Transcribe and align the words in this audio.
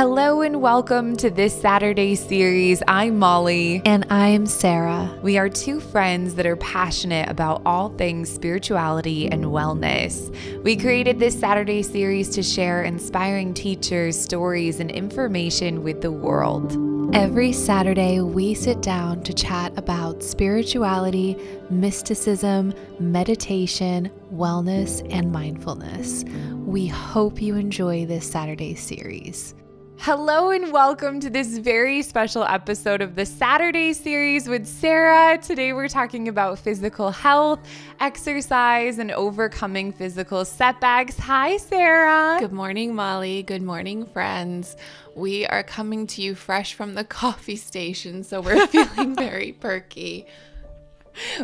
Hello 0.00 0.40
and 0.40 0.62
welcome 0.62 1.14
to 1.18 1.28
this 1.28 1.60
Saturday 1.60 2.14
series. 2.14 2.82
I'm 2.88 3.18
Molly. 3.18 3.82
And 3.84 4.06
I'm 4.08 4.46
Sarah. 4.46 5.14
We 5.22 5.36
are 5.36 5.50
two 5.50 5.78
friends 5.78 6.36
that 6.36 6.46
are 6.46 6.56
passionate 6.56 7.28
about 7.28 7.60
all 7.66 7.90
things 7.90 8.32
spirituality 8.32 9.30
and 9.30 9.44
wellness. 9.44 10.34
We 10.64 10.74
created 10.74 11.18
this 11.18 11.38
Saturday 11.38 11.82
series 11.82 12.30
to 12.30 12.42
share 12.42 12.82
inspiring 12.82 13.52
teachers, 13.52 14.18
stories, 14.18 14.80
and 14.80 14.90
information 14.90 15.82
with 15.82 16.00
the 16.00 16.10
world. 16.10 16.78
Every 17.14 17.52
Saturday, 17.52 18.22
we 18.22 18.54
sit 18.54 18.80
down 18.80 19.22
to 19.24 19.34
chat 19.34 19.76
about 19.76 20.22
spirituality, 20.22 21.36
mysticism, 21.68 22.72
meditation, 22.98 24.10
wellness, 24.32 25.06
and 25.12 25.30
mindfulness. 25.30 26.24
We 26.64 26.86
hope 26.86 27.42
you 27.42 27.56
enjoy 27.56 28.06
this 28.06 28.26
Saturday 28.26 28.74
series. 28.76 29.54
Hello 30.02 30.48
and 30.50 30.72
welcome 30.72 31.20
to 31.20 31.28
this 31.28 31.58
very 31.58 32.00
special 32.00 32.42
episode 32.42 33.02
of 33.02 33.16
the 33.16 33.26
Saturday 33.26 33.92
series 33.92 34.48
with 34.48 34.66
Sarah. 34.66 35.36
Today 35.36 35.74
we're 35.74 35.88
talking 35.88 36.26
about 36.26 36.58
physical 36.58 37.10
health, 37.10 37.60
exercise, 38.00 38.98
and 38.98 39.10
overcoming 39.10 39.92
physical 39.92 40.46
setbacks. 40.46 41.18
Hi, 41.18 41.58
Sarah. 41.58 42.38
Good 42.40 42.50
morning, 42.50 42.94
Molly. 42.94 43.42
Good 43.42 43.60
morning, 43.60 44.06
friends. 44.06 44.74
We 45.14 45.44
are 45.44 45.62
coming 45.62 46.06
to 46.06 46.22
you 46.22 46.34
fresh 46.34 46.72
from 46.72 46.94
the 46.94 47.04
coffee 47.20 47.56
station, 47.56 48.24
so 48.24 48.40
we're 48.40 48.66
feeling 48.68 49.14
very 49.14 49.52
perky. 49.52 50.26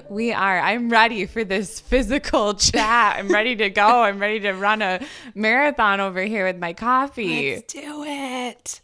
We 0.08 0.32
are. 0.32 0.58
I'm 0.58 0.88
ready 0.88 1.26
for 1.26 1.44
this 1.44 1.80
physical 1.80 2.54
chat. 2.58 3.16
I'm 3.18 3.28
ready 3.28 3.56
to 3.56 3.70
go. 3.70 4.02
I'm 4.02 4.18
ready 4.18 4.40
to 4.40 4.52
run 4.52 4.82
a 4.82 5.00
marathon 5.34 6.00
over 6.00 6.22
here 6.22 6.46
with 6.46 6.58
my 6.58 6.72
coffee. 6.72 7.54
Let's 7.54 7.72
do 7.72 8.04
it. 8.06 8.80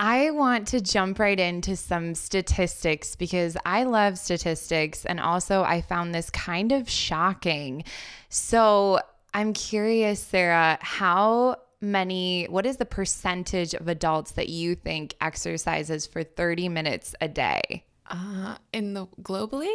I 0.00 0.30
want 0.30 0.68
to 0.68 0.80
jump 0.80 1.18
right 1.18 1.38
into 1.38 1.74
some 1.74 2.14
statistics 2.14 3.16
because 3.16 3.56
I 3.66 3.82
love 3.82 4.16
statistics 4.16 5.04
and 5.04 5.18
also 5.18 5.62
I 5.62 5.80
found 5.80 6.14
this 6.14 6.30
kind 6.30 6.70
of 6.70 6.88
shocking. 6.88 7.82
So 8.28 9.00
I'm 9.34 9.52
curious, 9.52 10.20
Sarah, 10.20 10.78
how 10.80 11.56
many, 11.80 12.46
what 12.46 12.64
is 12.64 12.76
the 12.76 12.84
percentage 12.84 13.74
of 13.74 13.88
adults 13.88 14.32
that 14.32 14.48
you 14.48 14.76
think 14.76 15.14
exercises 15.20 16.06
for 16.06 16.22
30 16.22 16.68
minutes 16.68 17.16
a 17.20 17.28
day? 17.28 17.84
Uh, 18.06 18.56
in 18.72 18.94
the 18.94 19.06
globally? 19.22 19.74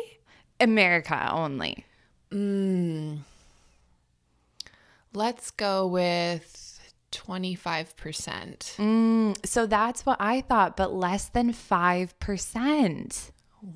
America 0.63 1.29
only. 1.31 1.85
Mm. 2.31 3.19
Let's 5.13 5.51
go 5.51 5.85
with 5.85 6.79
25%. 7.11 8.75
Mm, 8.77 9.45
so 9.45 9.65
that's 9.67 10.05
what 10.05 10.17
I 10.19 10.41
thought, 10.41 10.75
but 10.75 10.93
less 10.93 11.29
than 11.29 11.53
5%. 11.53 13.31
Wow. 13.61 13.69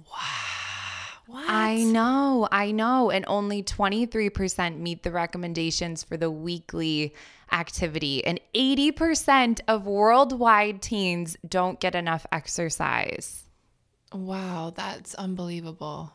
What? 1.27 1.45
I 1.49 1.83
know, 1.83 2.47
I 2.51 2.71
know. 2.71 3.11
And 3.11 3.25
only 3.27 3.61
23% 3.61 4.79
meet 4.79 5.03
the 5.03 5.11
recommendations 5.11 6.01
for 6.01 6.15
the 6.15 6.31
weekly 6.31 7.13
activity. 7.51 8.25
And 8.25 8.39
80% 8.55 9.59
of 9.67 9.85
worldwide 9.85 10.81
teens 10.81 11.37
don't 11.47 11.79
get 11.81 11.95
enough 11.95 12.25
exercise. 12.31 13.43
Wow, 14.13 14.71
that's 14.73 15.15
unbelievable. 15.15 16.13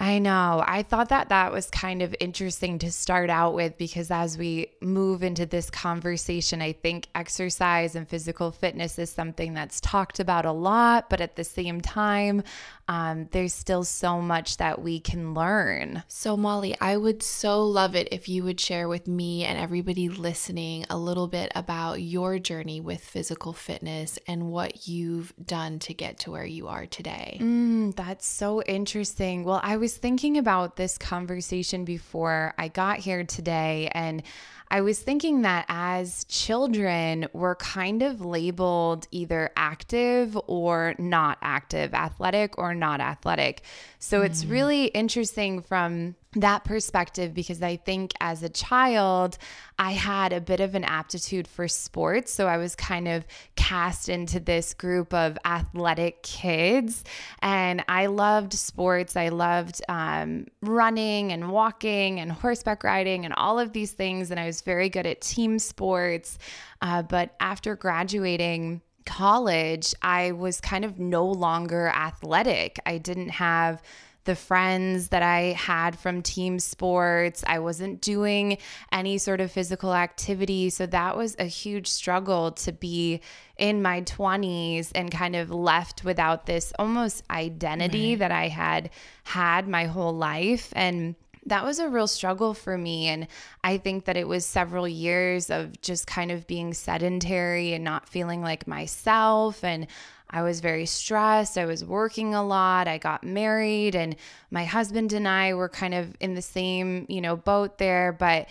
I 0.00 0.18
know. 0.18 0.64
I 0.66 0.82
thought 0.82 1.10
that 1.10 1.28
that 1.28 1.52
was 1.52 1.68
kind 1.68 2.00
of 2.00 2.16
interesting 2.20 2.78
to 2.78 2.90
start 2.90 3.28
out 3.28 3.52
with 3.52 3.76
because 3.76 4.10
as 4.10 4.38
we 4.38 4.68
move 4.80 5.22
into 5.22 5.44
this 5.44 5.68
conversation, 5.68 6.62
I 6.62 6.72
think 6.72 7.08
exercise 7.14 7.94
and 7.94 8.08
physical 8.08 8.50
fitness 8.50 8.98
is 8.98 9.10
something 9.10 9.52
that's 9.52 9.78
talked 9.78 10.18
about 10.18 10.46
a 10.46 10.52
lot, 10.52 11.10
but 11.10 11.20
at 11.20 11.36
the 11.36 11.44
same 11.44 11.82
time, 11.82 12.42
um, 12.88 13.28
there's 13.30 13.52
still 13.52 13.84
so 13.84 14.22
much 14.22 14.56
that 14.56 14.82
we 14.82 15.00
can 15.00 15.34
learn. 15.34 16.02
So, 16.08 16.36
Molly, 16.36 16.74
I 16.80 16.96
would 16.96 17.22
so 17.22 17.62
love 17.62 17.94
it 17.94 18.08
if 18.10 18.28
you 18.28 18.42
would 18.42 18.58
share 18.58 18.88
with 18.88 19.06
me 19.06 19.44
and 19.44 19.58
everybody 19.58 20.08
listening 20.08 20.86
a 20.88 20.96
little 20.96 21.28
bit 21.28 21.52
about 21.54 22.02
your 22.02 22.38
journey 22.38 22.80
with 22.80 23.04
physical 23.04 23.52
fitness 23.52 24.18
and 24.26 24.50
what 24.50 24.88
you've 24.88 25.34
done 25.44 25.78
to 25.80 25.94
get 25.94 26.18
to 26.20 26.30
where 26.32 26.46
you 26.46 26.68
are 26.68 26.86
today. 26.86 27.38
Mm, 27.40 27.94
that's 27.94 28.26
so 28.26 28.62
interesting. 28.62 29.44
Well, 29.44 29.60
I 29.62 29.76
was 29.76 29.89
thinking 29.96 30.38
about 30.38 30.76
this 30.76 30.98
conversation 30.98 31.84
before 31.84 32.54
I 32.58 32.68
got 32.68 32.98
here 32.98 33.24
today, 33.24 33.90
and 33.92 34.22
I 34.70 34.82
was 34.82 35.00
thinking 35.00 35.42
that 35.42 35.64
as 35.68 36.24
children, 36.24 37.26
we're 37.32 37.56
kind 37.56 38.02
of 38.02 38.24
labeled 38.24 39.08
either 39.10 39.50
active 39.56 40.38
or 40.46 40.94
not 40.96 41.38
active, 41.42 41.92
athletic 41.92 42.56
or 42.56 42.72
not 42.74 43.00
athletic. 43.00 43.62
So 43.98 44.20
mm. 44.20 44.26
it's 44.26 44.44
really 44.44 44.86
interesting 44.86 45.62
from 45.62 46.14
that 46.36 46.62
perspective 46.62 47.34
because 47.34 47.60
I 47.60 47.76
think 47.76 48.12
as 48.20 48.44
a 48.44 48.48
child, 48.48 49.36
I 49.78 49.92
had 49.92 50.32
a 50.32 50.40
bit 50.40 50.60
of 50.60 50.76
an 50.76 50.84
aptitude 50.84 51.48
for 51.48 51.66
sports. 51.66 52.32
So 52.32 52.46
I 52.46 52.56
was 52.56 52.76
kind 52.76 53.08
of 53.08 53.26
cast 53.56 54.08
into 54.08 54.38
this 54.38 54.72
group 54.72 55.12
of 55.12 55.36
athletic 55.44 56.22
kids. 56.22 57.02
And 57.42 57.84
I 57.88 58.06
loved 58.06 58.52
sports. 58.52 59.16
I 59.16 59.30
loved 59.30 59.82
um, 59.88 60.46
running 60.62 61.32
and 61.32 61.50
walking 61.50 62.20
and 62.20 62.30
horseback 62.30 62.84
riding 62.84 63.24
and 63.24 63.34
all 63.34 63.58
of 63.58 63.72
these 63.72 63.90
things. 63.90 64.30
And 64.30 64.38
I 64.38 64.46
was 64.46 64.60
very 64.60 64.88
good 64.88 65.06
at 65.06 65.20
team 65.20 65.58
sports. 65.58 66.38
Uh, 66.80 67.02
but 67.02 67.34
after 67.40 67.74
graduating, 67.74 68.82
college, 69.04 69.94
I 70.02 70.32
was 70.32 70.60
kind 70.60 70.84
of 70.84 71.00
no 71.00 71.26
longer 71.26 71.88
athletic. 71.88 72.78
I 72.86 72.98
didn't 72.98 73.30
have 73.30 73.82
the 74.30 74.36
friends 74.36 75.08
that 75.08 75.24
I 75.24 75.56
had 75.58 75.98
from 75.98 76.22
team 76.22 76.60
sports. 76.60 77.42
I 77.48 77.58
wasn't 77.58 78.00
doing 78.00 78.58
any 78.92 79.18
sort 79.18 79.40
of 79.40 79.50
physical 79.50 79.92
activity. 79.92 80.70
So 80.70 80.86
that 80.86 81.16
was 81.16 81.34
a 81.40 81.46
huge 81.46 81.88
struggle 81.88 82.52
to 82.52 82.70
be 82.70 83.22
in 83.58 83.82
my 83.82 84.02
20s 84.02 84.92
and 84.94 85.10
kind 85.10 85.34
of 85.34 85.50
left 85.50 86.04
without 86.04 86.46
this 86.46 86.72
almost 86.78 87.24
identity 87.28 88.10
right. 88.10 88.18
that 88.20 88.30
I 88.30 88.46
had 88.46 88.90
had 89.24 89.66
my 89.66 89.86
whole 89.86 90.14
life. 90.14 90.72
And 90.76 91.16
that 91.46 91.64
was 91.64 91.80
a 91.80 91.88
real 91.88 92.06
struggle 92.06 92.54
for 92.54 92.78
me. 92.78 93.08
And 93.08 93.26
I 93.64 93.78
think 93.78 94.04
that 94.04 94.16
it 94.16 94.28
was 94.28 94.46
several 94.46 94.86
years 94.86 95.50
of 95.50 95.82
just 95.82 96.06
kind 96.06 96.30
of 96.30 96.46
being 96.46 96.72
sedentary 96.72 97.72
and 97.72 97.82
not 97.82 98.08
feeling 98.08 98.42
like 98.42 98.68
myself. 98.68 99.64
And 99.64 99.88
I 100.30 100.42
was 100.42 100.60
very 100.60 100.86
stressed. 100.86 101.58
I 101.58 101.66
was 101.66 101.84
working 101.84 102.34
a 102.34 102.44
lot. 102.44 102.88
I 102.88 102.98
got 102.98 103.24
married 103.24 103.94
and 103.94 104.16
my 104.50 104.64
husband 104.64 105.12
and 105.12 105.26
I 105.26 105.54
were 105.54 105.68
kind 105.68 105.94
of 105.94 106.16
in 106.20 106.34
the 106.34 106.42
same, 106.42 107.06
you 107.08 107.20
know, 107.20 107.36
boat 107.36 107.78
there, 107.78 108.12
but 108.12 108.48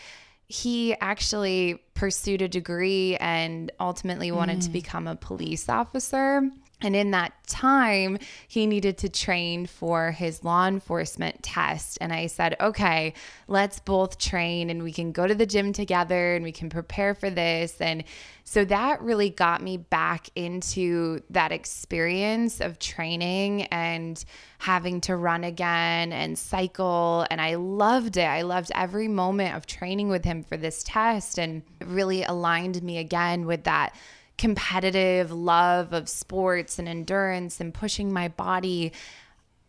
he 0.47 0.95
actually 1.00 1.81
pursued 1.94 2.41
a 2.41 2.47
degree 2.47 3.16
and 3.17 3.72
ultimately 3.79 4.31
wanted 4.31 4.59
mm. 4.59 4.63
to 4.66 4.69
become 4.69 5.07
a 5.07 5.16
police 5.16 5.69
officer. 5.69 6.50
And 6.81 6.95
in 6.95 7.12
that 7.12 7.34
time, 7.45 8.19
he 8.47 8.66
needed 8.66 8.97
to 9.00 9.09
train 9.09 9.66
for 9.66 10.12
his 10.12 10.45
law 10.45 10.66
enforcement 10.66 11.44
test. 11.44 11.97
And 12.00 12.13
I 12.13 12.28
said, 12.28 12.56
okay, 12.62 13.13
let's 13.50 13.81
both 13.81 14.17
train 14.17 14.69
and 14.69 14.81
we 14.81 14.94
can 14.94 15.12
go 15.12 15.28
to 15.28 15.35
the 15.35 15.45
gym 15.45 15.73
together 15.73 16.35
and 16.35 16.44
we 16.45 16.53
can 16.53 16.69
prepare 16.69 17.13
for 17.13 17.29
this. 17.29 17.81
And 17.81 18.06
so 18.45 18.63
that 18.66 19.01
really 19.01 19.29
got 19.29 19.62
me 19.62 19.75
back 19.75 20.29
into 20.35 21.19
that 21.31 21.51
experience 21.51 22.62
of 22.62 22.79
training 22.79 23.63
and 23.63 24.23
having 24.59 25.01
to 25.01 25.17
run 25.17 25.44
again 25.44 26.13
and 26.13 26.40
cycle. 26.40 27.25
And 27.29 27.41
I 27.41 27.56
loved 27.56 28.16
it. 28.16 28.25
I 28.25 28.44
loved 28.44 28.72
every 28.73 29.09
moment 29.09 29.56
of 29.56 29.66
training 29.66 30.07
with 30.07 30.23
him 30.23 30.44
for 30.44 30.56
this 30.56 30.81
test. 30.84 31.40
And 31.40 31.61
it 31.81 31.88
really 31.88 32.23
aligned 32.23 32.81
me 32.81 33.00
again 33.00 33.46
with 33.46 33.66
that 33.66 33.94
competitive 34.40 35.34
love 35.34 35.91
of 35.91 36.08
sports 36.08 36.80
and 36.80 36.88
endurance 36.88 37.59
and 37.59 37.74
pushing 37.74 38.12
my 38.12 38.30
body. 38.30 38.94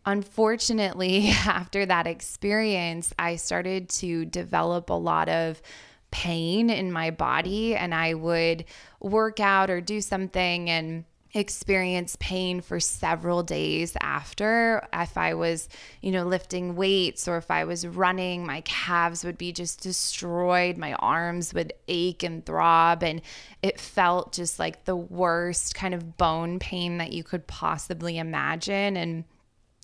Unfortunately, 0.05 1.27
after 1.45 1.85
that 1.85 2.07
experience, 2.07 3.13
I 3.19 3.35
started 3.35 3.89
to 3.89 4.25
develop 4.25 4.89
a 4.89 4.93
lot 4.93 5.27
of 5.27 5.61
pain 6.09 6.69
in 6.69 6.91
my 6.91 7.11
body, 7.11 7.75
and 7.75 7.93
I 7.93 8.13
would 8.13 8.63
work 9.01 9.41
out 9.41 9.69
or 9.69 9.81
do 9.81 9.99
something 9.99 10.69
and 10.69 11.03
experience 11.33 12.17
pain 12.19 12.61
for 12.61 12.79
several 12.79 13.43
days 13.43 13.95
after. 14.01 14.87
If 14.93 15.17
i 15.17 15.33
was 15.33 15.69
you 16.01 16.11
know 16.11 16.25
lifting 16.25 16.75
weights 16.75 17.27
or 17.27 17.37
if 17.37 17.49
i 17.49 17.63
was 17.63 17.87
running 17.87 18.45
my 18.45 18.61
calves 18.61 19.23
would 19.23 19.37
be 19.37 19.51
just 19.51 19.81
destroyed. 19.81 20.77
My 20.77 20.93
arms 20.93 21.53
would 21.53 21.73
ache 21.87 22.23
and 22.23 22.45
throb. 22.45 23.03
And 23.03 23.21
it 23.61 23.79
felt 23.79 24.33
just 24.33 24.59
like 24.59 24.85
the 24.85 24.95
worst 24.95 25.75
kind 25.75 25.93
of 25.93 26.17
bone 26.17 26.59
pain 26.59 26.97
that 26.97 27.13
you 27.13 27.23
could 27.23 27.47
possibly 27.47 28.17
imagine. 28.17 28.97
And 28.97 29.23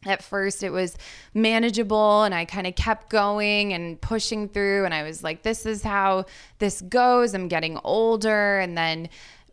at 0.06 0.24
first 0.24 0.64
it 0.64 0.70
was 0.70 0.96
manageable 1.34 2.24
and 2.24 2.34
I 2.34 2.46
kind 2.46 2.68
of 2.68 2.76
kept 2.76 3.10
going 3.10 3.74
and 3.74 4.00
pushing 4.00 4.48
through. 4.48 4.86
And 4.86 4.94
I 4.94 5.04
was 5.04 5.24
like 5.24 5.44
this 5.44 5.66
is 5.66 5.84
how 5.84 6.26
this 6.60 6.82
goes. 6.82 7.34
I'm 7.34 7.48
getting 7.48 7.80
older. 7.84 8.60
And 8.60 8.78
then 8.78 9.10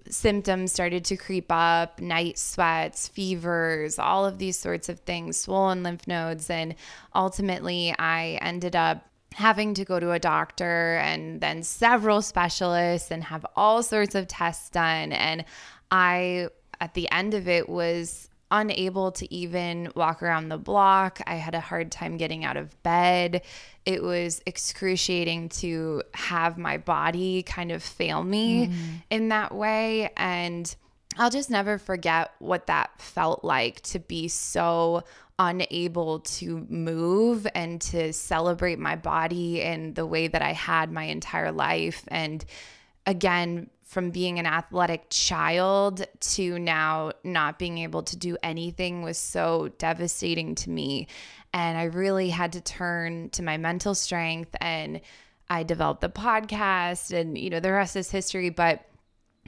symptoms 0.08 0.72
started 0.72 1.04
to 1.06 1.16
creep 1.16 1.46
up 1.50 2.00
night 2.00 2.38
sweats, 2.38 3.08
fevers, 3.08 3.98
all 3.98 4.26
of 4.26 4.38
these 4.38 4.58
sorts 4.58 4.88
of 4.88 5.00
things, 5.00 5.36
swollen 5.36 5.82
lymph 5.82 6.06
nodes. 6.06 6.50
And 6.50 6.74
ultimately, 7.14 7.94
I 7.98 8.38
ended 8.42 8.76
up 8.76 9.06
having 9.34 9.74
to 9.74 9.84
go 9.84 9.98
to 9.98 10.12
a 10.12 10.18
doctor 10.18 10.96
and 11.02 11.40
then 11.40 11.62
several 11.62 12.22
specialists 12.22 13.10
and 13.10 13.24
have 13.24 13.44
all 13.56 13.82
sorts 13.82 14.14
of 14.14 14.28
tests 14.28 14.70
done. 14.70 15.12
And 15.12 15.44
I, 15.90 16.48
at 16.80 16.94
the 16.94 17.10
end 17.10 17.34
of 17.34 17.48
it, 17.48 17.68
was 17.68 18.28
unable 18.54 19.10
to 19.10 19.34
even 19.34 19.90
walk 19.96 20.22
around 20.22 20.48
the 20.48 20.56
block. 20.56 21.20
I 21.26 21.34
had 21.34 21.54
a 21.56 21.60
hard 21.60 21.90
time 21.90 22.16
getting 22.16 22.44
out 22.44 22.56
of 22.56 22.80
bed. 22.84 23.42
It 23.84 24.00
was 24.02 24.40
excruciating 24.46 25.48
to 25.60 26.02
have 26.14 26.56
my 26.56 26.78
body 26.78 27.42
kind 27.42 27.72
of 27.72 27.82
fail 27.82 28.22
me 28.22 28.68
mm. 28.68 28.72
in 29.10 29.28
that 29.30 29.52
way. 29.52 30.10
And 30.16 30.74
I'll 31.18 31.30
just 31.30 31.50
never 31.50 31.78
forget 31.78 32.30
what 32.38 32.68
that 32.68 32.90
felt 33.00 33.44
like 33.44 33.80
to 33.82 33.98
be 33.98 34.28
so 34.28 35.02
unable 35.36 36.20
to 36.20 36.64
move 36.68 37.48
and 37.56 37.80
to 37.80 38.12
celebrate 38.12 38.78
my 38.78 38.94
body 38.94 39.62
in 39.62 39.94
the 39.94 40.06
way 40.06 40.28
that 40.28 40.42
I 40.42 40.52
had 40.52 40.92
my 40.92 41.04
entire 41.04 41.50
life. 41.50 42.04
And 42.06 42.44
again, 43.04 43.68
from 43.84 44.10
being 44.10 44.38
an 44.38 44.46
athletic 44.46 45.06
child 45.10 46.04
to 46.18 46.58
now 46.58 47.12
not 47.22 47.58
being 47.58 47.78
able 47.78 48.02
to 48.02 48.16
do 48.16 48.36
anything 48.42 49.02
was 49.02 49.18
so 49.18 49.70
devastating 49.78 50.54
to 50.56 50.70
me. 50.70 51.06
And 51.52 51.78
I 51.78 51.84
really 51.84 52.30
had 52.30 52.52
to 52.54 52.60
turn 52.60 53.30
to 53.30 53.42
my 53.42 53.56
mental 53.56 53.94
strength 53.94 54.56
and 54.60 55.00
I 55.48 55.62
developed 55.62 56.00
the 56.00 56.08
podcast 56.08 57.12
and, 57.12 57.36
you 57.36 57.50
know, 57.50 57.60
the 57.60 57.72
rest 57.72 57.94
is 57.94 58.10
history. 58.10 58.48
But 58.48 58.84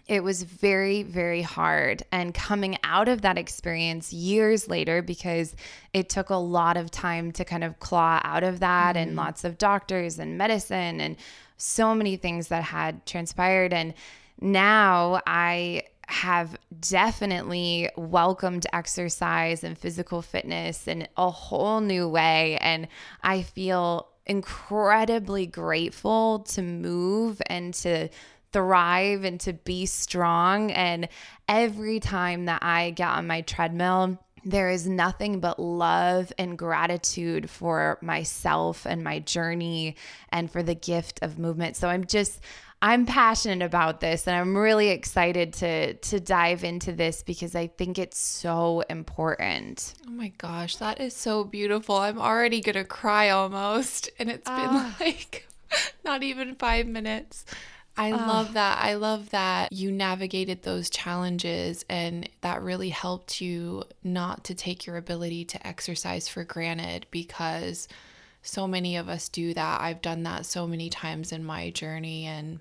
it 0.07 0.23
was 0.23 0.45
very, 0.45 1.03
very 1.03 1.43
hard. 1.43 2.05
And 2.13 2.33
coming 2.33 2.79
out 2.85 3.09
of 3.09 3.23
that 3.23 3.39
experience 3.39 4.13
years 4.13 4.69
later, 4.69 5.03
because 5.03 5.57
it 5.93 6.09
took 6.09 6.31
a 6.31 6.37
lot 6.37 6.77
of 6.77 6.91
time 6.91 7.33
to 7.33 7.45
kind 7.45 7.65
of 7.65 7.81
claw 7.81 8.21
out 8.23 8.45
of 8.45 8.61
that 8.61 8.95
mm-hmm. 8.95 9.09
and 9.09 9.17
lots 9.17 9.43
of 9.43 9.59
doctors 9.59 10.19
and 10.19 10.39
medicine 10.39 11.01
and 11.01 11.17
so 11.57 11.95
many 11.95 12.17
things 12.17 12.49
that 12.49 12.63
had 12.63 13.05
transpired. 13.05 13.73
And 13.73 13.95
now 14.41 15.21
I 15.27 15.85
have 16.09 16.57
definitely 16.81 17.91
welcomed 17.97 18.67
exercise 18.73 19.65
and 19.65 19.77
physical 19.77 20.23
fitness 20.23 20.87
in 20.87 21.09
a 21.17 21.31
whole 21.31 21.81
new 21.81 22.09
way. 22.09 22.59
And 22.61 22.87
I 23.23 23.43
feel 23.43 24.09
incredibly 24.25 25.47
grateful 25.47 26.41
to 26.41 26.63
move 26.63 27.43
and 27.47 27.75
to 27.75 28.09
thrive 28.53 29.25
and 29.25 29.41
to 29.41 29.53
be 29.53 29.87
strong. 29.87 30.71
And 30.71 31.09
every 31.49 32.01
time 32.01 32.47
that 32.47 32.63
I 32.63 32.91
get 32.91 33.09
on 33.09 33.27
my 33.27 33.41
treadmill, 33.43 34.19
there 34.45 34.71
is 34.71 34.87
nothing 34.87 35.41
but 35.41 35.59
love 35.59 36.33
and 36.39 36.57
gratitude 36.57 37.51
for 37.51 37.99
myself 38.01 38.87
and 38.87 39.03
my 39.03 39.19
journey 39.19 39.97
and 40.31 40.49
for 40.49 40.63
the 40.63 40.75
gift 40.75 41.19
of 41.23 41.37
movement. 41.37 41.77
So 41.77 41.89
I'm 41.89 42.05
just 42.05 42.41
I'm 42.83 43.07
passionate 43.07 43.65
about 43.65 44.01
this 44.01 44.29
and 44.29 44.37
I'm 44.37 44.57
really 44.57 44.91
excited 44.91 45.55
to 45.55 45.95
to 45.95 46.21
dive 46.21 46.63
into 46.63 46.93
this 46.93 47.23
because 47.23 47.55
I 47.55 47.69
think 47.69 47.99
it's 47.99 48.19
so 48.19 48.83
important. 48.91 49.95
Oh 50.07 50.11
my 50.11 50.29
gosh, 50.37 50.77
that 50.77 51.01
is 51.01 51.15
so 51.15 51.45
beautiful. 51.45 51.97
I'm 51.97 52.19
already 52.19 52.61
going 52.61 52.75
to 52.75 52.85
cry 52.85 53.31
almost 53.31 54.11
and 54.19 54.31
it's 54.31 54.49
been 54.49 54.57
uh, 54.57 54.93
like 55.01 55.49
not 56.05 56.23
even 56.23 56.55
5 56.55 56.87
minutes. 56.87 57.47
I 57.97 58.11
uh, 58.13 58.19
love 58.19 58.53
that. 58.53 58.79
I 58.83 58.95
love 58.95 59.31
that 59.31 59.73
you 59.73 59.91
navigated 59.91 60.63
those 60.63 60.91
challenges 60.91 61.85
and 61.89 62.29
that 62.43 62.63
really 62.63 62.91
helped 62.91 63.41
you 63.41 63.85
not 64.05 64.45
to 64.45 64.55
take 64.55 64.87
your 64.87 64.99
ability 64.99 65.47
to 65.47 65.67
exercise 65.67 66.29
for 66.29 66.45
granted 66.45 67.07
because 67.11 67.89
so 68.47 68.67
many 68.67 68.97
of 68.97 69.09
us 69.09 69.29
do 69.29 69.55
that. 69.55 69.81
I've 69.81 70.03
done 70.03 70.23
that 70.25 70.47
so 70.47 70.67
many 70.67 70.89
times 70.91 71.33
in 71.33 71.45
my 71.45 71.71
journey 71.71 72.27
and 72.27 72.61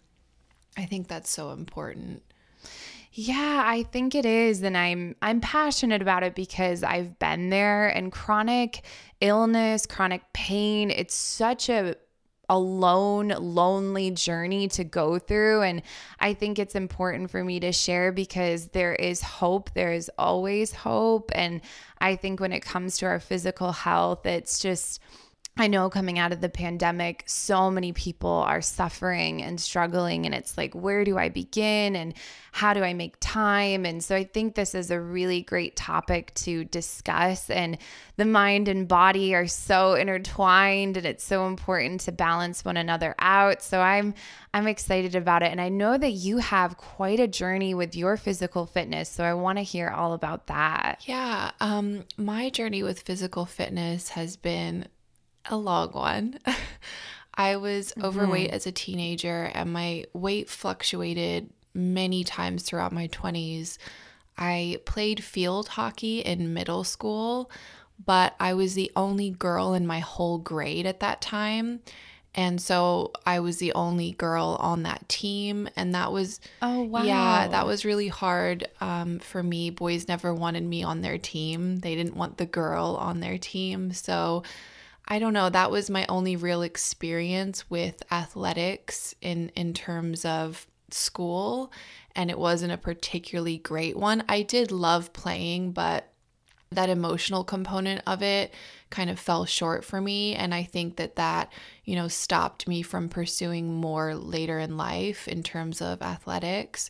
I 0.77 0.85
think 0.85 1.07
that's 1.07 1.29
so 1.29 1.51
important. 1.51 2.21
Yeah, 3.13 3.63
I 3.65 3.83
think 3.83 4.13
it 4.13 4.25
is 4.25 4.61
and 4.61 4.77
I'm 4.77 5.15
I'm 5.21 5.39
passionate 5.39 6.01
about 6.01 6.23
it 6.23 6.35
because 6.35 6.83
I've 6.83 7.17
been 7.17 7.49
there 7.49 7.87
and 7.87 8.11
chronic 8.11 8.81
illness, 9.21 9.85
chronic 9.85 10.21
pain, 10.33 10.91
it's 10.91 11.15
such 11.15 11.69
a 11.69 11.95
a 12.49 12.57
lone, 12.59 13.29
lonely 13.29 14.11
journey 14.11 14.67
to 14.69 14.83
go 14.83 15.17
through. 15.19 15.61
And 15.63 15.81
I 16.19 16.33
think 16.33 16.59
it's 16.59 16.75
important 16.75 17.31
for 17.31 17.43
me 17.43 17.59
to 17.61 17.71
share 17.71 18.11
because 18.11 18.67
there 18.67 18.93
is 18.93 19.21
hope. 19.21 19.73
There 19.73 19.93
is 19.93 20.11
always 20.17 20.71
hope. 20.71 21.31
And 21.33 21.61
I 21.99 22.15
think 22.15 22.39
when 22.39 22.51
it 22.51 22.61
comes 22.61 22.97
to 22.99 23.07
our 23.07 23.19
physical 23.19 23.71
health, 23.71 24.25
it's 24.25 24.59
just, 24.59 25.01
I 25.57 25.68
know 25.68 25.90
coming 25.90 26.19
out 26.19 26.34
of 26.34 26.42
the 26.42 26.50
pandemic, 26.50 27.24
so 27.28 27.72
many 27.72 27.94
people 27.94 28.30
are 28.30 28.62
suffering 28.62 29.42
and 29.42 29.60
struggling. 29.60 30.25
And 30.25 30.36
it's 30.36 30.57
like, 30.57 30.74
where 30.74 31.06
do 31.06 31.18
I 31.18 31.30
begin? 31.30 31.96
And 31.96 32.13
how 32.52 32.74
do 32.74 32.84
I 32.84 32.94
make 32.94 33.16
time? 33.22 33.86
And 33.86 34.04
so 34.04 34.18
I 34.18 34.25
think 34.25 34.56
this 34.56 34.75
is 34.75 34.92
a 34.92 35.00
really 35.00 35.42
great 35.44 35.78
topic 35.78 36.34
to 36.36 36.66
discuss. 36.66 37.50
And 37.50 37.78
the 38.18 38.25
mind 38.25 38.68
and 38.68 38.86
body 38.86 39.34
are 39.34 39.48
so 39.48 39.94
intertwined 39.94 40.98
and 40.98 41.06
it's 41.06 41.24
so 41.24 41.48
important 41.48 42.02
to 42.02 42.12
balance 42.12 42.66
one 42.66 42.75
another 42.75 43.16
out. 43.19 43.62
So 43.62 43.80
I'm 43.80 44.13
I'm 44.54 44.68
excited 44.68 45.16
about 45.16 45.42
it. 45.42 45.52
And 45.52 45.62
I 45.62 45.69
know 45.69 45.98
that 45.98 46.12
you 46.12 46.38
have 46.40 46.75
quite 46.75 47.22
a 47.22 47.28
journey 47.28 47.74
with 47.74 47.96
your 47.96 48.18
physical 48.18 48.66
fitness. 48.66 49.07
So 49.07 49.24
I 49.24 49.34
want 49.34 49.57
to 49.57 49.63
hear 49.63 49.88
all 49.88 50.12
about 50.12 50.48
that. 50.48 51.02
Yeah. 51.06 51.52
Um, 51.62 52.04
my 52.18 52.50
journey 52.50 52.84
with 52.84 53.02
physical 53.02 53.46
fitness 53.46 54.10
has 54.10 54.36
been 54.36 54.88
a 55.50 55.57
long 55.57 55.92
one. 55.92 56.39
I 57.36 57.57
was 57.57 57.92
mm-hmm. 57.92 58.06
overweight 58.06 58.51
as 58.51 58.65
a 58.65 58.71
teenager 58.71 59.51
and 59.53 59.71
my 59.71 60.06
weight 60.13 60.50
fluctuated 60.50 61.50
many 61.74 62.24
times 62.24 62.63
throughout 62.63 62.94
my 62.94 63.07
20s. 63.09 63.77
I 64.38 64.80
played 64.86 65.24
field 65.24 65.69
hockey 65.69 66.19
in 66.19 66.53
middle 66.53 66.83
school, 66.83 67.51
but 68.03 68.36
I 68.39 68.53
was 68.53 68.74
the 68.74 68.92
only 68.95 69.30
girl 69.30 69.74
in 69.74 69.86
my 69.88 70.00
whole 70.00 70.38
grade 70.38 70.86
at 70.86 71.01
that 71.01 71.21
time. 71.21 71.81
And 72.38 72.62
so 72.62 73.13
I 73.25 73.39
was 73.39 73.57
the 73.57 73.71
only 73.74 74.12
girl 74.12 74.57
on 74.59 74.83
that 74.83 75.07
team. 75.07 75.69
And 75.77 75.95
that 75.95 76.12
was, 76.12 76.42
oh, 76.62 76.81
wow. 76.81 77.03
Yeah, 77.03 77.47
that 77.47 77.65
was 77.65 77.86
really 77.86 78.09
hard 78.09 78.68
um, 78.81 79.19
for 79.19 79.42
me. 79.42 79.69
Boys 79.69 80.09
never 80.09 80.33
wanted 80.33 80.64
me 80.64 80.83
on 80.83 80.99
their 80.99 81.18
team, 81.18 81.78
they 81.78 81.95
didn't 81.95 82.18
want 82.18 82.37
the 82.37 82.45
girl 82.45 82.97
on 82.99 83.21
their 83.21 83.37
team. 83.37 83.94
So 83.94 84.44
I 85.07 85.19
don't 85.19 85.33
know, 85.33 85.50
that 85.50 85.71
was 85.71 85.90
my 85.90 86.06
only 86.09 86.35
real 86.35 86.62
experience 86.64 87.69
with 87.69 88.02
athletics 88.12 89.14
in 89.21 89.50
in 89.56 89.74
terms 89.74 90.26
of 90.26 90.68
school 90.92 91.71
and 92.16 92.30
it 92.30 92.40
wasn't 92.40 92.71
a 92.71 92.78
particularly 92.78 93.57
great 93.57 93.97
one. 93.97 94.24
I 94.30 94.42
did 94.42 94.71
love 94.71 95.14
playing, 95.14 95.71
but 95.71 96.12
that 96.71 96.90
emotional 96.90 97.44
component 97.44 98.02
of 98.07 98.21
it 98.21 98.54
kind 98.90 99.09
of 99.09 99.19
fell 99.19 99.45
short 99.45 99.85
for 99.85 100.02
me 100.02 100.35
and 100.35 100.54
I 100.54 100.64
think 100.64 100.95
that 100.97 101.16
that, 101.16 101.52
you 101.83 101.95
know, 101.95 102.07
stopped 102.07 102.68
me 102.68 102.81
from 102.81 103.09
pursuing 103.09 103.74
more 103.76 104.16
later 104.16 104.59
in 104.59 104.78
life 104.78 105.28
in 105.28 105.44
terms 105.44 105.81
of 105.81 106.02
athletics. 106.02 106.90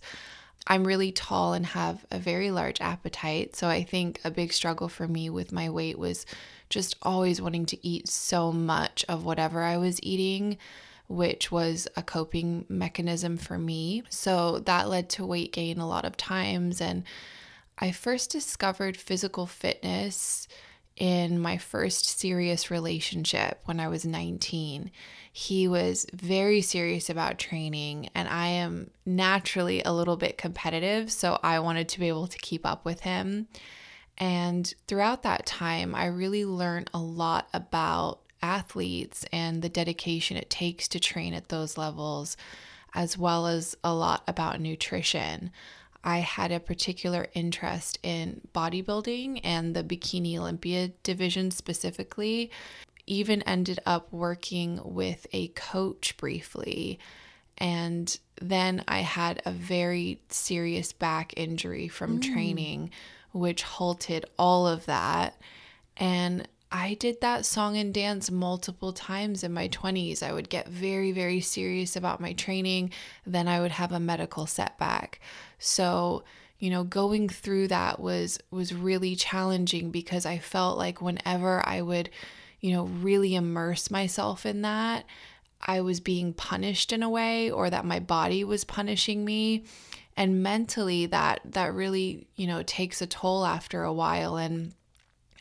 I'm 0.68 0.86
really 0.88 1.12
tall 1.12 1.54
and 1.54 1.66
have 1.66 2.06
a 2.10 2.18
very 2.18 2.50
large 2.50 2.82
appetite, 2.82 3.56
so 3.56 3.68
I 3.68 3.84
think 3.84 4.20
a 4.24 4.32
big 4.32 4.52
struggle 4.52 4.90
for 4.90 5.08
me 5.08 5.30
with 5.30 5.52
my 5.52 5.70
weight 5.70 6.00
was 6.00 6.26
just 6.70 6.96
always 7.02 7.42
wanting 7.42 7.66
to 7.68 7.88
eat 7.88 8.08
so 8.08 8.52
much 8.52 9.06
of 9.08 9.26
whatever 9.26 9.64
I 9.64 9.78
was 9.78 10.00
eating, 10.04 10.58
which 11.08 11.52
was 11.52 11.88
a 11.96 12.04
coping 12.04 12.66
mechanism 12.68 13.38
for 13.38 13.58
me. 13.58 14.04
So 14.10 14.60
that 14.60 14.90
led 14.90 15.10
to 15.12 15.26
weight 15.26 15.54
gain 15.54 15.80
a 15.80 15.88
lot 15.88 16.06
of 16.06 16.18
times. 16.18 16.82
And 16.82 17.04
I 17.78 17.92
first 17.92 18.32
discovered 18.32 18.98
physical 18.98 19.46
fitness 19.46 20.48
in 20.96 21.40
my 21.40 21.58
first 21.58 22.06
serious 22.06 22.72
relationship 22.72 23.60
when 23.66 23.80
I 23.80 23.90
was 23.90 24.06
19. 24.06 24.92
He 25.32 25.68
was 25.68 26.06
very 26.14 26.62
serious 26.62 27.10
about 27.10 27.38
training, 27.38 28.10
and 28.16 28.30
I 28.30 28.48
am 28.48 28.92
naturally 29.06 29.82
a 29.84 29.92
little 29.92 30.16
bit 30.16 30.38
competitive, 30.38 31.12
so 31.12 31.38
I 31.44 31.60
wanted 31.60 31.90
to 31.90 32.00
be 32.00 32.08
able 32.08 32.28
to 32.28 32.38
keep 32.38 32.66
up 32.66 32.86
with 32.86 33.02
him. 33.02 33.48
And 34.18 34.74
throughout 34.88 35.24
that 35.24 35.46
time, 35.46 35.94
I 35.96 36.06
really 36.06 36.46
learned 36.46 36.90
a 36.94 37.00
lot 37.00 37.50
about 37.54 38.20
athletes 38.42 39.26
and 39.32 39.62
the 39.62 39.70
dedication 39.70 40.38
it 40.38 40.50
takes 40.50 40.88
to 40.90 41.00
train 41.00 41.34
at 41.34 41.50
those 41.50 41.78
levels, 41.78 42.38
as 42.94 43.18
well 43.18 43.48
as 43.48 43.76
a 43.84 43.94
lot 43.94 44.24
about 44.28 44.62
nutrition. 44.62 45.52
I 46.04 46.20
had 46.20 46.52
a 46.52 46.60
particular 46.60 47.28
interest 47.34 47.98
in 48.04 48.42
bodybuilding 48.54 49.42
and 49.44 49.76
the 49.76 49.84
Bikini 49.84 50.38
Olympia 50.38 50.90
division 51.04 51.52
specifically. 51.52 52.52
Even 53.08 53.42
ended 53.44 53.80
up 53.86 54.12
working 54.14 54.80
with 54.84 55.28
a 55.34 55.50
coach 55.50 56.16
briefly 56.18 57.00
And 57.58 58.18
then 58.42 58.84
I 58.88 59.00
had 59.00 59.42
a 59.46 59.52
very 59.52 60.20
serious 60.30 60.92
back 60.92 61.34
injury 61.38 61.88
from 61.88 62.20
mm. 62.20 62.34
training, 62.34 62.92
which 63.36 63.64
halted 63.64 64.26
all 64.40 64.66
of 64.66 64.86
that. 64.86 65.36
And 65.98 66.48
I 66.72 66.94
did 66.94 67.20
that 67.20 67.46
song 67.46 67.76
and 67.76 67.94
dance 67.94 68.32
multiple 68.32 68.94
times 68.94 69.44
in 69.44 69.54
my 69.54 69.68
20s. 69.68 70.24
I 70.24 70.32
would 70.32 70.50
get 70.50 70.70
very, 70.70 71.12
very 71.12 71.42
serious 71.42 71.98
about 71.98 72.22
my 72.22 72.32
training. 72.32 72.92
Then 73.26 73.50
I 73.50 73.60
would 73.60 73.72
have 73.72 73.92
a 73.92 74.00
medical 74.00 74.46
setback. 74.46 75.20
So, 75.60 76.24
you 76.60 76.70
know, 76.70 76.86
going 76.86 77.28
through 77.28 77.68
that 77.68 78.00
was 78.00 78.40
was 78.52 78.74
really 78.74 79.18
challenging 79.18 79.92
because 79.92 80.26
I 80.26 80.38
felt 80.38 80.78
like 80.78 81.02
whenever 81.02 81.62
I 81.68 81.82
would, 81.82 82.10
you 82.62 82.72
know, 82.72 82.86
really 82.86 83.36
immerse 83.36 83.92
myself 83.92 84.46
in 84.46 84.62
that, 84.62 85.04
I 85.62 85.82
was 85.82 86.00
being 86.00 86.34
punished 86.34 86.94
in 86.94 87.04
a 87.04 87.10
way 87.10 87.52
or 87.52 87.70
that 87.70 87.84
my 87.84 88.00
body 88.00 88.46
was 88.46 88.64
punishing 88.64 89.26
me. 89.26 89.66
And 90.18 90.42
mentally 90.42 91.06
that 91.08 91.42
that 91.46 91.74
really, 91.74 92.28
you 92.36 92.48
know, 92.48 92.64
takes 92.64 93.02
a 93.02 93.08
toll 93.08 93.46
after 93.46 93.84
a 93.84 93.94
while 93.94 94.38
and 94.38 94.74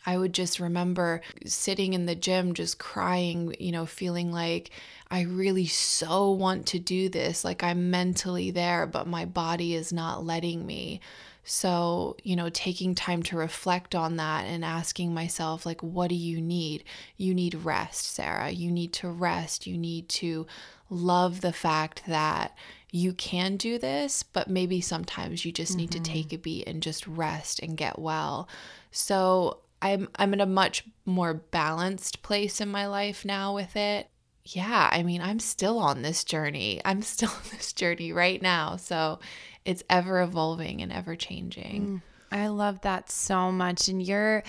I 0.06 0.18
would 0.18 0.34
just 0.34 0.60
remember 0.60 1.22
sitting 1.46 1.94
in 1.94 2.06
the 2.06 2.14
gym 2.14 2.52
just 2.52 2.78
crying, 2.78 3.54
you 3.58 3.72
know, 3.72 3.86
feeling 3.86 4.32
like 4.32 4.70
I 5.10 5.22
really 5.22 5.66
so 5.66 6.30
want 6.30 6.66
to 6.68 6.78
do 6.78 7.08
this. 7.08 7.44
Like 7.44 7.62
I'm 7.62 7.90
mentally 7.90 8.50
there, 8.50 8.86
but 8.86 9.06
my 9.06 9.24
body 9.24 9.74
is 9.74 9.92
not 9.92 10.24
letting 10.24 10.66
me. 10.66 11.00
So, 11.44 12.16
you 12.22 12.36
know, 12.36 12.48
taking 12.48 12.94
time 12.94 13.22
to 13.24 13.36
reflect 13.36 13.94
on 13.94 14.16
that 14.16 14.44
and 14.46 14.64
asking 14.64 15.12
myself, 15.12 15.66
like, 15.66 15.82
what 15.82 16.08
do 16.08 16.14
you 16.14 16.40
need? 16.40 16.84
You 17.18 17.34
need 17.34 17.54
rest, 17.54 18.06
Sarah. 18.06 18.50
You 18.50 18.70
need 18.70 18.94
to 18.94 19.10
rest. 19.10 19.66
You 19.66 19.76
need 19.76 20.08
to 20.10 20.46
love 20.88 21.42
the 21.42 21.52
fact 21.52 22.02
that 22.06 22.56
you 22.94 23.12
can 23.12 23.56
do 23.56 23.76
this, 23.76 24.22
but 24.22 24.48
maybe 24.48 24.80
sometimes 24.80 25.44
you 25.44 25.50
just 25.50 25.72
mm-hmm. 25.72 25.80
need 25.80 25.90
to 25.90 25.98
mm-hmm. 25.98 26.12
take 26.12 26.32
a 26.32 26.38
beat 26.38 26.68
and 26.68 26.80
just 26.80 27.04
rest 27.08 27.58
and 27.58 27.76
get 27.76 27.98
well. 27.98 28.48
So, 28.92 29.58
I'm 29.82 30.08
I'm 30.14 30.32
in 30.32 30.40
a 30.40 30.46
much 30.46 30.84
more 31.04 31.34
balanced 31.34 32.22
place 32.22 32.60
in 32.60 32.68
my 32.68 32.86
life 32.86 33.24
now 33.24 33.52
with 33.52 33.74
it. 33.74 34.08
Yeah, 34.44 34.88
I 34.92 35.02
mean, 35.02 35.20
I'm 35.20 35.40
still 35.40 35.78
on 35.78 36.02
this 36.02 36.22
journey. 36.22 36.80
I'm 36.84 37.02
still 37.02 37.30
on 37.30 37.50
this 37.50 37.72
journey 37.72 38.12
right 38.12 38.40
now. 38.40 38.76
So 38.76 39.18
it's 39.64 39.82
ever 39.90 40.22
evolving 40.22 40.80
and 40.80 40.92
ever 40.92 41.16
changing. 41.16 41.86
Mm, 41.86 42.02
I 42.34 42.48
love 42.48 42.80
that 42.80 43.10
so 43.10 43.52
much. 43.52 43.88
And 43.88 44.02
your 44.02 44.42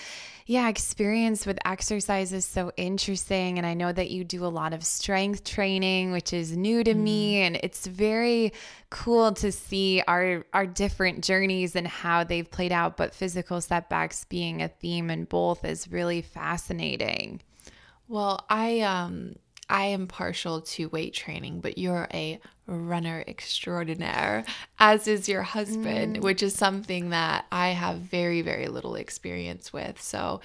yeah, 0.48 0.70
experience 0.70 1.46
with 1.46 1.60
exercise 1.65 2.34
is 2.34 2.46
so 2.46 2.72
interesting. 2.77 3.58
And 3.60 3.65
I 3.65 3.75
know 3.75 3.92
that 3.92 4.10
you 4.10 4.24
do 4.24 4.44
a 4.44 4.48
lot 4.48 4.74
of 4.74 4.84
strength 4.84 5.44
training, 5.44 6.12
which 6.12 6.34
is 6.34 6.58
new 6.58 6.84
to 6.84 6.94
mm. 6.94 7.00
me. 7.00 7.42
And 7.42 7.60
it's 7.62 7.86
very 7.86 8.54
cool 8.89 9.34
to 9.34 9.51
see 9.51 10.01
our 10.08 10.46
our 10.54 10.65
different 10.65 11.24
journeys 11.24 11.75
and 11.75 11.88
how 11.88 12.24
they've 12.24 12.50
played 12.50 12.72
out. 12.72 12.98
But 12.98 13.13
physical 13.13 13.62
setbacks 13.62 14.25
being 14.25 14.63
a 14.63 14.68
theme 14.68 15.12
in 15.12 15.25
both 15.25 15.63
is 15.63 15.92
really 15.92 16.24
fascinating. 16.24 17.42
Well, 18.08 18.46
I 18.50 18.82
um 18.82 19.36
I 19.69 19.86
am 19.86 20.07
partial 20.07 20.62
to 20.62 20.89
weight 20.89 21.13
training, 21.13 21.62
but 21.62 21.77
you're 21.77 22.07
a 22.13 22.39
runner 22.67 23.24
extraordinaire, 23.27 24.45
as 24.79 25.07
is 25.07 25.27
your 25.27 25.41
husband, 25.41 26.17
mm. 26.17 26.22
which 26.22 26.43
is 26.43 26.55
something 26.55 27.10
that 27.10 27.45
I 27.51 27.69
have 27.69 27.98
very, 27.98 28.41
very 28.41 28.67
little 28.67 28.95
experience 28.95 29.74
with. 29.74 30.01
So, 30.01 30.41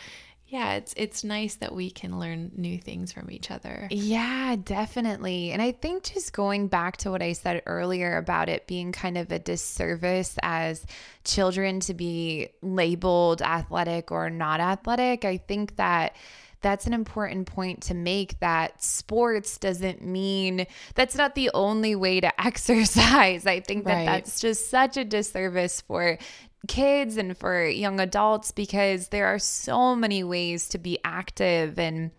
yeah, 0.51 0.75
it's 0.75 0.93
it's 0.97 1.23
nice 1.23 1.55
that 1.57 1.73
we 1.73 1.93
can 1.93 2.19
learn 2.19 2.51
new 2.57 2.77
things 2.77 3.13
from 3.13 3.31
each 3.31 3.53
other. 3.53 3.87
Yeah, 3.91 4.57
definitely. 4.57 5.53
And 5.53 5.63
I 5.63 5.71
think 5.71 6.03
just 6.03 6.33
going 6.33 6.67
back 6.67 6.97
to 6.99 7.11
what 7.13 7.23
I 7.23 7.35
said 7.35 7.63
earlier 7.67 8.17
about 8.17 8.49
it 8.49 8.67
being 8.67 8.91
kind 8.91 9.17
of 9.17 9.31
a 9.31 9.39
disservice 9.39 10.37
as 10.43 10.85
children 11.25 11.79
to 11.81 11.95
be 11.95 12.49
labeled 12.63 13.43
athletic 13.43 14.11
or 14.11 14.29
not 14.29 14.59
athletic, 14.59 15.25
I 15.25 15.37
think 15.37 15.77
that 15.77 16.17
that's 16.61 16.87
an 16.87 16.93
important 16.93 17.47
point 17.47 17.83
to 17.85 17.95
make 17.95 18.39
that 18.41 18.83
sports 18.83 19.59
doesn't 19.59 20.05
mean 20.05 20.67
that's 20.95 21.17
not 21.17 21.35
the 21.35 21.51
only 21.55 21.97
way 21.97 22.21
to 22.21 22.41
exercise. 22.47 23.47
I 23.47 23.61
think 23.61 23.85
that 23.85 23.95
right. 23.95 24.07
that's 24.07 24.41
just 24.41 24.71
such 24.71 24.97
a 24.97 25.05
disservice 25.05 25.81
for 25.81 26.19
kids 26.69 27.17
and 27.17 27.37
for 27.37 27.65
young 27.65 28.01
adults 28.01 28.53
because 28.53 29.09
there 29.09 29.27
are 29.27 29.39
so 29.39 29.97
many 29.97 30.23
ways 30.23 30.69
to 30.69 30.79
be 30.79 30.99
active 31.05 31.79
and 31.79 32.11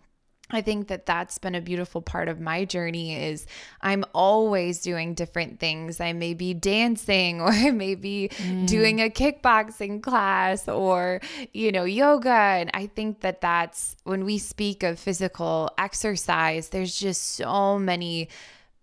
I 0.52 0.62
think 0.62 0.88
that 0.88 1.06
that's 1.06 1.38
been 1.38 1.56
a 1.56 1.62
beautiful 1.62 2.02
part 2.02 2.28
of 2.28 2.40
my 2.40 2.66
journey 2.66 3.16
is 3.16 3.46
I'm 3.82 4.04
always 4.14 4.82
doing 4.82 5.14
different 5.14 5.60
things. 5.60 6.00
I 6.00 6.14
may 6.14 6.34
be 6.34 6.54
dancing 6.54 7.42
or 7.42 7.50
I 7.50 7.72
may 7.72 7.96
be 7.96 8.30
mm. 8.34 8.68
doing 8.68 9.02
a 9.02 9.10
kickboxing 9.10 10.02
class 10.02 10.68
or 10.68 11.22
you 11.54 11.72
know 11.72 11.84
yoga 11.84 12.30
and 12.30 12.70
I 12.74 12.88
think 12.88 13.22
that 13.22 13.42
that's 13.42 13.96
when 14.04 14.26
we 14.26 14.38
speak 14.38 14.84
of 14.84 15.00
physical 15.00 15.70
exercise 15.78 16.70
there's 16.70 16.98
just 16.98 17.36
so 17.36 17.78
many 17.80 18.30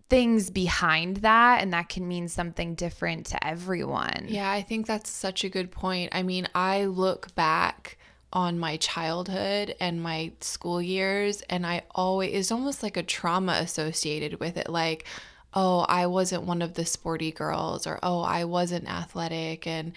things 0.08 0.50
behind 0.50 1.18
that 1.18 1.60
and 1.62 1.72
that 1.72 1.88
can 1.88 2.08
mean 2.08 2.28
something 2.28 2.74
different 2.74 3.26
to 3.26 3.46
everyone. 3.46 4.26
Yeah, 4.26 4.50
I 4.50 4.62
think 4.62 4.86
that's 4.86 5.10
such 5.10 5.44
a 5.44 5.48
good 5.48 5.70
point. 5.70 6.10
I 6.12 6.22
mean, 6.22 6.48
I 6.54 6.86
look 6.86 7.34
back 7.34 7.98
on 8.32 8.58
my 8.58 8.76
childhood 8.76 9.74
and 9.80 10.02
my 10.02 10.30
school 10.40 10.82
years 10.82 11.42
and 11.48 11.66
I 11.66 11.82
always 11.94 12.34
it's 12.34 12.52
almost 12.52 12.82
like 12.82 12.96
a 12.96 13.02
trauma 13.02 13.52
associated 13.52 14.38
with 14.38 14.56
it 14.58 14.68
like 14.68 15.06
oh 15.54 15.86
I 15.88 16.06
wasn't 16.06 16.42
one 16.42 16.60
of 16.60 16.74
the 16.74 16.84
sporty 16.84 17.32
girls 17.32 17.86
or 17.86 17.98
oh 18.02 18.20
I 18.20 18.44
wasn't 18.44 18.90
athletic 18.90 19.66
and 19.66 19.92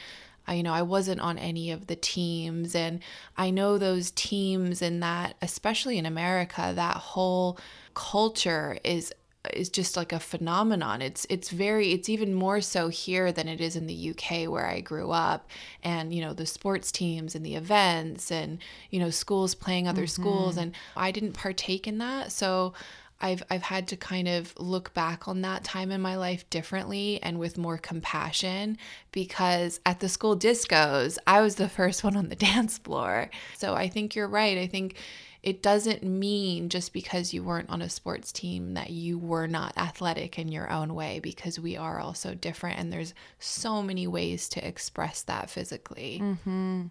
I, 0.48 0.54
you 0.54 0.64
know 0.64 0.74
I 0.74 0.82
wasn't 0.84 1.20
on 1.20 1.38
any 1.38 1.72
of 1.72 1.88
the 1.88 1.98
teams 1.98 2.74
and 2.74 3.02
I 3.38 3.50
know 3.50 3.78
those 3.78 4.12
teams 4.12 4.82
and 4.82 5.04
that 5.04 5.36
especially 5.42 5.98
in 5.98 6.06
America 6.06 6.72
that 6.74 6.98
whole 6.98 7.60
culture 7.94 8.78
is 8.86 9.14
is 9.54 9.70
just 9.70 9.98
like 9.98 10.14
a 10.14 10.20
phenomenon. 10.20 11.02
It's 11.02 11.26
it's 11.30 11.50
very 11.50 11.92
it's 11.92 12.10
even 12.10 12.34
more 12.34 12.62
so 12.62 12.90
here 12.90 13.32
than 13.32 13.48
it 13.48 13.60
is 13.60 13.76
in 13.76 13.88
the 13.88 14.12
UK 14.12 14.48
where 14.48 14.68
I 14.68 14.82
grew 14.82 15.12
up 15.12 15.50
and 15.84 16.14
you 16.14 16.22
know 16.22 16.34
the 16.34 16.46
sports 16.46 16.92
teams 16.92 17.34
and 17.36 17.46
the 17.46 17.56
events 17.56 18.32
and 18.32 18.60
you 18.92 19.00
know 19.00 19.10
schools 19.10 19.56
playing 19.56 19.88
other 19.88 20.04
mm-hmm. 20.04 20.22
schools 20.22 20.58
and 20.58 20.74
I 20.96 21.12
didn't 21.12 21.34
partake 21.34 21.88
in 21.88 21.98
that. 21.98 22.32
So 22.32 22.74
I've 23.22 23.44
I've 23.50 23.62
had 23.62 23.88
to 23.90 23.96
kind 23.96 24.28
of 24.28 24.54
look 24.60 24.94
back 24.94 25.28
on 25.28 25.42
that 25.42 25.64
time 25.64 25.92
in 25.92 26.02
my 26.02 26.18
life 26.18 26.50
differently 26.50 27.20
and 27.22 27.40
with 27.40 27.58
more 27.58 27.78
compassion 27.78 28.78
because 29.12 29.80
at 29.86 30.00
the 30.00 30.10
school 30.10 30.38
discos, 30.38 31.18
I 31.28 31.42
was 31.42 31.56
the 31.56 31.70
first 31.70 32.04
one 32.04 32.18
on 32.18 32.30
the 32.30 32.36
dance 32.36 32.78
floor. 32.78 33.30
So 33.58 33.74
I 33.74 33.88
think 33.88 34.16
you're 34.16 34.28
right. 34.28 34.58
I 34.58 34.68
think 34.68 34.96
it 35.44 35.64
doesn't 35.64 36.04
mean 36.04 36.70
just 36.70 36.94
because 36.94 37.34
you 37.34 37.44
weren't 37.44 37.70
on 37.72 37.82
a 37.82 37.90
sports 37.90 38.32
team 38.32 38.76
that 38.76 38.92
you 38.92 39.18
were 39.18 39.48
not 39.48 39.76
athletic 39.76 40.38
in 40.38 40.52
your 40.52 40.70
own 40.70 40.94
way 40.94 41.20
because 41.20 41.60
we 41.60 41.76
are 41.76 42.00
all 42.00 42.14
so 42.14 42.36
different 42.36 42.78
and 42.78 42.94
there's 42.94 43.16
so 43.40 43.82
many 43.82 44.06
ways 44.06 44.48
to 44.50 44.66
express 44.66 45.24
that 45.24 45.50
physically. 45.50 46.20
Mm-hmm. 46.22 46.84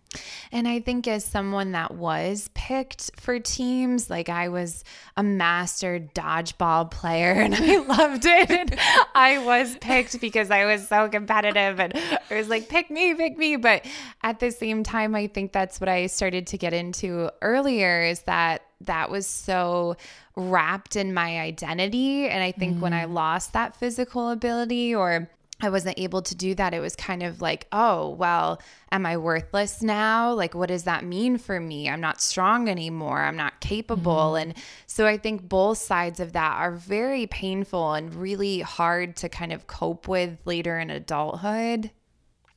And 0.50 0.68
I 0.68 0.80
think 0.80 1.06
as 1.06 1.24
someone 1.24 1.72
that 1.72 1.94
was 1.94 2.50
picked 2.54 3.12
for 3.20 3.38
teams, 3.38 4.10
like 4.10 4.28
I 4.28 4.48
was 4.48 4.82
a 5.16 5.22
master 5.22 6.00
dodgeball 6.12 6.90
player 6.90 7.32
and 7.40 7.54
I 7.54 7.78
loved 7.78 8.24
it. 8.26 8.50
And 8.50 8.76
I 9.14 9.38
was 9.38 9.76
picked 9.76 10.20
because 10.20 10.50
I 10.50 10.64
was 10.64 10.88
so 10.88 11.08
competitive 11.08 11.78
and 11.78 11.92
it 11.94 12.34
was 12.34 12.48
like, 12.48 12.68
pick 12.68 12.90
me, 12.90 13.14
pick 13.14 13.38
me. 13.38 13.54
But 13.54 13.86
at 14.24 14.40
the 14.40 14.50
same 14.50 14.82
time, 14.82 15.14
I 15.14 15.28
think 15.28 15.52
that's 15.52 15.80
what 15.80 15.88
I 15.88 16.08
started 16.08 16.48
to 16.48 16.58
get 16.58 16.72
into 16.72 17.30
earlier 17.42 18.02
is 18.02 18.22
that 18.22 18.39
that 18.40 18.62
that 18.82 19.10
was 19.10 19.26
so 19.26 19.96
wrapped 20.36 20.96
in 20.96 21.12
my 21.12 21.40
identity. 21.40 22.28
And 22.28 22.42
I 22.42 22.52
think 22.52 22.78
mm. 22.78 22.80
when 22.80 22.92
I 22.92 23.04
mm. 23.04 23.12
lost 23.12 23.52
that 23.52 23.76
physical 23.76 24.30
ability 24.30 24.94
or 24.94 25.28
I 25.62 25.68
wasn't 25.68 25.98
able 25.98 26.22
to 26.22 26.34
do 26.34 26.54
that. 26.54 26.72
It 26.72 26.80
was 26.80 26.96
kind 26.96 27.22
of 27.22 27.42
like, 27.42 27.66
oh, 27.70 28.08
well, 28.08 28.62
am 28.90 29.04
I 29.04 29.18
worthless 29.18 29.82
now? 29.82 30.32
Like, 30.32 30.54
what 30.54 30.70
does 30.70 30.84
that 30.84 31.04
mean 31.04 31.36
for 31.36 31.60
me? 31.60 31.86
I'm 31.86 32.00
not 32.00 32.22
strong 32.22 32.66
anymore. 32.70 33.20
I'm 33.20 33.36
not 33.36 33.60
capable. 33.60 34.32
Mm. 34.32 34.42
And 34.42 34.54
so 34.86 35.06
I 35.06 35.18
think 35.18 35.46
both 35.46 35.76
sides 35.76 36.18
of 36.18 36.32
that 36.32 36.56
are 36.56 36.72
very 36.72 37.26
painful 37.26 37.92
and 37.92 38.14
really 38.14 38.60
hard 38.60 39.16
to 39.16 39.28
kind 39.28 39.52
of 39.52 39.66
cope 39.66 40.08
with 40.08 40.38
later 40.46 40.78
in 40.78 40.88
adulthood. 40.88 41.90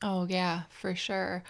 Oh, 0.02 0.26
yeah, 0.26 0.62
for 0.70 0.94
sure. 0.94 1.42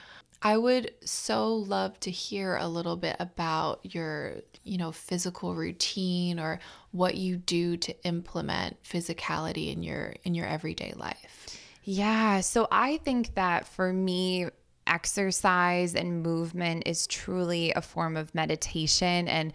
I 0.43 0.57
would 0.57 0.93
so 1.05 1.55
love 1.55 1.99
to 2.01 2.11
hear 2.11 2.57
a 2.57 2.69
little 2.69 2.97
bit 2.97 3.17
about 3.19 3.81
your, 3.83 4.37
you 4.63 4.77
know, 4.77 4.93
physical 4.93 5.55
routine 5.55 6.39
or 6.39 6.61
what 6.91 7.17
you 7.17 7.37
do 7.37 7.77
to 7.79 8.05
implement 8.05 8.83
physicality 8.83 9.73
in 9.73 9.83
your 9.83 10.15
in 10.25 10.35
your 10.35 10.47
everyday 10.47 10.93
life. 10.97 11.59
Yeah, 11.85 12.41
so 12.41 12.67
I 12.71 12.99
think 12.99 13.35
that 13.35 13.67
for 13.67 13.93
me 13.93 14.49
exercise 14.87 15.95
and 15.95 16.23
movement 16.23 16.85
is 16.87 17.07
truly 17.07 17.73
a 17.73 17.81
form 17.81 18.17
of 18.17 18.35
meditation 18.35 19.29
and 19.29 19.53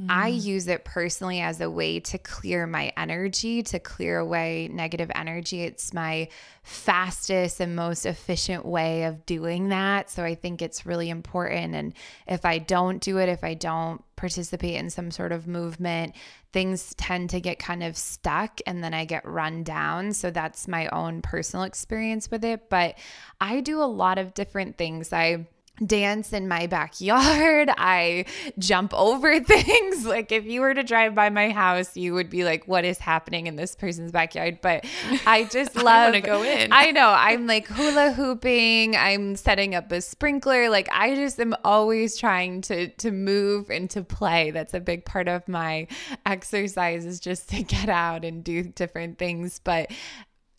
Mm. 0.00 0.06
I 0.08 0.28
use 0.28 0.68
it 0.68 0.84
personally 0.84 1.40
as 1.40 1.60
a 1.60 1.70
way 1.70 2.00
to 2.00 2.18
clear 2.18 2.66
my 2.66 2.92
energy, 2.96 3.62
to 3.64 3.78
clear 3.78 4.18
away 4.18 4.68
negative 4.72 5.10
energy. 5.14 5.62
It's 5.62 5.92
my 5.92 6.28
fastest 6.62 7.60
and 7.60 7.76
most 7.76 8.06
efficient 8.06 8.64
way 8.64 9.04
of 9.04 9.26
doing 9.26 9.68
that. 9.68 10.10
So 10.10 10.24
I 10.24 10.34
think 10.34 10.62
it's 10.62 10.86
really 10.86 11.10
important. 11.10 11.74
And 11.74 11.94
if 12.26 12.44
I 12.44 12.58
don't 12.58 13.00
do 13.00 13.18
it, 13.18 13.28
if 13.28 13.44
I 13.44 13.54
don't 13.54 14.02
participate 14.16 14.76
in 14.76 14.88
some 14.88 15.10
sort 15.10 15.32
of 15.32 15.46
movement, 15.46 16.14
things 16.52 16.94
tend 16.94 17.30
to 17.30 17.40
get 17.40 17.58
kind 17.58 17.82
of 17.82 17.96
stuck 17.96 18.60
and 18.66 18.82
then 18.82 18.94
I 18.94 19.04
get 19.04 19.26
run 19.26 19.64
down. 19.64 20.12
So 20.12 20.30
that's 20.30 20.68
my 20.68 20.86
own 20.88 21.22
personal 21.22 21.64
experience 21.64 22.30
with 22.30 22.44
it. 22.44 22.68
But 22.70 22.98
I 23.40 23.60
do 23.60 23.82
a 23.82 23.84
lot 23.84 24.18
of 24.18 24.34
different 24.34 24.78
things. 24.78 25.12
I 25.12 25.46
dance 25.84 26.32
in 26.32 26.48
my 26.48 26.66
backyard. 26.66 27.70
I 27.76 28.26
jump 28.58 28.92
over 28.94 29.40
things. 29.44 30.04
Like 30.04 30.32
if 30.32 30.44
you 30.44 30.60
were 30.60 30.74
to 30.74 30.82
drive 30.82 31.14
by 31.14 31.30
my 31.30 31.50
house, 31.50 31.96
you 31.96 32.14
would 32.14 32.30
be 32.30 32.44
like, 32.44 32.66
"What 32.68 32.84
is 32.84 32.98
happening 32.98 33.46
in 33.46 33.56
this 33.56 33.74
person's 33.74 34.12
backyard?" 34.12 34.58
But 34.60 34.84
I 35.26 35.44
just 35.44 35.76
love 35.82 36.12
to 36.12 36.20
go 36.20 36.42
in. 36.42 36.72
I 36.72 36.90
know. 36.90 37.14
I'm 37.16 37.46
like 37.46 37.66
hula 37.66 38.12
hooping. 38.12 38.96
I'm 38.96 39.36
setting 39.36 39.74
up 39.74 39.90
a 39.92 40.00
sprinkler. 40.00 40.68
Like 40.68 40.88
I 40.92 41.14
just 41.14 41.38
am 41.40 41.54
always 41.64 42.16
trying 42.16 42.60
to 42.62 42.88
to 42.88 43.10
move 43.10 43.70
and 43.70 43.88
to 43.90 44.02
play. 44.02 44.50
That's 44.50 44.74
a 44.74 44.80
big 44.80 45.04
part 45.04 45.28
of 45.28 45.48
my 45.48 45.88
exercise 46.26 47.04
is 47.04 47.20
just 47.20 47.48
to 47.50 47.62
get 47.62 47.88
out 47.88 48.24
and 48.24 48.44
do 48.44 48.62
different 48.62 49.18
things. 49.18 49.60
But 49.62 49.90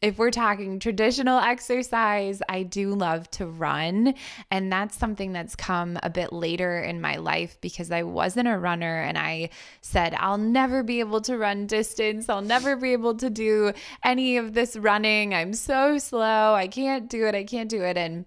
if 0.04 0.18
we're 0.18 0.32
talking 0.32 0.80
traditional 0.80 1.40
exercise, 1.40 2.42
I 2.50 2.64
do 2.64 2.94
love 2.94 3.32
to 3.32 3.48
run. 3.48 4.16
And 4.52 4.70
that's 4.70 4.98
something 4.98 5.32
that's 5.32 5.56
come 5.56 5.98
a 6.04 6.10
bit 6.10 6.34
later 6.34 6.78
in 6.80 7.00
my 7.00 7.16
life 7.16 7.58
because 7.62 7.90
I 7.90 8.04
wasn't 8.04 8.50
a 8.50 8.58
runner 8.58 9.00
and 9.00 9.18
I 9.18 9.50
said, 9.80 10.14
I'll 10.20 10.38
never 10.38 10.84
be 10.84 11.00
able 11.00 11.22
to 11.22 11.38
run 11.38 11.68
distance. 11.68 12.28
I'll 12.28 12.42
never 12.42 12.76
be 12.76 12.92
able 12.92 13.16
to 13.16 13.30
do 13.30 13.72
any 14.04 14.36
of 14.36 14.54
this 14.54 14.76
running. 14.76 15.34
I'm 15.34 15.54
so 15.54 15.98
slow. 15.98 16.54
I 16.54 16.68
can't 16.68 17.10
do 17.10 17.26
it. 17.26 17.34
I 17.34 17.46
can't 17.46 17.70
do 17.70 17.82
it. 17.84 17.96
And 17.96 18.26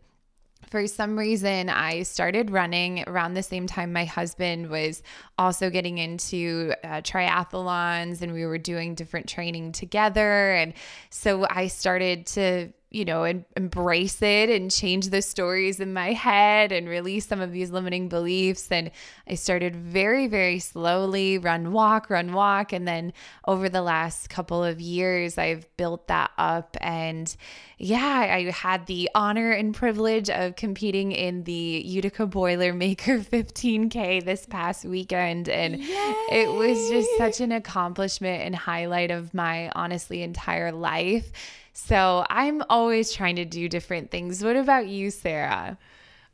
for 0.69 0.87
some 0.87 1.19
reason, 1.19 1.69
I 1.69 2.03
started 2.03 2.51
running 2.51 3.05
around 3.07 3.35
the 3.35 3.43
same 3.43 3.67
time 3.67 3.93
my 3.93 4.05
husband 4.05 4.69
was 4.69 5.03
also 5.39 5.71
getting 5.71 5.99
into 5.99 6.75
uh, 6.83 7.03
triathlons 7.03 8.23
and 8.23 8.33
we 8.33 8.45
were 8.47 8.59
doing 8.59 8.95
different 8.95 9.29
training 9.29 9.73
together. 9.73 10.53
And 10.53 10.75
so 11.11 11.47
I 11.49 11.69
started 11.69 12.27
to 12.29 12.73
you 12.97 13.05
know, 13.05 13.25
and 13.25 13.45
embrace 13.57 14.23
it 14.23 14.49
and 14.49 14.71
change 14.71 15.11
the 15.11 15.21
stories 15.21 15.81
in 15.81 15.93
my 15.93 16.15
head 16.15 16.73
and 16.73 16.89
release 16.89 17.27
some 17.27 17.43
of 17.43 17.53
these 17.53 17.71
limiting 17.71 18.09
beliefs. 18.09 18.73
And 18.73 18.91
I 19.29 19.35
started 19.35 19.77
very, 19.77 20.27
very 20.27 20.59
slowly 20.59 21.37
run, 21.37 21.73
walk, 21.73 22.09
run, 22.09 22.33
walk. 22.33 22.73
And 22.73 22.89
then 22.89 23.13
over 23.47 23.69
the 23.69 23.83
last 23.83 24.31
couple 24.31 24.65
of 24.65 24.81
years, 24.81 25.37
I've 25.37 25.69
built 25.77 26.09
that 26.09 26.31
up. 26.39 26.79
And 26.81 27.37
yeah, 27.77 28.01
I 28.35 28.51
had 28.51 28.87
the 28.87 29.11
honor 29.15 29.53
and 29.53 29.75
privilege 29.75 30.31
of 30.31 30.57
competing 30.57 31.13
in 31.13 31.45
the 31.45 31.83
Utica 31.85 32.27
Boilermaker 32.27 33.23
15K 33.23 34.25
this 34.25 34.47
past 34.47 34.87
weekend. 34.87 35.51
And 35.51 35.79
Yay! 35.79 36.15
it 36.33 36.51
was 36.51 36.89
just 36.89 37.11
such 37.19 37.43
an 37.43 37.53
accomplishment 37.53 38.43
and 38.43 38.57
highlight 38.57 39.11
of 39.11 39.35
my 39.35 39.71
honestly 39.75 40.23
entire 40.23 40.73
life 40.73 41.31
so 41.79 42.25
I'm 42.31 42.63
always 42.71 43.13
trying 43.13 43.37
to 43.37 43.45
do 43.45 43.69
different 43.69 44.11
things. 44.11 44.43
What 44.43 44.57
about 44.57 44.89
you, 44.89 45.11
Sarah? 45.11 45.77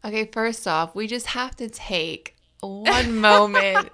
Okay, 0.05 0.27
first 0.27 0.69
off, 0.69 0.95
we 0.95 1.09
just 1.09 1.27
have 1.27 1.57
to 1.57 1.69
take 1.69 2.37
one 2.61 3.17
moment 3.21 3.91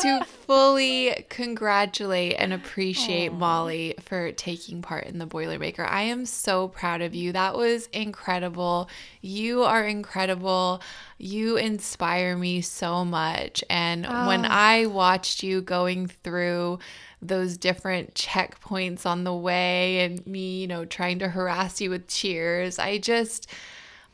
to 0.00 0.24
fully 0.24 1.24
congratulate 1.28 2.34
and 2.36 2.52
appreciate 2.52 3.30
Aww. 3.30 3.38
Molly 3.38 3.94
for 4.00 4.32
taking 4.32 4.82
part 4.82 5.04
in 5.04 5.18
the 5.18 5.26
Boilermaker. 5.26 5.88
I 5.88 6.02
am 6.02 6.26
so 6.26 6.66
proud 6.66 7.00
of 7.00 7.14
you. 7.14 7.30
That 7.30 7.56
was 7.56 7.86
incredible. 7.92 8.90
You 9.20 9.62
are 9.62 9.84
incredible. 9.84 10.82
You 11.16 11.58
inspire 11.58 12.36
me 12.36 12.60
so 12.60 13.04
much. 13.04 13.62
And 13.70 14.04
oh. 14.04 14.26
when 14.26 14.44
ah. 14.44 14.48
I 14.50 14.86
watched 14.86 15.44
you 15.44 15.62
going 15.62 16.08
through 16.08 16.80
those 17.20 17.56
different 17.56 18.14
checkpoints 18.14 19.04
on 19.04 19.24
the 19.24 19.34
way 19.34 20.04
and 20.04 20.24
me, 20.26 20.60
you 20.60 20.66
know, 20.66 20.84
trying 20.84 21.18
to 21.18 21.28
harass 21.28 21.80
you 21.80 21.90
with 21.90 22.08
cheers. 22.08 22.78
I 22.78 22.98
just 22.98 23.48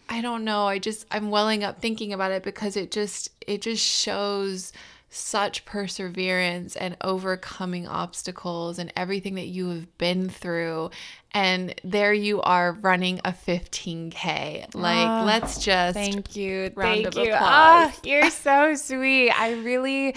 I 0.09 0.21
don't 0.21 0.45
know. 0.45 0.67
I 0.67 0.79
just 0.79 1.07
I'm 1.11 1.31
welling 1.31 1.65
up 1.65 1.81
thinking 1.81 2.13
about 2.13 2.33
it 2.33 2.43
because 2.43 2.77
it 2.77 2.91
just 2.91 3.31
it 3.47 3.63
just 3.63 3.85
shows 3.85 4.73
such 5.11 5.65
perseverance 5.65 6.75
and 6.75 6.97
overcoming 7.01 7.87
obstacles 7.87 8.81
and 8.81 8.93
everything 8.97 9.37
that 9.37 9.47
you 9.47 9.69
have 9.69 9.97
been 9.97 10.29
through. 10.29 10.91
And 11.33 11.75
there 11.85 12.13
you 12.13 12.43
are 12.43 12.73
running 12.73 13.21
a 13.25 13.33
15k 13.33 14.75
like 14.75 15.09
oh, 15.09 15.25
let's 15.25 15.65
just 15.65 15.95
thank 15.95 16.37
you. 16.37 16.71
thank 16.71 17.15
you. 17.17 17.33
oh, 17.33 17.93
you're 18.03 18.31
so 18.31 18.75
sweet. 18.75 19.31
I 19.31 19.55
really 19.55 20.17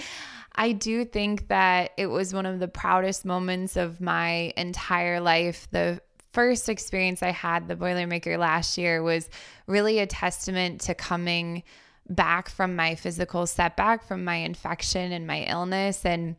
I 0.58 0.72
do 0.72 1.04
think 1.04 1.46
that 1.48 1.92
it 1.96 2.08
was 2.08 2.34
one 2.34 2.44
of 2.44 2.58
the 2.58 2.66
proudest 2.66 3.24
moments 3.24 3.76
of 3.76 4.00
my 4.00 4.52
entire 4.56 5.20
life. 5.20 5.68
The 5.70 6.00
first 6.32 6.68
experience 6.68 7.22
I 7.22 7.30
had, 7.30 7.68
the 7.68 7.76
Boilermaker 7.76 8.36
last 8.36 8.76
year, 8.76 9.00
was 9.00 9.30
really 9.68 10.00
a 10.00 10.06
testament 10.06 10.80
to 10.82 10.96
coming 10.96 11.62
back 12.10 12.48
from 12.48 12.74
my 12.74 12.96
physical 12.96 13.46
setback, 13.46 14.04
from 14.04 14.24
my 14.24 14.34
infection 14.34 15.12
and 15.12 15.28
my 15.28 15.44
illness. 15.44 16.04
And 16.04 16.34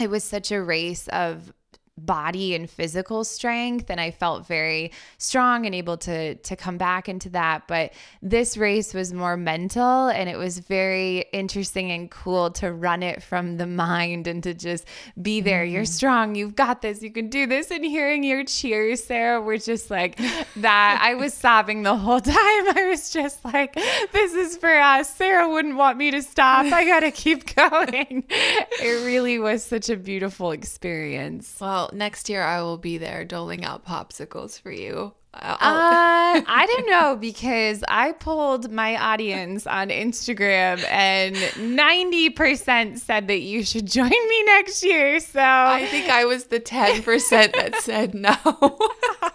it 0.00 0.10
was 0.10 0.24
such 0.24 0.50
a 0.50 0.60
race 0.60 1.06
of 1.08 1.52
body 1.98 2.54
and 2.54 2.70
physical 2.70 3.22
strength 3.22 3.90
and 3.90 4.00
I 4.00 4.10
felt 4.10 4.46
very 4.46 4.92
strong 5.18 5.66
and 5.66 5.74
able 5.74 5.98
to 5.98 6.36
to 6.36 6.56
come 6.56 6.78
back 6.78 7.06
into 7.06 7.28
that. 7.30 7.68
But 7.68 7.92
this 8.22 8.56
race 8.56 8.94
was 8.94 9.12
more 9.12 9.36
mental 9.36 10.08
and 10.08 10.28
it 10.28 10.38
was 10.38 10.58
very 10.58 11.26
interesting 11.34 11.92
and 11.92 12.10
cool 12.10 12.50
to 12.52 12.72
run 12.72 13.02
it 13.02 13.22
from 13.22 13.58
the 13.58 13.66
mind 13.66 14.26
and 14.26 14.42
to 14.42 14.54
just 14.54 14.86
be 15.20 15.42
there. 15.42 15.64
Mm-hmm. 15.64 15.74
you're 15.74 15.84
strong 15.84 16.34
you've 16.34 16.56
got 16.56 16.80
this 16.80 17.02
you 17.02 17.10
can 17.10 17.28
do 17.28 17.46
this. 17.46 17.70
And 17.70 17.84
hearing 17.84 18.24
your 18.24 18.44
cheers 18.44 19.04
Sarah 19.04 19.40
were 19.42 19.58
just 19.58 19.90
like 19.90 20.18
that. 20.56 20.98
I 21.02 21.14
was 21.14 21.34
sobbing 21.34 21.82
the 21.82 21.96
whole 21.96 22.20
time. 22.22 22.34
I 22.34 22.86
was 22.88 23.10
just 23.10 23.44
like 23.44 23.74
this 23.74 24.32
is 24.32 24.56
for 24.56 24.74
us. 24.74 25.14
Sarah 25.14 25.48
wouldn't 25.48 25.76
want 25.76 25.98
me 25.98 26.10
to 26.12 26.22
stop. 26.22 26.72
I 26.72 26.86
got 26.86 27.00
to 27.00 27.10
keep 27.10 27.54
going. 27.54 28.24
It 28.30 29.04
really 29.04 29.38
was 29.38 29.62
such 29.62 29.90
a 29.90 29.96
beautiful 29.96 30.52
experience. 30.52 31.58
Well 31.60 31.81
well, 31.82 31.90
next 31.92 32.28
year 32.28 32.42
I 32.42 32.62
will 32.62 32.78
be 32.78 32.96
there 32.96 33.24
doling 33.24 33.64
out 33.64 33.84
popsicles 33.84 34.60
for 34.60 34.70
you. 34.70 35.12
uh, 35.34 35.56
I 35.60 36.66
don't 36.68 36.88
know 36.88 37.16
because 37.16 37.82
I 37.88 38.12
pulled 38.12 38.70
my 38.70 38.96
audience 38.96 39.66
on 39.66 39.88
Instagram 39.88 40.84
and 40.88 41.34
90% 41.34 43.00
said 43.00 43.26
that 43.26 43.40
you 43.40 43.64
should 43.64 43.86
join 43.86 44.10
me 44.10 44.42
next 44.44 44.84
year. 44.84 45.18
So 45.18 45.40
I 45.40 45.88
think 45.90 46.08
I 46.08 46.24
was 46.24 46.44
the 46.44 46.60
10% 46.60 47.52
that 47.54 47.74
said 47.80 48.14
no. 48.14 48.78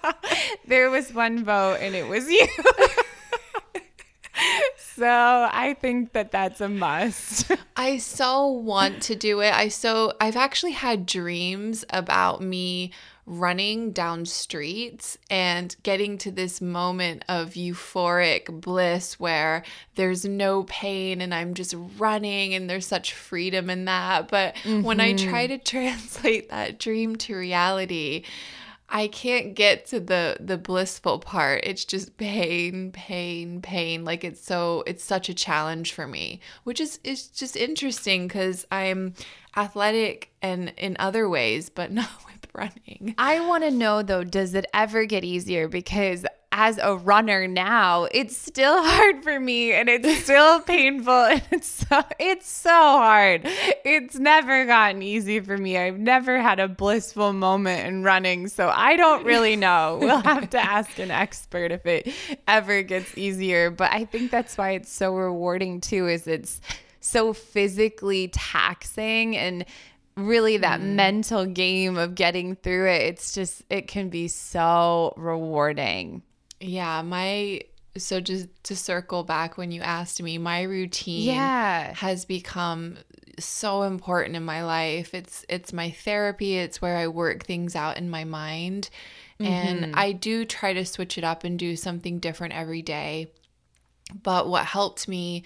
there 0.67 0.89
was 0.89 1.13
one 1.13 1.43
vote 1.43 1.79
and 1.81 1.95
it 1.95 2.07
was 2.07 2.29
you. 2.29 2.47
so 4.97 5.49
I 5.51 5.75
think 5.79 6.13
that 6.13 6.31
that's 6.31 6.60
a 6.60 6.67
must. 6.67 7.51
I 7.77 7.99
so 7.99 8.47
want 8.47 9.03
to 9.03 9.15
do 9.15 9.41
it. 9.41 9.53
I 9.53 9.67
so 9.67 10.13
I've 10.19 10.36
actually 10.36 10.71
had 10.71 11.05
dreams 11.05 11.86
about 11.91 12.41
me 12.41 12.91
running 13.27 13.91
down 13.91 14.25
streets 14.25 15.17
and 15.29 15.75
getting 15.83 16.17
to 16.17 16.31
this 16.31 16.62
moment 16.62 17.25
of 17.27 17.51
euphoric 17.51 18.62
bliss 18.62 19.19
where 19.19 19.63
there's 19.95 20.23
no 20.23 20.63
pain 20.63 21.19
and 21.19 21.33
I'm 21.33 21.53
just 21.53 21.75
running 21.97 22.53
and 22.53 22.69
there's 22.69 22.88
such 22.88 23.13
freedom 23.13 23.69
in 23.69 23.86
that. 23.86 24.29
But 24.29 24.55
mm-hmm. 24.55 24.81
when 24.81 25.01
I 25.01 25.13
try 25.13 25.45
mm-hmm. 25.45 25.57
to 25.57 25.63
translate 25.63 26.49
that 26.49 26.79
dream 26.79 27.17
to 27.17 27.36
reality, 27.36 28.23
I 28.89 29.08
can't 29.08 29.54
get 29.54 29.86
to 29.88 30.00
the 30.00 30.38
the 30.39 30.58
blissful 30.58 31.19
part. 31.19 31.62
It's 31.65 31.84
just 31.84 32.15
pain, 32.17 32.91
pain, 32.91 33.62
pain. 33.62 34.06
Like 34.06 34.23
it's 34.23 34.43
so 34.43 34.84
it's 34.88 35.04
such 35.04 35.28
a 35.28 35.34
challenge 35.34 35.91
for 35.91 36.08
me, 36.08 36.39
which 36.63 36.80
is 36.80 37.00
is 37.04 37.28
just 37.28 37.58
interesting 37.58 38.30
cuz 38.30 38.65
I'm 38.71 39.13
athletic 39.58 40.32
and 40.41 40.73
in 40.78 40.95
other 41.00 41.28
ways, 41.28 41.69
but 41.69 41.91
not 42.02 42.10
with 42.26 42.47
running. 42.54 43.13
I 43.17 43.45
want 43.45 43.63
to 43.63 43.71
know 43.71 44.02
though, 44.04 44.23
does 44.23 44.54
it 44.54 44.65
ever 44.73 45.06
get 45.06 45.26
easier 45.26 45.67
because 45.67 46.26
as 46.51 46.79
a 46.81 46.95
runner 46.95 47.47
now, 47.47 48.07
it's 48.12 48.36
still 48.36 48.83
hard 48.83 49.23
for 49.23 49.39
me 49.39 49.73
and 49.73 49.89
it's 49.89 50.23
still 50.23 50.60
painful 50.67 51.13
and 51.13 51.41
it's 51.51 51.67
so 51.67 52.01
it's 52.19 52.49
so 52.49 52.71
hard. 52.71 53.41
It's 53.86 54.15
never 54.15 54.65
gotten 54.65 55.01
easy 55.01 55.39
for 55.39 55.57
me. 55.57 55.77
I've 55.77 55.99
never 55.99 56.41
had 56.41 56.60
a 56.60 56.67
blissful 56.67 57.33
moment 57.33 57.88
in 57.88 58.03
running, 58.03 58.47
so 58.47 58.69
I 58.69 58.95
don't 58.95 59.25
really 59.25 59.55
know. 59.55 59.99
We'll 60.01 60.21
have 60.21 60.49
to 60.51 60.60
ask 60.63 60.97
an 60.99 61.12
expert 61.12 61.71
if 61.71 61.86
it 61.86 62.13
ever 62.47 62.81
gets 62.81 63.17
easier, 63.17 63.69
but 63.69 63.91
I 63.91 64.05
think 64.05 64.31
that's 64.31 64.57
why 64.57 64.71
it's 64.71 64.91
so 64.91 65.15
rewarding 65.15 65.81
too 65.81 66.07
is 66.07 66.27
it's 66.27 66.62
so 67.01 67.33
physically 67.33 68.29
taxing 68.29 69.38
and 69.38 69.65
really 70.15 70.57
that 70.57 70.79
mm. 70.79 70.95
mental 70.95 71.45
game 71.45 71.97
of 71.97 72.15
getting 72.15 72.55
through 72.55 72.89
it. 72.89 73.03
It's 73.03 73.33
just, 73.33 73.63
it 73.69 73.88
can 73.88 74.10
be 74.10 74.27
so 74.27 75.13
rewarding. 75.15 76.23
Yeah. 76.59 77.01
My, 77.01 77.61
so 77.97 78.19
just 78.19 78.47
to 78.63 78.75
circle 78.75 79.23
back 79.23 79.57
when 79.57 79.71
you 79.71 79.81
asked 79.81 80.21
me, 80.21 80.37
my 80.37 80.63
routine 80.63 81.27
yeah. 81.27 81.93
has 81.93 82.25
become 82.25 82.97
so 83.39 83.83
important 83.83 84.35
in 84.35 84.43
my 84.43 84.63
life. 84.63 85.13
It's 85.13 85.45
it's 85.47 85.71
my 85.71 85.91
therapy, 85.91 86.57
it's 86.57 86.81
where 86.81 86.97
I 86.97 87.07
work 87.07 87.45
things 87.45 87.75
out 87.75 87.97
in 87.97 88.09
my 88.09 88.23
mind. 88.23 88.89
Mm-hmm. 89.39 89.51
And 89.51 89.95
I 89.95 90.11
do 90.11 90.45
try 90.45 90.73
to 90.73 90.85
switch 90.85 91.17
it 91.17 91.23
up 91.23 91.43
and 91.43 91.59
do 91.59 91.75
something 91.75 92.19
different 92.19 92.55
every 92.55 92.81
day. 92.81 93.31
But 94.23 94.47
what 94.47 94.65
helped 94.65 95.07
me 95.07 95.43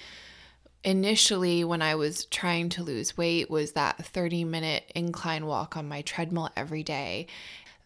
initially 0.83 1.63
when 1.63 1.81
I 1.81 1.95
was 1.95 2.25
trying 2.25 2.69
to 2.69 2.83
lose 2.83 3.17
weight 3.17 3.49
was 3.49 3.73
that 3.73 4.03
30 4.03 4.45
minute 4.45 4.89
incline 4.95 5.45
walk 5.45 5.75
on 5.75 5.87
my 5.87 6.01
treadmill 6.01 6.49
every 6.55 6.83
day. 6.83 7.27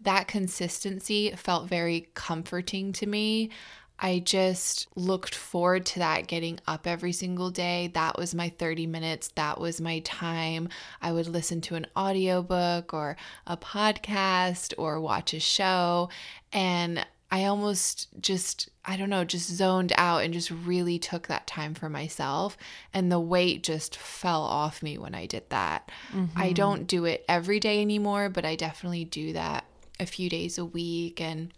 That 0.02 0.28
consistency 0.28 1.32
felt 1.32 1.68
very 1.68 2.10
comforting 2.14 2.94
to 2.94 3.06
me. 3.06 3.50
I 3.98 4.20
just 4.20 4.88
looked 4.96 5.34
forward 5.34 5.86
to 5.88 6.00
that 6.00 6.28
getting 6.28 6.60
up 6.68 6.86
every 6.86 7.14
single 7.14 7.50
day. 7.50 7.92
That 7.94 8.18
was 8.18 8.36
my 8.36 8.50
30 8.50 8.88
minutes. 8.88 9.30
That 9.36 9.60
was 9.60 9.80
my 9.80 10.00
time. 10.00 10.70
I 11.02 11.14
would 11.14 11.28
listen 11.28 11.62
to 11.62 11.76
an 11.76 11.88
audiobook 11.96 12.94
or 12.94 13.16
a 13.48 13.56
podcast 13.56 14.74
or 14.78 15.00
watch 15.00 15.34
a 15.34 15.40
show 15.40 16.10
and 16.52 17.06
I 17.32 17.46
almost 17.46 18.08
just 18.22 18.70
I 18.88 18.98
don't 18.98 19.10
know, 19.10 19.24
just 19.24 19.50
zoned 19.50 19.94
out 19.98 20.24
and 20.24 20.34
just 20.34 20.52
really 20.52 21.00
took 21.00 21.28
that 21.28 21.48
time 21.48 21.74
for 21.74 21.90
myself 21.90 22.56
and 22.94 23.12
the 23.12 23.20
weight 23.20 23.64
just 23.64 23.96
fell 23.96 24.44
off 24.44 24.84
me 24.84 24.98
when 24.98 25.16
I 25.16 25.26
did 25.26 25.50
that. 25.50 25.90
Mm-hmm. 26.14 26.40
I 26.40 26.52
don't 26.52 26.86
do 26.86 27.06
it 27.06 27.26
every 27.28 27.60
day 27.60 27.82
anymore, 27.82 28.30
but 28.30 28.46
I 28.46 28.56
definitely 28.56 29.06
do 29.06 29.34
that 29.34 29.66
a 30.00 30.06
few 30.06 30.30
days 30.30 30.58
a 30.58 30.66
week 30.66 31.22
and 31.22 31.52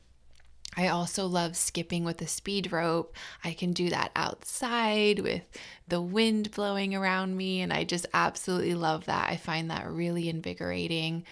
I 0.78 0.90
also 0.90 1.26
love 1.26 1.58
skipping 1.58 2.04
with 2.04 2.22
a 2.22 2.28
speed 2.28 2.72
rope. 2.72 3.16
I 3.44 3.54
can 3.54 3.74
do 3.74 3.90
that 3.90 4.12
outside 4.16 5.20
with 5.20 5.42
the 5.88 6.00
wind 6.00 6.52
blowing 6.52 6.94
around 6.94 7.36
me, 7.36 7.62
and 7.62 7.74
I 7.74 7.84
just 7.84 8.06
absolutely 8.14 8.76
love 8.76 9.06
that. 9.06 9.28
I 9.28 9.38
find 9.38 9.72
that 9.72 9.90
really 9.90 10.30
invigorating. 10.30 11.24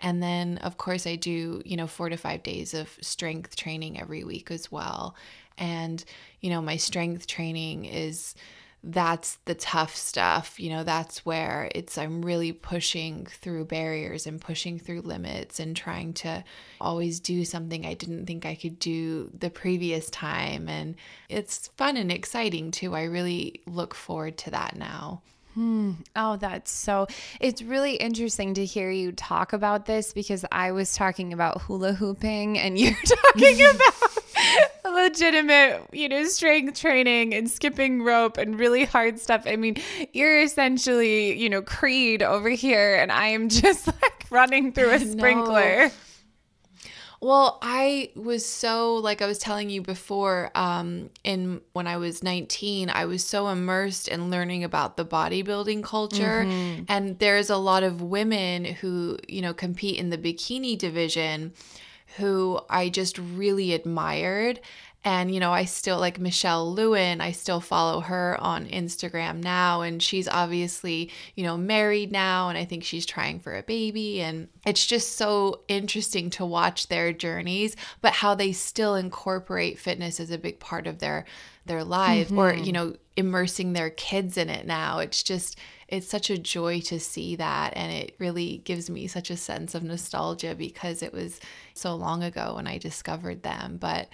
And 0.00 0.22
then, 0.22 0.58
of 0.58 0.76
course, 0.76 1.06
I 1.06 1.16
do, 1.16 1.62
you 1.64 1.78
know, 1.78 1.86
four 1.86 2.10
to 2.10 2.16
five 2.18 2.42
days 2.42 2.74
of 2.74 2.90
strength 3.00 3.56
training 3.56 3.98
every 3.98 4.22
week 4.22 4.50
as 4.50 4.70
well. 4.70 5.14
And, 5.56 6.04
you 6.40 6.50
know, 6.50 6.60
my 6.60 6.76
strength 6.76 7.26
training 7.26 7.86
is 7.86 8.34
that's 8.82 9.38
the 9.44 9.54
tough 9.54 9.94
stuff. 9.94 10.58
You 10.58 10.70
know, 10.70 10.84
that's 10.84 11.24
where 11.26 11.70
it's, 11.74 11.98
I'm 11.98 12.22
really 12.22 12.52
pushing 12.52 13.26
through 13.26 13.66
barriers 13.66 14.26
and 14.26 14.40
pushing 14.40 14.78
through 14.78 15.02
limits 15.02 15.60
and 15.60 15.76
trying 15.76 16.14
to 16.14 16.42
always 16.80 17.20
do 17.20 17.44
something 17.44 17.84
I 17.84 17.94
didn't 17.94 18.26
think 18.26 18.46
I 18.46 18.54
could 18.54 18.78
do 18.78 19.30
the 19.38 19.50
previous 19.50 20.08
time. 20.10 20.68
And 20.68 20.94
it's 21.28 21.68
fun 21.76 21.96
and 21.96 22.10
exciting 22.10 22.70
too. 22.70 22.94
I 22.94 23.04
really 23.04 23.60
look 23.66 23.94
forward 23.94 24.38
to 24.38 24.50
that 24.52 24.76
now. 24.76 25.22
Hmm. 25.54 25.92
Oh, 26.14 26.36
that's 26.36 26.70
so. 26.70 27.08
It's 27.40 27.60
really 27.60 27.94
interesting 27.96 28.54
to 28.54 28.64
hear 28.64 28.90
you 28.90 29.10
talk 29.10 29.52
about 29.52 29.84
this 29.84 30.12
because 30.12 30.44
I 30.52 30.70
was 30.70 30.94
talking 30.94 31.32
about 31.32 31.62
hula 31.62 31.92
hooping 31.92 32.56
and 32.58 32.78
you're 32.78 32.94
talking 33.04 33.60
about 33.74 34.69
legitimate, 34.92 35.86
you 35.92 36.08
know, 36.08 36.24
strength 36.24 36.78
training 36.78 37.34
and 37.34 37.50
skipping 37.50 38.02
rope 38.02 38.36
and 38.36 38.58
really 38.58 38.84
hard 38.84 39.18
stuff. 39.18 39.44
I 39.46 39.56
mean, 39.56 39.76
you're 40.12 40.40
essentially, 40.42 41.38
you 41.38 41.48
know, 41.48 41.62
Creed 41.62 42.22
over 42.22 42.50
here, 42.50 42.96
and 42.96 43.10
I 43.10 43.28
am 43.28 43.48
just 43.48 43.86
like 43.86 44.26
running 44.30 44.72
through 44.72 44.90
a 44.90 44.98
sprinkler. 44.98 45.90
Well, 47.22 47.58
I 47.60 48.12
was 48.16 48.46
so 48.46 48.94
like 48.96 49.20
I 49.20 49.26
was 49.26 49.38
telling 49.38 49.68
you 49.68 49.82
before 49.82 50.50
um 50.54 51.10
in 51.22 51.60
when 51.74 51.86
I 51.86 51.98
was 51.98 52.22
19, 52.22 52.88
I 52.88 53.04
was 53.04 53.22
so 53.22 53.48
immersed 53.48 54.08
in 54.08 54.30
learning 54.30 54.64
about 54.64 54.96
the 54.96 55.04
bodybuilding 55.04 55.84
culture 55.84 56.44
mm-hmm. 56.46 56.84
and 56.88 57.18
there's 57.18 57.50
a 57.50 57.58
lot 57.58 57.82
of 57.82 58.00
women 58.00 58.64
who, 58.64 59.18
you 59.28 59.42
know, 59.42 59.52
compete 59.52 59.98
in 59.98 60.08
the 60.08 60.16
bikini 60.16 60.78
division 60.78 61.52
who 62.16 62.60
I 62.68 62.88
just 62.88 63.18
really 63.18 63.72
admired 63.72 64.60
and, 65.02 65.32
you 65.32 65.40
know, 65.40 65.52
I 65.52 65.64
still 65.64 65.98
like 65.98 66.18
Michelle 66.18 66.74
Lewin, 66.74 67.22
I 67.22 67.32
still 67.32 67.60
follow 67.60 68.00
her 68.00 68.36
on 68.38 68.66
Instagram 68.66 69.42
now. 69.42 69.80
And 69.80 70.02
she's 70.02 70.28
obviously, 70.28 71.10
you 71.34 71.42
know, 71.42 71.56
married 71.56 72.12
now. 72.12 72.50
And 72.50 72.58
I 72.58 72.66
think 72.66 72.84
she's 72.84 73.06
trying 73.06 73.40
for 73.40 73.56
a 73.56 73.62
baby. 73.62 74.20
And 74.20 74.48
it's 74.66 74.84
just 74.84 75.16
so 75.16 75.60
interesting 75.68 76.28
to 76.30 76.44
watch 76.44 76.88
their 76.88 77.14
journeys, 77.14 77.76
but 78.02 78.12
how 78.12 78.34
they 78.34 78.52
still 78.52 78.94
incorporate 78.94 79.78
fitness 79.78 80.20
as 80.20 80.30
a 80.30 80.38
big 80.38 80.60
part 80.60 80.86
of 80.86 80.98
their 80.98 81.24
their 81.66 81.84
life 81.84 82.28
mm-hmm. 82.28 82.38
or 82.38 82.54
you 82.54 82.72
know 82.72 82.96
immersing 83.16 83.74
their 83.74 83.90
kids 83.90 84.38
in 84.38 84.48
it 84.48 84.66
now 84.66 84.98
it's 84.98 85.22
just 85.22 85.58
it's 85.90 86.08
such 86.08 86.30
a 86.30 86.38
joy 86.38 86.80
to 86.80 86.98
see 86.98 87.36
that 87.36 87.72
and 87.76 87.92
it 87.92 88.14
really 88.18 88.58
gives 88.64 88.88
me 88.88 89.06
such 89.06 89.30
a 89.30 89.36
sense 89.36 89.74
of 89.74 89.82
nostalgia 89.82 90.54
because 90.54 91.02
it 91.02 91.12
was 91.12 91.40
so 91.74 91.94
long 91.94 92.22
ago 92.22 92.54
when 92.56 92.66
I 92.66 92.78
discovered 92.78 93.42
them 93.42 93.76
but 93.78 94.08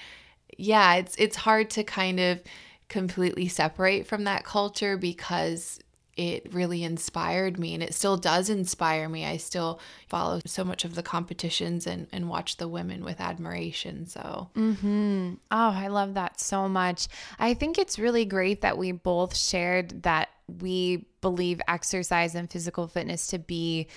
yeah, 0.58 0.94
it's 0.94 1.14
it's 1.16 1.36
hard 1.36 1.70
to 1.70 1.84
kind 1.84 2.20
of 2.20 2.42
completely 2.88 3.48
separate 3.48 4.06
from 4.06 4.24
that 4.24 4.44
culture 4.44 4.96
because 4.96 5.80
it 6.16 6.50
really 6.54 6.82
inspired 6.82 7.58
me 7.58 7.74
and 7.74 7.82
it 7.82 7.92
still 7.92 8.16
does 8.16 8.48
inspire 8.48 9.06
me. 9.06 9.26
I 9.26 9.36
still 9.36 9.80
follow 10.08 10.40
so 10.46 10.64
much 10.64 10.86
of 10.86 10.94
the 10.94 11.02
competitions 11.02 11.86
and, 11.86 12.06
and 12.10 12.30
watch 12.30 12.56
the 12.56 12.68
women 12.68 13.04
with 13.04 13.20
admiration. 13.20 14.06
So, 14.06 14.48
mm-hmm. 14.56 15.34
oh, 15.50 15.70
I 15.70 15.88
love 15.88 16.14
that 16.14 16.40
so 16.40 16.70
much. 16.70 17.08
I 17.38 17.52
think 17.52 17.76
it's 17.76 17.98
really 17.98 18.24
great 18.24 18.62
that 18.62 18.78
we 18.78 18.92
both 18.92 19.36
shared 19.36 20.04
that 20.04 20.30
we 20.48 21.06
believe 21.20 21.60
exercise 21.68 22.34
and 22.34 22.50
physical 22.50 22.86
fitness 22.88 23.28
to 23.28 23.38
be 23.38 23.88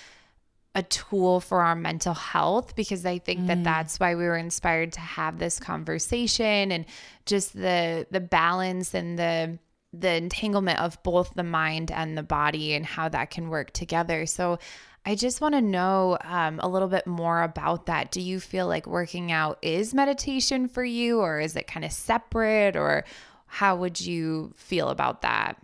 a 0.74 0.82
tool 0.84 1.40
for 1.40 1.62
our 1.62 1.74
mental 1.74 2.14
health 2.14 2.76
because 2.76 3.04
I 3.04 3.18
think 3.18 3.40
mm. 3.40 3.46
that 3.48 3.64
that's 3.64 3.98
why 3.98 4.14
we 4.14 4.24
were 4.24 4.36
inspired 4.36 4.92
to 4.92 5.00
have 5.00 5.38
this 5.38 5.58
conversation 5.58 6.70
and 6.70 6.86
just 7.26 7.54
the 7.54 8.06
the 8.10 8.20
balance 8.20 8.94
and 8.94 9.18
the 9.18 9.58
the 9.92 10.14
entanglement 10.14 10.78
of 10.78 11.02
both 11.02 11.34
the 11.34 11.42
mind 11.42 11.90
and 11.90 12.16
the 12.16 12.22
body 12.22 12.74
and 12.74 12.86
how 12.86 13.08
that 13.08 13.30
can 13.30 13.48
work 13.48 13.72
together. 13.72 14.24
So 14.26 14.60
I 15.04 15.16
just 15.16 15.40
want 15.40 15.54
to 15.54 15.60
know 15.60 16.18
um, 16.22 16.60
a 16.62 16.68
little 16.68 16.88
bit 16.88 17.06
more 17.06 17.42
about 17.42 17.86
that. 17.86 18.12
Do 18.12 18.20
you 18.20 18.38
feel 18.38 18.68
like 18.68 18.86
working 18.86 19.32
out 19.32 19.58
is 19.62 19.94
meditation 19.94 20.68
for 20.68 20.84
you, 20.84 21.20
or 21.20 21.40
is 21.40 21.56
it 21.56 21.66
kind 21.66 21.84
of 21.84 21.92
separate, 21.92 22.76
or 22.76 23.04
how 23.46 23.76
would 23.76 24.00
you 24.00 24.52
feel 24.56 24.90
about 24.90 25.22
that? 25.22 25.56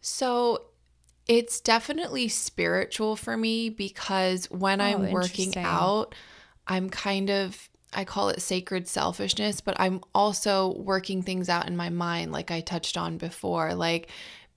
So 0.00 0.64
it's 1.26 1.60
definitely 1.60 2.28
spiritual 2.28 3.16
for 3.16 3.36
me 3.36 3.68
because 3.68 4.46
when 4.50 4.80
oh, 4.80 4.84
I'm 4.84 5.10
working 5.10 5.56
out, 5.58 6.14
I'm 6.66 6.88
kind 6.88 7.30
of 7.30 7.68
I 7.92 8.04
call 8.04 8.28
it 8.28 8.42
sacred 8.42 8.86
selfishness, 8.86 9.60
but 9.62 9.78
I'm 9.80 10.02
also 10.14 10.74
working 10.76 11.22
things 11.22 11.48
out 11.48 11.66
in 11.66 11.76
my 11.76 11.88
mind 11.88 12.32
like 12.32 12.50
I 12.50 12.60
touched 12.60 12.98
on 12.98 13.16
before, 13.16 13.74
like 13.74 14.08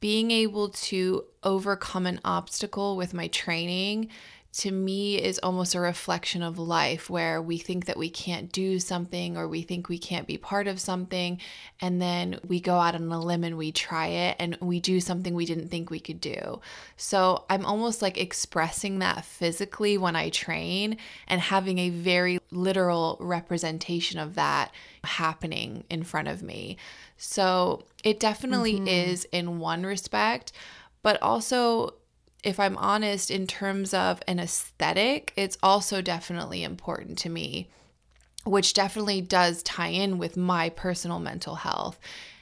being 0.01 0.31
able 0.31 0.69
to 0.69 1.23
overcome 1.43 2.07
an 2.07 2.19
obstacle 2.25 2.97
with 2.97 3.13
my 3.13 3.27
training 3.27 4.09
to 4.53 4.69
me 4.69 5.15
is 5.15 5.39
almost 5.39 5.75
a 5.75 5.79
reflection 5.79 6.43
of 6.43 6.59
life 6.59 7.09
where 7.09 7.41
we 7.41 7.57
think 7.57 7.85
that 7.85 7.97
we 7.97 8.09
can't 8.09 8.51
do 8.51 8.79
something 8.79 9.37
or 9.37 9.47
we 9.47 9.61
think 9.61 9.87
we 9.87 9.97
can't 9.97 10.27
be 10.27 10.37
part 10.37 10.67
of 10.67 10.77
something 10.77 11.39
and 11.79 12.01
then 12.01 12.37
we 12.45 12.59
go 12.59 12.75
out 12.75 12.93
on 12.93 13.09
a 13.09 13.19
limb 13.19 13.45
and 13.45 13.57
we 13.57 13.71
try 13.71 14.07
it 14.07 14.35
and 14.39 14.57
we 14.59 14.81
do 14.81 14.99
something 14.99 15.33
we 15.33 15.45
didn't 15.45 15.69
think 15.69 15.89
we 15.89 16.01
could 16.01 16.19
do. 16.19 16.59
So 16.97 17.45
I'm 17.49 17.65
almost 17.65 18.01
like 18.01 18.17
expressing 18.17 18.99
that 18.99 19.23
physically 19.23 19.97
when 19.97 20.17
I 20.17 20.29
train 20.29 20.97
and 21.29 21.39
having 21.39 21.79
a 21.79 21.89
very 21.89 22.39
literal 22.51 23.17
representation 23.21 24.19
of 24.19 24.35
that 24.35 24.73
happening 25.05 25.85
in 25.89 26.03
front 26.03 26.27
of 26.27 26.43
me. 26.43 26.75
So 27.15 27.85
it 28.03 28.19
definitely 28.19 28.75
mm-hmm. 28.75 28.87
is 28.87 29.25
in 29.31 29.59
one 29.59 29.85
respect, 29.85 30.51
but 31.03 31.21
also 31.21 31.93
if 32.43 32.59
I'm 32.59 32.77
honest, 32.77 33.29
in 33.29 33.45
terms 33.47 33.93
of 33.93 34.21
an 34.27 34.39
aesthetic, 34.39 35.33
it's 35.35 35.57
also 35.61 36.01
definitely 36.01 36.63
important 36.63 37.17
to 37.19 37.29
me, 37.29 37.69
which 38.45 38.73
definitely 38.73 39.21
does 39.21 39.61
tie 39.63 39.89
in 39.89 40.17
with 40.17 40.37
my 40.37 40.69
personal 40.69 41.19
mental 41.19 41.55
health. 41.55 41.99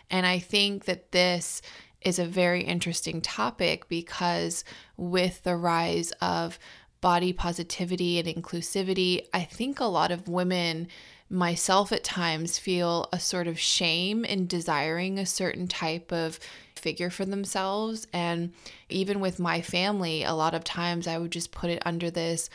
And 0.09 0.25
I 0.25 0.39
think 0.39 0.85
that 0.85 1.12
this 1.12 1.62
is 2.01 2.17
a 2.17 2.25
very 2.25 2.63
interesting 2.63 3.21
topic 3.21 3.89
because 3.89 4.63
with 4.95 5.43
the 5.43 5.57
rise 5.57 6.12
of 6.21 6.57
body 7.01 7.33
positivity 7.33 8.19
and 8.19 8.27
inclusivity, 8.27 9.25
I 9.33 9.43
think 9.43 9.79
a 9.79 9.85
lot 9.85 10.12
of 10.12 10.27
women 10.27 10.88
myself 11.29 11.91
at 11.91 12.03
times 12.03 12.57
feel 12.57 13.07
a 13.13 13.19
sort 13.19 13.47
of 13.47 13.59
shame 13.59 14.25
in 14.25 14.47
desiring 14.47 15.19
a 15.19 15.25
certain 15.25 15.67
type 15.67 16.12
of 16.12 16.39
figure 16.79 17.09
for 17.09 17.25
themselves. 17.25 18.07
And 18.13 18.53
even 18.89 19.19
with 19.19 19.39
my 19.39 19.61
family, 19.61 20.23
a 20.23 20.33
lot 20.33 20.53
of 20.53 20.63
times 20.63 21.07
I 21.07 21.17
would 21.17 21.31
just 21.31 21.51
put 21.51 21.69
it 21.69 21.83
under 21.85 22.09
this, 22.09 22.49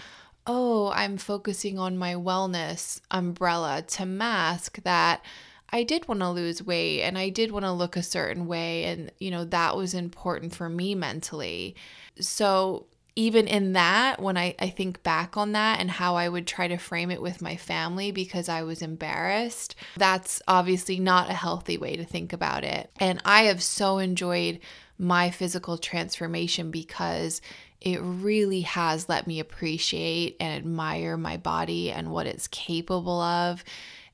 oh, 0.47 0.91
I'm 0.91 1.17
focusing 1.17 1.79
on 1.79 1.97
my 1.97 2.15
wellness 2.15 3.01
umbrella 3.11 3.83
to 3.89 4.07
mask 4.07 4.83
that 4.83 5.25
I 5.71 5.83
did 5.83 6.07
want 6.07 6.21
to 6.21 6.31
lose 6.31 6.63
weight 6.63 7.03
and 7.03 7.19
I 7.19 7.31
did 7.31 7.51
want 7.51 7.65
to 7.65 7.73
look 7.73 7.97
a 7.97 8.03
certain 8.03 8.47
way. 8.47 8.85
And, 8.85 9.11
you 9.19 9.31
know, 9.31 9.45
that 9.47 9.77
was 9.77 9.95
important 9.95 10.55
for 10.55 10.69
me 10.69 10.95
mentally. 10.95 11.75
So, 12.21 12.87
even 13.17 13.47
in 13.47 13.75
that, 13.75 14.21
when 14.21 14.37
I, 14.37 14.55
I 14.59 14.69
think 14.69 15.03
back 15.03 15.37
on 15.37 15.53
that 15.53 15.81
and 15.81 15.91
how 15.91 16.17
I 16.17 16.29
would 16.29 16.47
try 16.47 16.67
to 16.69 16.77
frame 16.77 17.11
it 17.11 17.23
with 17.23 17.41
my 17.41 17.57
family 17.57 18.11
because 18.11 18.49
I 18.49 18.63
was 18.63 18.83
embarrassed, 18.83 19.77
that's 19.97 20.43
obviously 20.49 20.99
not 20.99 21.31
a 21.31 21.35
healthy 21.35 21.79
way 21.79 21.97
to 21.97 22.05
think 22.05 22.33
about 22.33 22.65
it. 22.65 22.91
And 22.99 23.21
I 23.25 23.43
have 23.43 23.63
so 23.63 23.99
enjoyed 23.99 24.59
my 24.99 25.31
physical 25.31 25.79
transformation 25.79 26.71
because 26.71 27.41
it 27.81 28.01
really 28.03 28.63
has 28.63 29.09
let 29.09 29.27
me 29.27 29.39
appreciate 29.41 30.37
and 30.41 30.57
admire 30.57 31.17
my 31.17 31.37
body 31.37 31.91
and 31.91 32.11
what 32.11 32.27
it's 32.27 32.49
capable 32.49 33.21
of. 33.21 33.63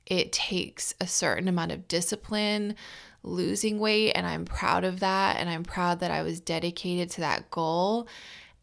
It 0.05 0.31
takes 0.31 0.93
a 0.99 1.07
certain 1.07 1.47
amount 1.47 1.71
of 1.71 1.87
discipline 1.87 2.75
losing 3.23 3.79
weight, 3.79 4.11
and 4.13 4.25
I'm 4.25 4.45
proud 4.45 4.83
of 4.83 4.99
that. 4.99 5.37
And 5.37 5.49
I'm 5.49 5.63
proud 5.63 5.99
that 5.99 6.11
I 6.11 6.23
was 6.23 6.39
dedicated 6.39 7.11
to 7.11 7.21
that 7.21 7.49
goal. 7.49 8.07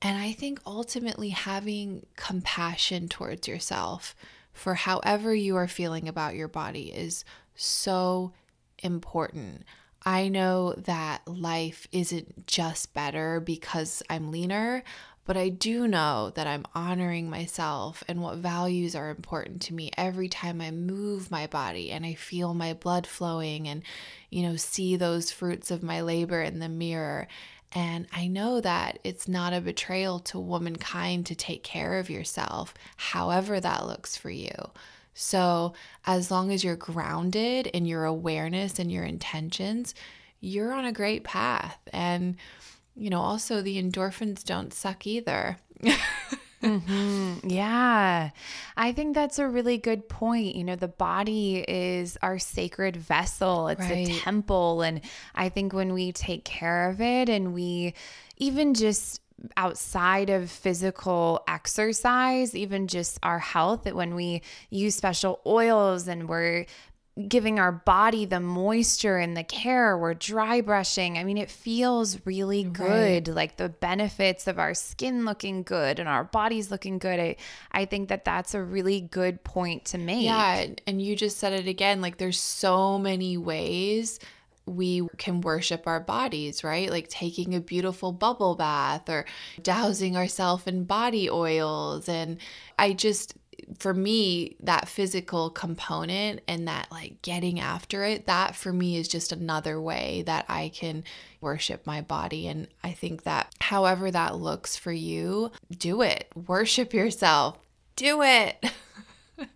And 0.01 0.17
I 0.17 0.33
think 0.33 0.61
ultimately 0.65 1.31
having 1.31 2.07
compassion 2.17 3.09
towards 3.09 3.49
yourself 3.49 4.15
for 4.53 4.75
however 4.75 5.35
you 5.35 5.57
are 5.57 5.69
feeling 5.69 6.09
about 6.09 6.35
your 6.35 6.49
body 6.49 6.93
is 6.93 7.25
so 7.55 8.33
important. 8.79 9.65
I 10.05 10.29
know 10.29 10.75
that 10.79 11.27
life 11.27 11.89
isn't 11.91 12.47
just 12.47 12.95
better 12.95 13.41
because 13.41 14.03
I'm 14.09 14.31
leaner, 14.31 14.85
but 15.25 15.37
I 15.37 15.51
do 15.51 15.87
know 15.87 16.33
that 16.37 16.47
I'm 16.47 16.65
honoring 16.75 17.29
myself 17.29 18.03
and 18.09 18.23
what 18.23 18.39
values 18.39 18.95
are 18.95 19.11
important 19.11 19.61
to 19.63 19.75
me 19.75 19.91
every 19.99 20.29
time 20.29 20.61
I 20.61 20.71
move 20.71 21.31
my 21.31 21.47
body 21.47 21.91
and 21.91 22.07
I 22.07 22.15
feel 22.15 22.55
my 22.55 22.73
blood 22.73 23.07
flowing 23.07 23.69
and, 23.69 23.83
you 24.31 24.43
know, 24.43 24.57
see 24.57 24.97
those 24.97 25.31
fruits 25.31 25.71
of 25.71 25.83
my 25.83 26.01
labor 26.01 26.41
in 26.41 26.61
the 26.61 26.69
mirror. 26.69 27.29
And 27.73 28.07
I 28.13 28.29
know 28.29 28.61
that 28.61 28.99
it's 29.05 29.29
not 29.29 29.53
a 29.53 29.61
betrayal 29.61 30.21
to 30.21 30.39
womankind 30.39 31.27
to 31.27 31.35
take 31.35 31.63
care 31.63 31.99
of 31.99 32.09
yourself, 32.09 32.73
however 32.97 33.61
that 33.61 33.87
looks 33.87 34.17
for 34.17 34.31
you. 34.31 34.71
So, 35.13 35.75
as 36.07 36.31
long 36.31 36.53
as 36.53 36.63
you're 36.63 36.77
grounded 36.77 37.67
in 37.67 37.87
your 37.87 38.05
awareness 38.05 38.79
and 38.79 38.91
your 38.91 39.05
intentions, 39.05 39.95
you're 40.41 40.73
on 40.73 40.85
a 40.85 40.93
great 40.93 41.25
path. 41.25 41.79
And, 41.93 42.37
you 42.97 43.11
know, 43.11 43.21
also 43.21 43.61
the 43.61 43.83
endorphins 43.83 44.45
don't 44.45 44.73
suck 44.73 45.07
either. 45.07 45.59
mm-hmm. 46.63 47.49
Yeah. 47.49 48.31
I 48.77 48.93
think 48.93 49.15
that's 49.15 49.39
a 49.39 49.49
really 49.49 49.79
good 49.79 50.09
point. 50.09 50.55
You 50.57 50.65
know, 50.65 50.77
the 50.77 50.89
body 50.89 51.65
is 51.67 52.19
our 52.23 52.39
sacred 52.39 52.97
vessel, 52.97 53.69
it's 53.69 53.81
right. 53.81 54.09
a 54.09 54.19
temple. 54.21 54.83
And 54.83 55.01
I 55.35 55.49
think 55.49 55.73
when 55.73 55.93
we 55.93 56.13
take 56.13 56.45
care 56.45 56.91
of 56.91 57.01
it 57.01 57.29
and 57.29 57.55
we 57.55 57.95
even 58.37 58.75
just 58.75 59.21
outside 59.57 60.31
of 60.31 60.51
physical 60.51 61.43
exercise, 61.47 62.55
even 62.55 62.89
just 62.89 63.19
our 63.23 63.39
health, 63.39 63.85
that 63.85 63.95
when 63.95 64.15
we 64.15 64.43
use 64.71 64.97
special 64.97 65.41
oils 65.47 66.09
and 66.09 66.29
we're 66.29 66.67
giving 67.27 67.59
our 67.59 67.73
body 67.73 68.25
the 68.25 68.39
moisture 68.39 69.19
and 69.19 69.37
the 69.37 69.43
care. 69.43 69.99
We're 69.99 70.15
dry 70.15 70.61
brushing. 70.61 71.19
I 71.19 71.25
mean, 71.25 71.39
it 71.39 71.51
feels 71.51 72.25
really 72.25 72.63
good. 72.63 73.29
Right. 73.29 73.35
Like 73.35 73.57
the 73.57 73.69
benefits 73.69 74.47
of 74.47 74.59
our 74.59 74.75
skin 74.75 75.25
looking 75.25 75.63
good 75.63 75.99
and 75.99 76.09
our 76.09 76.25
bodies 76.25 76.71
looking 76.71 76.99
good. 76.99 77.19
I, 77.19 77.37
I 77.73 77.87
think 77.87 78.09
that 78.11 78.25
that's 78.25 78.55
a 78.55 78.63
really 78.63 79.01
good 79.01 79.43
point 79.43 79.87
to 79.87 79.99
make. 79.99 80.25
Yeah. 80.25 80.67
And 80.87 81.03
you 81.03 81.17
just 81.17 81.39
said 81.39 81.53
it 81.53 81.67
again. 81.67 82.01
Like 82.01 82.19
there's 82.19 82.39
so 82.39 82.99
many 82.99 83.37
ways 83.37 84.21
we 84.67 85.09
can 85.17 85.41
worship 85.41 85.87
our 85.87 86.01
bodies, 86.01 86.63
right? 86.63 86.91
Like 86.91 87.09
taking 87.09 87.55
a 87.55 87.61
beautiful 87.61 88.13
bubble 88.13 88.55
bath 88.55 89.09
or 89.09 89.25
dousing 89.63 90.17
ourselves 90.17 90.67
in 90.67 90.85
body 90.85 91.29
oils. 91.31 92.09
And 92.09 92.39
I 92.79 92.93
just, 92.93 93.35
for 93.79 93.95
me, 93.95 94.57
that 94.61 94.89
physical 94.89 95.51
component 95.51 96.41
and 96.49 96.69
that 96.69 96.89
like 96.91 97.23
getting 97.23 97.61
after 97.61 98.05
it, 98.05 98.27
that 98.27 98.55
for 98.55 98.73
me 98.73 98.97
is 98.97 99.09
just 99.09 99.33
another 99.33 99.81
way 99.81 100.23
that 100.27 100.47
I 100.49 100.71
can 100.71 101.05
worship 101.41 101.87
my 101.87 102.01
body. 102.01 102.49
And 102.49 102.69
I 102.83 102.93
think 102.93 103.25
that 103.25 103.55
however 103.61 104.11
that 104.11 104.37
looks 104.37 104.77
for 104.77 104.93
you, 104.93 105.53
do 105.77 106.03
it. 106.03 106.29
Worship 106.35 106.93
yourself. 106.95 107.59
Do 107.97 108.23
it. 108.23 108.65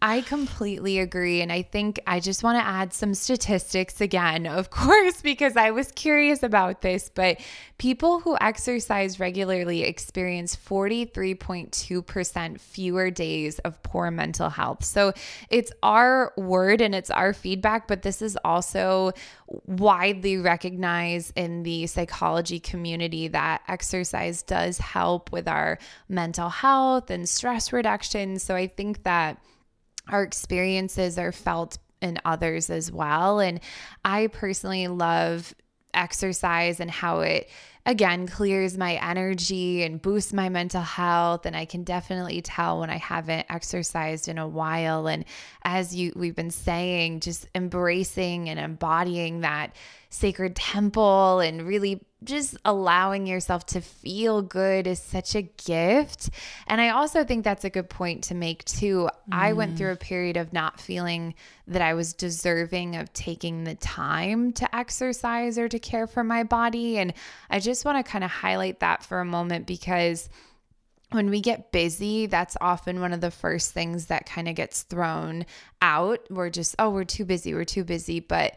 I 0.01 0.21
completely 0.21 1.01
agree. 1.01 1.43
And 1.43 1.51
I 1.51 1.63
think 1.63 1.99
I 2.07 2.21
just 2.21 2.45
want 2.45 2.57
to 2.57 2.65
add 2.65 2.93
some 2.93 3.15
statistics 3.15 4.01
again, 4.01 4.47
of 4.47 4.71
course, 4.71 5.21
because 5.23 5.57
I 5.57 5.73
was 5.73 5.91
curious 5.93 6.45
about 6.45 6.83
this. 6.83 7.11
But 7.13 7.41
people 7.79 8.21
who 8.21 8.37
exercise 8.41 9.19
regularly 9.19 9.83
experience 9.83 10.55
43.2% 10.55 12.61
fewer 12.61 13.11
days 13.11 13.59
of 13.61 13.83
poor 13.83 14.13
mental 14.13 14.51
health. 14.51 14.85
So 14.85 15.15
it's 15.51 15.73
our 15.83 16.33
word 16.37 16.81
and 16.81 16.95
it's 16.95 17.11
our 17.11 17.33
feedback, 17.33 17.89
but 17.89 18.03
this 18.03 18.23
is 18.23 18.39
also 18.45 19.11
widely 19.67 20.37
recognized 20.37 21.33
in 21.37 21.65
the 21.65 21.89
psychology 21.89 22.61
community 22.61 23.27
that 23.29 23.63
exercise 23.67 24.45
does 24.45 24.79
help 24.79 25.33
with 25.33 25.49
our 25.49 25.79
mental 26.09 26.51
health 26.51 27.11
and 27.11 27.29
stress 27.29 27.73
reduction. 27.73 28.39
So 28.39 28.55
I 28.55 28.69
think 28.69 29.03
that 29.03 29.39
our 30.09 30.23
experiences 30.23 31.19
are 31.19 31.33
felt 31.33 31.79
in 32.01 32.19
others 32.25 32.69
as 32.69 32.91
well. 32.91 33.39
And 33.41 33.61
I 34.05 34.27
personally 34.27 34.89
love 34.89 35.55
exercise 35.95 36.81
and 36.81 36.91
how 36.91 37.21
it 37.21 37.49
again 37.85 38.27
clears 38.27 38.79
my 38.79 38.95
energy 38.95 39.83
and 39.83 40.01
boosts 40.01 40.33
my 40.33 40.49
mental 40.49 40.81
health 40.81 41.45
and 41.45 41.55
I 41.55 41.65
can 41.65 41.85
definitely 41.85 42.41
tell 42.41 42.81
when 42.81 42.89
I 42.91 42.97
haven't 42.97 43.47
exercised 43.51 44.29
in 44.29 44.39
a 44.39 44.49
while 44.49 45.07
and 45.07 45.25
as 45.65 45.95
you 45.95 46.13
we've 46.17 46.35
been 46.35 46.51
saying 46.51 47.21
just 47.21 47.47
embracing 47.55 48.49
and 48.49 48.59
embodying 48.59 49.41
that 49.41 49.77
sacred 50.13 50.55
temple 50.55 51.41
and 51.41 51.67
really 51.67 52.05
just 52.23 52.57
allowing 52.67 53.27
yourself 53.27 53.65
to 53.65 53.81
feel 53.81 54.43
good 54.43 54.87
is 54.87 55.03
such 55.03 55.35
a 55.35 55.43
gift. 55.43 56.29
And 56.67 56.81
I 56.81 56.91
also 56.91 57.25
think 57.25 57.45
that's 57.45 57.65
a 57.65 57.71
good 57.71 57.89
point 57.89 58.25
to 58.25 58.35
make 58.35 58.65
too. 58.65 59.09
Mm. 59.31 59.33
I 59.33 59.53
went 59.55 59.79
through 59.79 59.93
a 59.93 59.97
period 59.97 60.37
of 60.37 60.53
not 60.53 60.79
feeling 60.79 61.35
that 61.67 61.81
I 61.81 61.95
was 61.95 62.13
deserving 62.13 62.97
of 62.97 63.13
taking 63.15 63.65
the 63.65 63.75
time 63.75 64.53
to 64.53 64.77
exercise 64.77 65.57
or 65.59 65.69
to 65.69 65.79
care 65.79 66.07
for 66.07 66.23
my 66.23 66.45
body. 66.45 66.99
And 66.99 67.15
I 67.49 67.59
just 67.59 67.85
want 67.85 68.05
to 68.05 68.09
kind 68.09 68.23
of 68.23 68.31
highlight 68.31 68.81
that 68.81 69.03
for 69.03 69.21
a 69.21 69.25
moment 69.25 69.67
because 69.67 70.29
when 71.11 71.31
we 71.31 71.41
get 71.41 71.73
busy, 71.73 72.27
that's 72.27 72.57
often 72.61 73.01
one 73.01 73.13
of 73.13 73.23
the 73.23 73.31
first 73.31 73.73
things 73.73 74.07
that 74.07 74.27
kind 74.27 74.47
of 74.49 74.55
gets 74.55 74.83
thrown 74.83 75.47
out. 75.81 76.21
We're 76.31 76.51
just, 76.51 76.75
oh, 76.79 76.91
we're 76.91 77.05
too 77.05 77.25
busy, 77.25 77.55
we're 77.55 77.65
too 77.65 77.85
busy. 77.85 78.21
But 78.21 78.57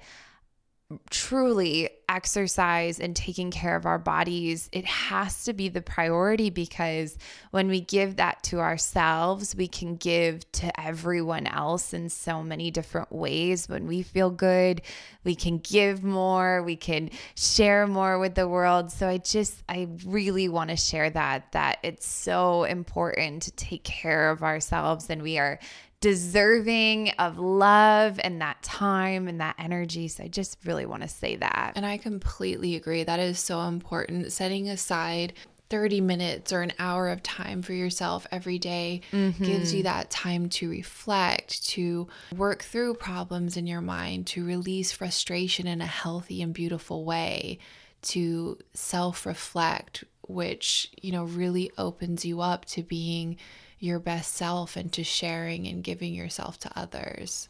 truly 1.10 1.90
exercise 2.08 3.00
and 3.00 3.16
taking 3.16 3.50
care 3.50 3.76
of 3.76 3.88
our 3.88 3.98
bodies, 3.98 4.70
it 4.72 4.86
has 4.86 5.44
to 5.46 5.54
be 5.54 5.68
the 5.68 5.82
priority 5.82 6.52
because 6.52 7.18
when 7.50 7.68
we 7.68 7.82
give 7.82 8.18
that 8.18 8.44
to 8.44 8.60
ourselves, 8.60 9.56
we 9.56 9.68
can 9.68 9.96
give 9.96 10.50
to 10.52 10.80
everyone 10.80 11.48
else 11.48 11.94
in 11.94 12.08
so 12.08 12.44
many 12.44 12.70
different 12.70 13.12
ways. 13.12 13.68
When 13.68 13.88
we 13.88 14.04
feel 14.04 14.30
good, 14.30 14.84
we 15.24 15.34
can 15.34 15.58
give 15.58 16.04
more, 16.04 16.62
we 16.62 16.76
can 16.76 17.10
share 17.36 17.88
more 17.88 18.20
with 18.20 18.36
the 18.36 18.48
world. 18.48 18.92
So 18.92 19.08
I 19.08 19.18
just, 19.18 19.64
I 19.68 19.88
really 20.06 20.50
want 20.50 20.70
to 20.70 20.78
share 20.78 21.10
that, 21.10 21.52
that 21.54 21.80
it's 21.82 22.08
so 22.08 22.64
important 22.64 23.42
to 23.44 23.52
take 23.54 23.84
care 23.84 24.30
of 24.30 24.44
ourselves 24.44 25.10
and 25.10 25.24
we 25.24 25.40
are 25.40 25.60
deserving 26.06 27.10
of 27.18 27.40
love 27.40 28.20
and 28.24 28.40
that 28.40 28.62
time 28.62 29.28
and 29.28 29.42
that 29.42 29.56
energy. 29.58 30.08
So 30.08 30.24
I 30.24 30.28
just 30.28 30.60
really 30.64 30.86
want 30.86 31.02
to 31.02 31.08
say 31.08 31.36
that. 31.38 31.72
And 31.76 31.84
I 31.84 31.98
completely 31.98 32.76
agree. 32.76 33.04
That 33.04 33.20
is 33.20 33.40
so 33.40 33.62
important. 33.62 34.32
Setting 34.32 34.70
aside 34.70 35.34
30 35.72 36.02
minutes 36.02 36.54
or 36.54 36.62
an 36.62 36.74
hour 36.78 37.10
of 37.10 37.24
time 37.24 37.64
for 37.64 37.74
yourself 37.74 38.28
every 38.32 38.60
day 38.60 39.02
mm-hmm. 39.12 39.44
gives 39.44 39.74
you 39.74 39.82
that 39.82 40.12
time 40.12 40.48
to 40.50 40.70
reflect, 40.70 41.68
to 41.70 42.08
work 42.38 42.62
through 42.62 42.94
problems 42.94 43.58
in 43.58 43.66
your 43.66 43.82
mind, 43.82 44.28
to 44.28 44.46
release 44.46 44.92
frustration 44.92 45.66
in 45.66 45.82
a 45.82 45.88
healthy 45.88 46.44
and 46.44 46.54
beautiful 46.54 47.04
way, 47.04 47.58
to 48.04 48.60
self 48.76 49.26
reflect, 49.26 50.04
which, 50.28 50.92
you 51.02 51.12
know, 51.12 51.24
really 51.24 51.72
opens 51.80 52.24
you 52.24 52.42
up 52.42 52.66
to 52.66 52.84
being 52.84 53.38
your 53.80 54.00
best 54.00 54.34
self 54.34 54.76
and 54.76 54.92
to 54.94 55.04
sharing 55.04 55.68
and 55.68 55.84
giving 55.84 56.14
yourself 56.14 56.60
to 56.60 56.72
others. 56.76 57.50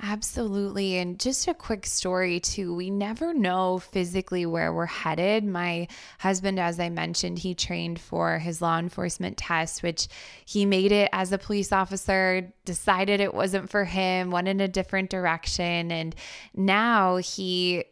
Absolutely. 0.00 0.96
And 0.98 1.18
just 1.18 1.48
a 1.48 1.54
quick 1.54 1.84
story, 1.84 2.38
too. 2.38 2.72
We 2.72 2.88
never 2.88 3.34
know 3.34 3.80
physically 3.80 4.46
where 4.46 4.72
we're 4.72 4.86
headed. 4.86 5.44
My 5.44 5.88
husband, 6.20 6.60
as 6.60 6.78
I 6.78 6.88
mentioned, 6.88 7.40
he 7.40 7.54
trained 7.54 8.00
for 8.00 8.38
his 8.38 8.62
law 8.62 8.78
enforcement 8.78 9.36
test, 9.36 9.82
which 9.82 10.06
he 10.46 10.64
made 10.64 10.92
it 10.92 11.08
as 11.12 11.32
a 11.32 11.38
police 11.38 11.72
officer, 11.72 12.52
decided 12.64 13.20
it 13.20 13.34
wasn't 13.34 13.70
for 13.70 13.84
him, 13.84 14.30
went 14.30 14.46
in 14.46 14.60
a 14.60 14.68
different 14.68 15.10
direction. 15.10 15.90
And 15.90 16.14
now 16.54 17.16
he 17.16 17.84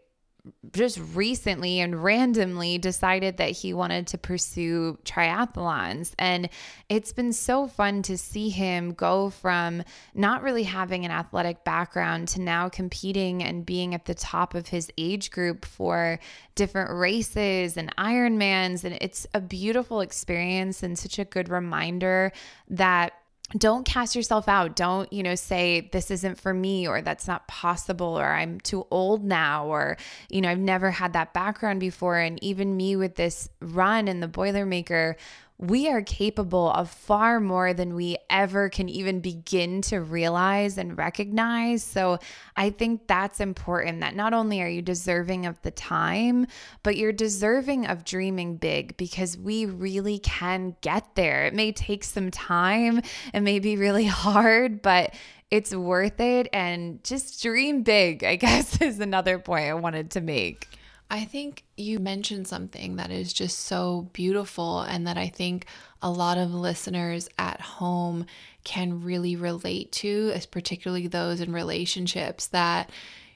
just 0.73 1.01
recently 1.15 1.81
and 1.81 2.03
randomly 2.03 2.79
decided 2.79 3.37
that 3.39 3.51
he 3.51 3.73
wanted 3.73 4.07
to 4.09 4.19
pursue 4.19 4.99
triathlons. 5.05 6.13
And 6.19 6.49
it's 6.89 7.13
been 7.13 7.33
so 7.33 7.67
fun 7.67 8.03
to 8.03 8.17
see 8.19 8.49
him 8.49 8.93
go 8.93 9.31
from 9.31 9.83
not 10.15 10.43
really 10.43 10.65
having 10.65 11.05
an 11.05 11.11
athletic 11.11 11.65
background 11.65 12.29
to 12.29 12.41
now 12.41 12.69
competing 12.69 13.43
and 13.43 13.67
being 13.67 13.95
at 13.95 14.05
the 14.05 14.15
top 14.15 14.55
of 14.55 14.69
his 14.69 14.91
age 14.99 15.31
group 15.31 15.65
for 15.65 16.19
different 16.55 16.91
races 16.91 17.77
and 17.77 17.95
Ironmans. 17.97 18.85
And 18.85 18.97
it's 19.01 19.27
a 19.35 19.41
beautiful 19.41 20.01
experience 20.01 20.83
and 20.83 20.99
such 20.99 21.19
a 21.19 21.25
good 21.25 21.49
reminder 21.49 22.33
that 22.69 23.13
don't 23.57 23.85
cast 23.85 24.17
yourself 24.17 24.49
out. 24.49 24.75
Don't, 24.75 25.13
you 25.13 25.23
know, 25.23 25.37
say 25.37 25.89
this 25.93 26.11
isn't 26.11 26.41
for 26.41 26.53
me 26.53 26.89
or 26.89 27.01
that's 27.01 27.29
not 27.29 27.47
possible 27.47 28.19
or 28.19 28.27
I'm 28.27 28.59
too 28.61 28.87
old 28.91 29.25
now 29.25 29.67
or, 29.67 29.97
you 30.29 30.41
know, 30.41 30.51
I've 30.51 30.59
never 30.59 30.91
had 30.91 31.13
that 31.13 31.33
background 31.33 31.79
before. 31.79 32.19
And 32.19 32.43
even 32.43 32.77
me 32.77 32.97
with 32.97 33.15
this 33.15 33.49
run 33.61 34.09
in 34.09 34.19
the 34.19 34.29
Boilermaker, 34.29 35.15
we 35.59 35.89
are 35.89 36.03
capable 36.03 36.71
of 36.71 36.91
far 36.91 37.41
more 37.41 37.73
than 37.73 37.95
we 37.95 38.19
ever 38.29 38.69
can 38.69 38.89
even 38.89 39.21
begin 39.21 39.81
to 39.83 40.01
realize 40.01 40.77
and 40.77 40.99
recognize. 40.99 41.83
So 41.83 42.19
I 42.57 42.71
think 42.71 43.07
that's 43.07 43.41
important 43.41 44.01
that 44.01 44.15
not 44.15 44.35
only 44.35 44.61
are 44.61 44.69
you 44.69 44.83
deserving 44.83 45.47
of 45.47 45.61
the 45.63 45.71
time, 45.71 46.47
but 46.83 46.97
you're 46.97 47.13
deserving 47.13 47.87
of 47.87 48.05
dreaming 48.05 48.57
big 48.57 48.97
because 48.99 49.39
we 49.39 49.65
really 49.65 50.19
can 50.19 50.77
get 50.83 51.15
there. 51.15 51.47
It 51.47 51.55
may 51.55 51.73
take 51.73 52.05
some 52.05 52.31
time, 52.31 53.01
it 53.33 53.41
may 53.41 53.59
be 53.59 53.77
really 53.77 54.05
hard, 54.07 54.83
but 54.83 55.15
it's 55.51 55.75
worth 55.75 56.21
it. 56.21 56.49
And 56.53 57.03
just 57.03 57.43
dream 57.43 57.83
big, 57.83 58.25
I 58.25 58.37
guess, 58.37 58.81
is 58.83 59.01
another 59.01 59.39
point 59.39 59.71
I 59.71 59.75
wanted 59.75 60.11
to 60.13 60.21
make. 60.21 60.69
I 61.09 61.25
think 61.25 61.63
you 61.77 61.99
mentioned 62.01 62.49
something 62.49 62.97
that 62.97 63.13
is 63.13 63.33
just 63.33 63.61
so 63.61 64.09
beautiful, 64.13 64.81
and 64.81 65.07
that 65.07 65.17
I 65.17 65.29
think 65.29 65.67
a 66.03 66.11
lot 66.11 66.37
of 66.37 66.53
listeners 66.53 67.29
at 67.39 67.61
home 67.61 68.27
can 68.65 69.03
really 69.03 69.37
relate 69.37 69.93
to, 69.93 70.33
as 70.35 70.47
particularly 70.47 71.07
those 71.07 71.41
in 71.41 71.53
relationships, 71.53 72.49
that 72.49 72.91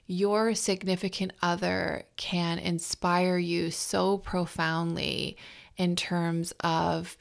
your 0.09 0.57
significant 0.57 1.33
other 1.41 2.03
can 2.17 2.59
inspire 2.59 3.39
you 3.39 3.71
so 3.71 4.19
profoundly 4.19 5.37
in 5.77 5.95
terms 5.95 6.53
of 6.61 7.17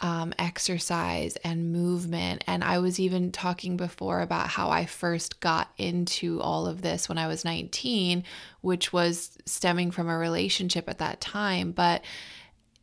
um, 0.00 0.32
exercise 0.38 1.36
and 1.44 1.72
movement. 1.72 2.44
And 2.46 2.62
I 2.62 2.78
was 2.78 3.00
even 3.00 3.32
talking 3.32 3.76
before 3.76 4.20
about 4.20 4.48
how 4.48 4.70
I 4.70 4.86
first 4.86 5.40
got 5.40 5.70
into 5.76 6.40
all 6.40 6.66
of 6.66 6.82
this 6.82 7.08
when 7.08 7.18
I 7.18 7.26
was 7.26 7.44
19, 7.44 8.24
which 8.60 8.92
was 8.92 9.36
stemming 9.44 9.90
from 9.90 10.08
a 10.08 10.16
relationship 10.16 10.88
at 10.88 10.98
that 10.98 11.20
time. 11.20 11.72
But 11.72 12.04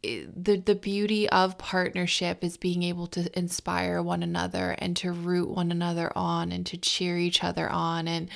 the 0.04 0.58
the 0.58 0.76
beauty 0.76 1.28
of 1.30 1.58
partnership 1.58 2.44
is 2.44 2.58
being 2.58 2.84
able 2.84 3.08
to 3.08 3.38
inspire 3.38 4.02
one 4.02 4.22
another 4.22 4.76
and 4.78 4.96
to 4.98 5.12
root 5.12 5.50
one 5.50 5.72
another 5.72 6.12
on 6.16 6.52
and 6.52 6.66
to 6.68 6.78
cheer 6.78 7.18
each 7.18 7.44
other 7.44 7.68
on 7.70 8.08
and 8.08 8.30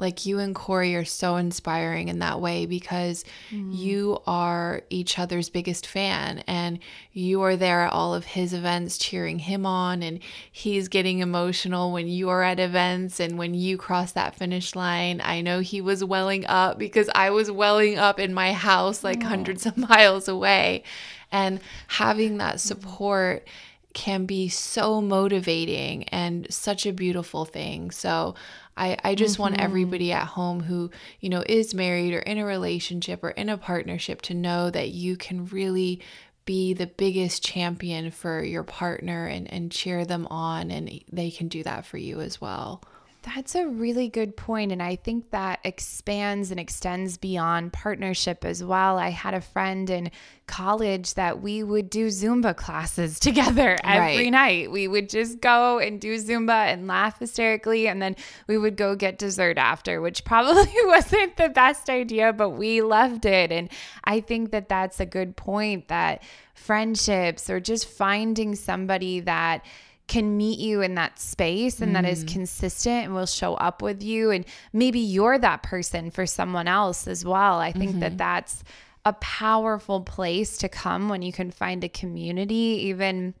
like 0.00 0.24
you 0.24 0.38
and 0.38 0.54
Corey 0.54 0.94
are 0.94 1.04
so 1.04 1.36
inspiring 1.36 2.08
in 2.08 2.20
that 2.20 2.40
way 2.40 2.64
because 2.64 3.24
mm. 3.50 3.76
you 3.76 4.20
are 4.26 4.82
each 4.88 5.18
other's 5.18 5.50
biggest 5.50 5.86
fan 5.86 6.42
and 6.46 6.78
you 7.12 7.42
are 7.42 7.54
there 7.54 7.82
at 7.82 7.92
all 7.92 8.14
of 8.14 8.24
his 8.24 8.54
events 8.54 8.96
cheering 8.96 9.38
him 9.38 9.66
on 9.66 10.02
and 10.02 10.20
he's 10.50 10.88
getting 10.88 11.18
emotional 11.18 11.92
when 11.92 12.08
you 12.08 12.30
are 12.30 12.42
at 12.42 12.58
events 12.58 13.20
and 13.20 13.36
when 13.36 13.52
you 13.52 13.76
cross 13.76 14.12
that 14.12 14.34
finish 14.34 14.74
line. 14.74 15.20
I 15.22 15.42
know 15.42 15.60
he 15.60 15.80
was 15.80 16.02
welling 16.02 16.46
up 16.46 16.78
because 16.78 17.10
I 17.14 17.30
was 17.30 17.50
welling 17.50 17.98
up 17.98 18.18
in 18.18 18.32
my 18.32 18.52
house 18.54 19.04
like 19.04 19.22
oh. 19.22 19.28
hundreds 19.28 19.66
of 19.66 19.76
miles 19.90 20.26
away 20.28 20.82
and 21.30 21.60
having 21.88 22.38
that 22.38 22.56
mm. 22.56 22.60
support 22.60 23.46
can 23.92 24.24
be 24.24 24.48
so 24.48 25.00
motivating 25.00 26.04
and 26.04 26.46
such 26.52 26.86
a 26.86 26.92
beautiful 26.92 27.44
thing. 27.44 27.90
So 27.90 28.34
I, 28.80 28.96
I 29.04 29.14
just 29.14 29.34
mm-hmm. 29.34 29.42
want 29.42 29.60
everybody 29.60 30.10
at 30.10 30.26
home 30.26 30.60
who, 30.60 30.90
you 31.20 31.28
know, 31.28 31.44
is 31.46 31.74
married 31.74 32.14
or 32.14 32.20
in 32.20 32.38
a 32.38 32.46
relationship 32.46 33.22
or 33.22 33.30
in 33.30 33.50
a 33.50 33.58
partnership 33.58 34.22
to 34.22 34.34
know 34.34 34.70
that 34.70 34.88
you 34.88 35.16
can 35.16 35.46
really 35.46 36.00
be 36.46 36.72
the 36.72 36.86
biggest 36.86 37.44
champion 37.44 38.10
for 38.10 38.42
your 38.42 38.64
partner 38.64 39.26
and, 39.26 39.52
and 39.52 39.70
cheer 39.70 40.06
them 40.06 40.26
on 40.28 40.70
and 40.70 41.04
they 41.12 41.30
can 41.30 41.46
do 41.48 41.62
that 41.62 41.84
for 41.84 41.98
you 41.98 42.20
as 42.20 42.40
well. 42.40 42.82
That's 43.22 43.54
a 43.54 43.66
really 43.66 44.08
good 44.08 44.34
point, 44.34 44.72
And 44.72 44.82
I 44.82 44.96
think 44.96 45.30
that 45.30 45.60
expands 45.62 46.50
and 46.50 46.58
extends 46.58 47.18
beyond 47.18 47.72
partnership 47.72 48.46
as 48.46 48.64
well. 48.64 48.98
I 48.98 49.10
had 49.10 49.34
a 49.34 49.42
friend 49.42 49.90
in 49.90 50.10
college 50.46 51.14
that 51.14 51.42
we 51.42 51.62
would 51.62 51.90
do 51.90 52.06
Zumba 52.06 52.56
classes 52.56 53.20
together 53.20 53.76
every 53.84 54.24
right. 54.24 54.30
night. 54.30 54.70
We 54.70 54.88
would 54.88 55.10
just 55.10 55.40
go 55.40 55.78
and 55.78 56.00
do 56.00 56.16
Zumba 56.16 56.72
and 56.72 56.86
laugh 56.86 57.18
hysterically. 57.18 57.88
And 57.88 58.00
then 58.00 58.16
we 58.46 58.56
would 58.56 58.76
go 58.76 58.96
get 58.96 59.18
dessert 59.18 59.58
after, 59.58 60.00
which 60.00 60.24
probably 60.24 60.72
wasn't 60.84 61.36
the 61.36 61.50
best 61.50 61.90
idea, 61.90 62.32
but 62.32 62.50
we 62.50 62.80
loved 62.80 63.26
it. 63.26 63.52
And 63.52 63.68
I 64.04 64.20
think 64.20 64.50
that 64.52 64.70
that's 64.70 64.98
a 64.98 65.06
good 65.06 65.36
point 65.36 65.88
that 65.88 66.22
friendships 66.54 67.50
or 67.50 67.60
just 67.60 67.86
finding 67.86 68.54
somebody 68.54 69.20
that, 69.20 69.62
can 70.10 70.36
meet 70.36 70.58
you 70.58 70.80
in 70.80 70.96
that 70.96 71.20
space 71.20 71.80
and 71.80 71.92
mm. 71.92 71.94
that 71.94 72.04
is 72.04 72.24
mm. 72.24 72.32
consistent 72.32 73.04
and 73.04 73.14
will 73.14 73.26
show 73.26 73.54
up 73.54 73.80
with 73.80 74.02
you 74.02 74.32
and 74.32 74.44
maybe 74.72 74.98
you're 74.98 75.38
that 75.38 75.62
person 75.62 76.10
for 76.10 76.26
someone 76.26 76.66
else 76.66 77.06
as 77.06 77.24
well 77.24 77.60
i 77.60 77.70
think 77.70 77.92
mm-hmm. 77.92 78.00
that 78.00 78.18
that's 78.18 78.64
a 79.04 79.12
powerful 79.14 80.00
place 80.00 80.58
to 80.58 80.68
come 80.68 81.08
when 81.08 81.22
you 81.22 81.32
can 81.32 81.52
find 81.52 81.84
a 81.84 81.88
community 81.88 82.54
even 82.88 83.34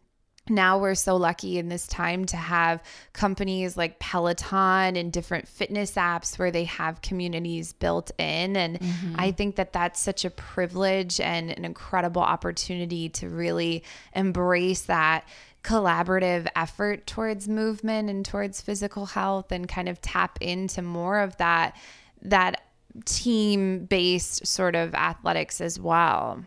now 0.48 0.78
we're 0.78 0.94
so 0.94 1.16
lucky 1.16 1.58
in 1.58 1.68
this 1.68 1.86
time 1.86 2.24
to 2.24 2.36
have 2.36 2.82
companies 3.12 3.76
like 3.76 3.98
Peloton 3.98 4.96
and 4.96 5.12
different 5.12 5.46
fitness 5.46 5.92
apps 5.92 6.38
where 6.38 6.50
they 6.50 6.64
have 6.64 7.02
communities 7.02 7.72
built 7.72 8.10
in 8.18 8.56
and 8.56 8.80
mm-hmm. 8.80 9.14
I 9.16 9.32
think 9.32 9.56
that 9.56 9.72
that's 9.72 10.00
such 10.00 10.24
a 10.24 10.30
privilege 10.30 11.20
and 11.20 11.50
an 11.50 11.64
incredible 11.64 12.22
opportunity 12.22 13.08
to 13.10 13.28
really 13.28 13.84
embrace 14.14 14.82
that 14.82 15.24
collaborative 15.62 16.48
effort 16.56 17.06
towards 17.06 17.48
movement 17.48 18.08
and 18.08 18.24
towards 18.24 18.60
physical 18.60 19.06
health 19.06 19.52
and 19.52 19.68
kind 19.68 19.88
of 19.88 20.00
tap 20.00 20.38
into 20.40 20.82
more 20.82 21.20
of 21.20 21.36
that 21.36 21.76
that 22.22 22.62
team 23.04 23.84
based 23.84 24.46
sort 24.46 24.74
of 24.74 24.94
athletics 24.94 25.60
as 25.60 25.78
well. 25.78 26.44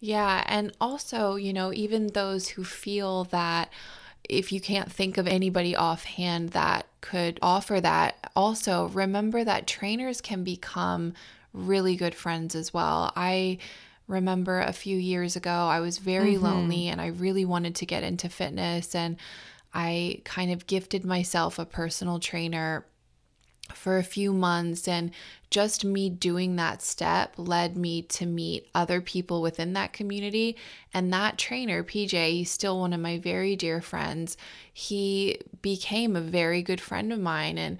Yeah, 0.00 0.44
and 0.46 0.72
also, 0.80 1.36
you 1.36 1.52
know, 1.52 1.72
even 1.72 2.08
those 2.08 2.48
who 2.48 2.64
feel 2.64 3.24
that 3.24 3.72
if 4.28 4.52
you 4.52 4.60
can't 4.60 4.90
think 4.90 5.18
of 5.18 5.26
anybody 5.26 5.74
offhand 5.76 6.50
that 6.50 6.86
could 7.00 7.38
offer 7.42 7.80
that, 7.80 8.30
also 8.36 8.88
remember 8.88 9.44
that 9.44 9.66
trainers 9.66 10.20
can 10.20 10.44
become 10.44 11.14
really 11.52 11.96
good 11.96 12.14
friends 12.14 12.54
as 12.54 12.74
well. 12.74 13.12
I 13.16 13.58
remember 14.06 14.60
a 14.60 14.72
few 14.72 14.96
years 14.96 15.36
ago, 15.36 15.50
I 15.50 15.80
was 15.80 15.98
very 15.98 16.34
mm-hmm. 16.34 16.44
lonely 16.44 16.88
and 16.88 17.00
I 17.00 17.08
really 17.08 17.44
wanted 17.44 17.74
to 17.76 17.86
get 17.86 18.02
into 18.02 18.28
fitness. 18.28 18.94
And 18.94 19.16
I 19.72 20.20
kind 20.24 20.52
of 20.52 20.66
gifted 20.66 21.04
myself 21.04 21.58
a 21.58 21.64
personal 21.64 22.20
trainer 22.20 22.86
for 23.72 23.96
a 23.96 24.04
few 24.04 24.32
months. 24.32 24.86
And 24.86 25.10
just 25.50 25.84
me 25.84 26.10
doing 26.10 26.56
that 26.56 26.82
step 26.82 27.34
led 27.36 27.76
me 27.76 28.02
to 28.02 28.26
meet 28.26 28.68
other 28.74 29.00
people 29.00 29.40
within 29.40 29.72
that 29.72 29.92
community. 29.92 30.56
And 30.92 31.12
that 31.12 31.38
trainer, 31.38 31.82
PJ, 31.82 32.30
he's 32.30 32.50
still 32.50 32.80
one 32.80 32.92
of 32.92 33.00
my 33.00 33.18
very 33.18 33.56
dear 33.56 33.80
friends. 33.80 34.36
He 34.72 35.38
became 35.62 36.14
a 36.14 36.20
very 36.20 36.62
good 36.62 36.80
friend 36.80 37.12
of 37.12 37.20
mine. 37.20 37.56
And 37.56 37.78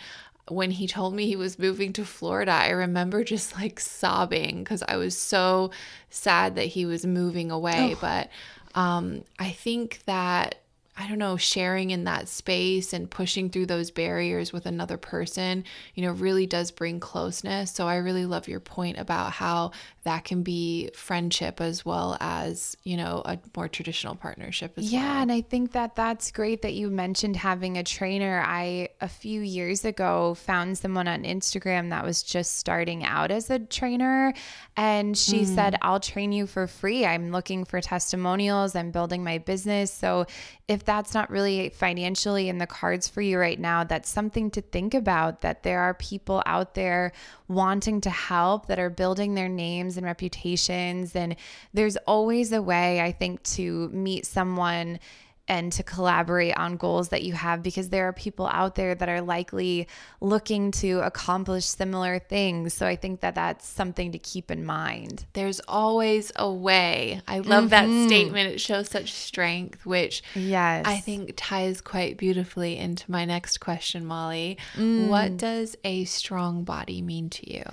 when 0.48 0.70
he 0.70 0.86
told 0.86 1.14
me 1.14 1.26
he 1.26 1.36
was 1.36 1.58
moving 1.58 1.92
to 1.94 2.04
Florida, 2.04 2.52
I 2.52 2.70
remember 2.70 3.24
just 3.24 3.54
like 3.56 3.80
sobbing 3.80 4.62
because 4.62 4.82
I 4.86 4.96
was 4.96 5.16
so 5.16 5.70
sad 6.10 6.56
that 6.56 6.66
he 6.66 6.84
was 6.86 7.06
moving 7.06 7.50
away. 7.50 7.94
Oh. 7.94 7.98
But 8.00 8.30
um, 8.74 9.24
I 9.38 9.50
think 9.50 10.00
that 10.06 10.56
I 10.96 11.08
don't 11.08 11.18
know, 11.18 11.36
sharing 11.36 11.90
in 11.90 12.04
that 12.04 12.28
space 12.28 12.92
and 12.92 13.10
pushing 13.10 13.50
through 13.50 13.66
those 13.66 13.90
barriers 13.90 14.52
with 14.52 14.64
another 14.64 14.96
person, 14.96 15.64
you 15.94 16.04
know, 16.04 16.12
really 16.12 16.46
does 16.46 16.70
bring 16.70 17.00
closeness. 17.00 17.72
So 17.72 17.88
I 17.88 17.96
really 17.96 18.26
love 18.26 18.46
your 18.46 18.60
point 18.60 18.98
about 18.98 19.32
how 19.32 19.72
that 20.04 20.24
can 20.24 20.42
be 20.42 20.90
friendship 20.94 21.60
as 21.60 21.84
well 21.84 22.16
as, 22.20 22.76
you 22.84 22.96
know, 22.96 23.22
a 23.24 23.38
more 23.56 23.66
traditional 23.66 24.14
partnership 24.14 24.74
as 24.76 24.92
yeah, 24.92 25.14
well. 25.14 25.22
and 25.22 25.32
I 25.32 25.40
think 25.40 25.72
that 25.72 25.96
that's 25.96 26.30
great 26.30 26.62
that 26.62 26.74
you 26.74 26.90
mentioned 26.90 27.36
having 27.36 27.76
a 27.76 27.82
trainer. 27.82 28.44
I, 28.46 28.90
a 29.00 29.08
few 29.08 29.40
years 29.40 29.84
ago, 29.84 30.34
found 30.34 30.78
someone 30.78 31.08
on 31.08 31.24
Instagram 31.24 31.90
that 31.90 32.04
was 32.04 32.22
just 32.22 32.58
starting 32.58 33.02
out 33.04 33.32
as 33.32 33.50
a 33.50 33.58
trainer. 33.58 34.32
And 34.76 35.16
she 35.16 35.40
mm. 35.40 35.54
said, 35.54 35.76
I'll 35.82 36.00
train 36.00 36.32
you 36.32 36.46
for 36.46 36.66
free. 36.66 37.04
I'm 37.04 37.32
looking 37.32 37.64
for 37.64 37.80
testimonials. 37.80 38.76
I'm 38.76 38.90
building 38.90 39.24
my 39.24 39.38
business. 39.38 39.92
So 39.92 40.26
if 40.68 40.83
that's 40.84 41.14
not 41.14 41.30
really 41.30 41.70
financially 41.70 42.48
in 42.48 42.58
the 42.58 42.66
cards 42.66 43.08
for 43.08 43.20
you 43.20 43.38
right 43.38 43.58
now, 43.58 43.84
that's 43.84 44.08
something 44.08 44.50
to 44.52 44.60
think 44.60 44.94
about 44.94 45.40
that 45.42 45.62
there 45.62 45.80
are 45.80 45.94
people 45.94 46.42
out 46.46 46.74
there 46.74 47.12
wanting 47.48 48.00
to 48.02 48.10
help 48.10 48.66
that 48.66 48.78
are 48.78 48.90
building 48.90 49.34
their 49.34 49.48
names 49.48 49.96
and 49.96 50.06
reputations. 50.06 51.14
And 51.14 51.36
there's 51.72 51.96
always 52.06 52.52
a 52.52 52.62
way, 52.62 53.00
I 53.00 53.12
think, 53.12 53.42
to 53.54 53.88
meet 53.88 54.26
someone 54.26 54.98
and 55.46 55.72
to 55.72 55.82
collaborate 55.82 56.56
on 56.56 56.76
goals 56.76 57.10
that 57.10 57.22
you 57.22 57.34
have 57.34 57.62
because 57.62 57.90
there 57.90 58.08
are 58.08 58.12
people 58.12 58.46
out 58.46 58.76
there 58.76 58.94
that 58.94 59.08
are 59.08 59.20
likely 59.20 59.86
looking 60.20 60.70
to 60.70 61.00
accomplish 61.00 61.66
similar 61.66 62.18
things. 62.18 62.72
So 62.72 62.86
I 62.86 62.96
think 62.96 63.20
that 63.20 63.34
that's 63.34 63.66
something 63.66 64.12
to 64.12 64.18
keep 64.18 64.50
in 64.50 64.64
mind. 64.64 65.26
There's 65.34 65.60
always 65.68 66.32
a 66.36 66.50
way. 66.50 67.20
I 67.28 67.40
love 67.40 67.70
mm-hmm. 67.70 67.90
that 68.02 68.08
statement. 68.08 68.54
It 68.54 68.60
shows 68.60 68.88
such 68.88 69.12
strength, 69.12 69.84
which 69.84 70.22
yes. 70.34 70.84
I 70.86 70.98
think 70.98 71.34
ties 71.36 71.80
quite 71.80 72.16
beautifully 72.16 72.78
into 72.78 73.10
my 73.10 73.26
next 73.26 73.58
question, 73.58 74.06
Molly. 74.06 74.56
Mm. 74.74 75.08
What 75.08 75.36
does 75.36 75.76
a 75.84 76.04
strong 76.04 76.64
body 76.64 77.02
mean 77.02 77.28
to 77.30 77.52
you? 77.52 77.64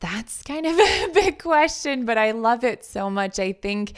That's 0.00 0.42
kind 0.42 0.66
of 0.66 0.78
a 0.78 1.08
big 1.12 1.42
question, 1.42 2.04
but 2.04 2.16
I 2.16 2.30
love 2.30 2.62
it 2.62 2.84
so 2.84 3.10
much. 3.10 3.40
I 3.40 3.52
think 3.52 3.94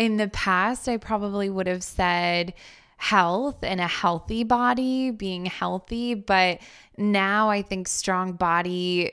in 0.00 0.16
the 0.16 0.28
past, 0.28 0.88
I 0.88 0.96
probably 0.96 1.50
would 1.50 1.66
have 1.66 1.82
said 1.82 2.54
health 2.96 3.58
and 3.62 3.82
a 3.82 3.86
healthy 3.86 4.44
body, 4.44 5.10
being 5.10 5.44
healthy. 5.44 6.14
But 6.14 6.60
now 6.96 7.50
I 7.50 7.60
think 7.60 7.86
strong 7.86 8.32
body, 8.32 9.12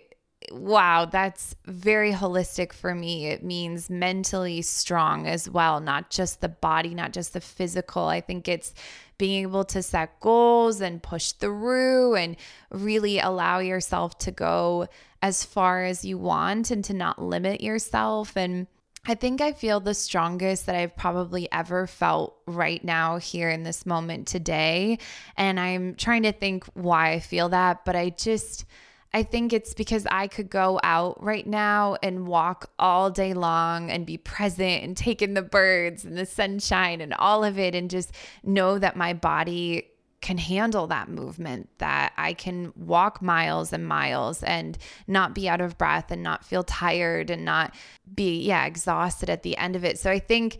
wow, 0.49 1.03
that's 1.03 1.57
very 1.65 2.13
holistic 2.13 2.71
for 2.71 2.95
me. 2.95 3.27
It 3.27 3.43
means 3.43 3.89
mentally 3.89 4.61
strong 4.61 5.27
as 5.27 5.49
well, 5.49 5.81
not 5.81 6.09
just 6.09 6.39
the 6.39 6.47
body, 6.47 6.95
not 6.95 7.11
just 7.11 7.33
the 7.33 7.41
physical. 7.41 8.05
I 8.05 8.21
think 8.21 8.47
it's 8.47 8.73
being 9.17 9.41
able 9.41 9.65
to 9.65 9.83
set 9.83 10.17
goals 10.21 10.79
and 10.79 11.03
push 11.03 11.33
through 11.33 12.15
and 12.15 12.37
really 12.71 13.19
allow 13.19 13.59
yourself 13.59 14.17
to 14.19 14.31
go 14.31 14.87
as 15.21 15.43
far 15.43 15.83
as 15.83 16.05
you 16.05 16.17
want 16.17 16.71
and 16.71 16.81
to 16.85 16.93
not 16.93 17.21
limit 17.21 17.59
yourself. 17.59 18.37
And 18.37 18.67
I 19.09 19.15
think 19.15 19.39
I 19.39 19.53
feel 19.53 19.79
the 19.79 19.93
strongest 19.93 20.65
that 20.65 20.75
I've 20.75 20.97
probably 20.97 21.49
ever 21.49 21.87
felt 21.87 22.35
right 22.45 22.83
now 22.83 23.17
here 23.17 23.49
in 23.49 23.63
this 23.63 23.85
moment 23.85 24.27
today. 24.27 24.99
And 25.37 25.57
I'm 25.57 25.95
trying 25.95 26.23
to 26.23 26.33
think 26.33 26.65
why 26.73 27.13
I 27.13 27.21
feel 27.21 27.47
that, 27.49 27.85
but 27.85 27.95
I 27.95 28.09
just, 28.09 28.65
I 29.13 29.23
think 29.23 29.53
it's 29.53 29.73
because 29.73 30.05
I 30.11 30.27
could 30.27 30.49
go 30.49 30.77
out 30.83 31.23
right 31.23 31.47
now 31.47 31.95
and 32.03 32.27
walk 32.27 32.69
all 32.77 33.09
day 33.09 33.33
long 33.33 33.89
and 33.89 34.05
be 34.05 34.17
present 34.17 34.83
and 34.83 34.97
take 34.97 35.21
in 35.21 35.35
the 35.35 35.41
birds 35.41 36.03
and 36.03 36.17
the 36.17 36.25
sunshine 36.25 36.99
and 36.99 37.13
all 37.13 37.45
of 37.45 37.57
it 37.57 37.75
and 37.75 37.89
just 37.89 38.11
know 38.43 38.77
that 38.77 38.97
my 38.97 39.13
body 39.13 39.87
can 40.19 40.37
handle 40.37 40.87
that 40.87 41.09
movement, 41.09 41.69
that 41.77 42.11
I 42.17 42.33
can 42.33 42.73
walk 42.75 43.21
miles 43.21 43.71
and 43.71 43.87
miles 43.87 44.41
and 44.43 44.77
not 45.07 45.35
be 45.35 45.47
out 45.47 45.61
of 45.61 45.77
breath 45.77 46.11
and 46.11 46.23
not 46.23 46.43
feel 46.43 46.63
tired 46.63 47.29
and 47.29 47.45
not 47.45 47.75
be, 48.15 48.41
yeah, 48.41 48.65
exhausted 48.65 49.29
at 49.29 49.43
the 49.43 49.55
end 49.57 49.75
of 49.75 49.85
it. 49.85 49.99
So 49.99 50.09
I 50.09 50.19
think 50.19 50.59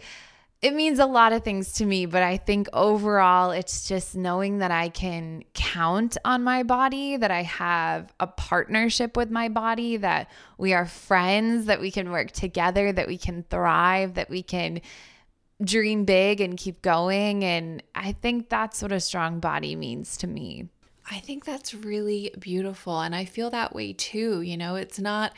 it 0.61 0.73
means 0.73 0.97
a 0.97 1.05
lot 1.05 1.33
of 1.33 1.43
things 1.43 1.73
to 1.73 1.85
me, 1.85 2.07
but 2.07 2.23
I 2.23 2.37
think 2.37 2.67
overall 2.73 3.51
it's 3.51 3.87
just 3.87 4.15
knowing 4.15 4.57
that 4.59 4.71
I 4.71 4.89
can 4.89 5.43
count 5.53 6.17
on 6.25 6.43
my 6.43 6.63
body, 6.63 7.17
that 7.17 7.29
I 7.29 7.43
have 7.43 8.11
a 8.19 8.25
partnership 8.25 9.15
with 9.15 9.29
my 9.29 9.49
body, 9.49 9.97
that 9.97 10.31
we 10.57 10.73
are 10.73 10.87
friends, 10.87 11.65
that 11.65 11.79
we 11.79 11.91
can 11.91 12.11
work 12.11 12.31
together, 12.31 12.91
that 12.91 13.07
we 13.07 13.19
can 13.19 13.43
thrive, 13.43 14.15
that 14.15 14.31
we 14.31 14.41
can 14.41 14.81
dream 15.63 16.05
big 16.05 16.41
and 16.41 16.57
keep 16.57 16.81
going. 16.81 17.43
And 17.43 17.81
I 17.95 18.11
think 18.11 18.49
that's 18.49 18.81
what 18.81 18.91
a 18.91 18.99
strong 18.99 19.39
body 19.39 19.75
means 19.75 20.17
to 20.17 20.27
me. 20.27 20.67
I 21.09 21.19
think 21.19 21.45
that's 21.45 21.73
really 21.73 22.33
beautiful. 22.37 22.99
And 22.99 23.15
I 23.15 23.25
feel 23.25 23.49
that 23.51 23.73
way 23.73 23.93
too. 23.93 24.41
You 24.41 24.57
know, 24.57 24.75
it's 24.75 24.99
not 24.99 25.33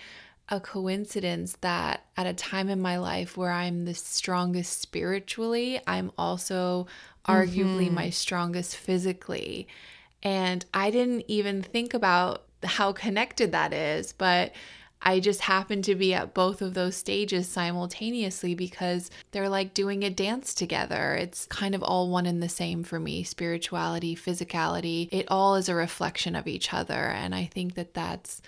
a 0.49 0.59
coincidence 0.59 1.57
that 1.61 2.05
at 2.17 2.25
a 2.25 2.33
time 2.33 2.69
in 2.69 2.81
my 2.81 2.97
life 2.97 3.37
where 3.37 3.51
I'm 3.51 3.85
the 3.85 3.93
strongest 3.93 4.81
spiritually, 4.81 5.79
I'm 5.85 6.11
also 6.17 6.87
arguably 7.27 7.85
mm-hmm. 7.85 7.95
my 7.95 8.09
strongest 8.09 8.75
physically. 8.75 9.67
And 10.23 10.65
I 10.73 10.89
didn't 10.89 11.25
even 11.27 11.61
think 11.61 11.93
about 11.93 12.45
how 12.63 12.91
connected 12.91 13.51
that 13.51 13.73
is, 13.73 14.11
but 14.11 14.51
I 15.01 15.19
just 15.19 15.41
happen 15.41 15.81
to 15.83 15.95
be 15.95 16.13
at 16.13 16.33
both 16.33 16.61
of 16.61 16.73
those 16.73 16.95
stages 16.95 17.47
simultaneously 17.47 18.53
because 18.53 19.09
they're 19.31 19.49
like 19.49 19.73
doing 19.73 20.03
a 20.03 20.09
dance 20.09 20.53
together. 20.53 21.15
It's 21.15 21.45
kind 21.45 21.73
of 21.73 21.81
all 21.81 22.09
one 22.09 22.25
and 22.25 22.43
the 22.43 22.49
same 22.49 22.83
for 22.83 22.99
me 22.99 23.23
spirituality, 23.23 24.15
physicality. 24.15 25.07
It 25.11 25.25
all 25.29 25.55
is 25.55 25.69
a 25.69 25.75
reflection 25.75 26.35
of 26.35 26.47
each 26.47 26.73
other. 26.73 26.93
And 26.93 27.33
I 27.33 27.45
think 27.45 27.75
that 27.75 27.93
that's 27.93 28.41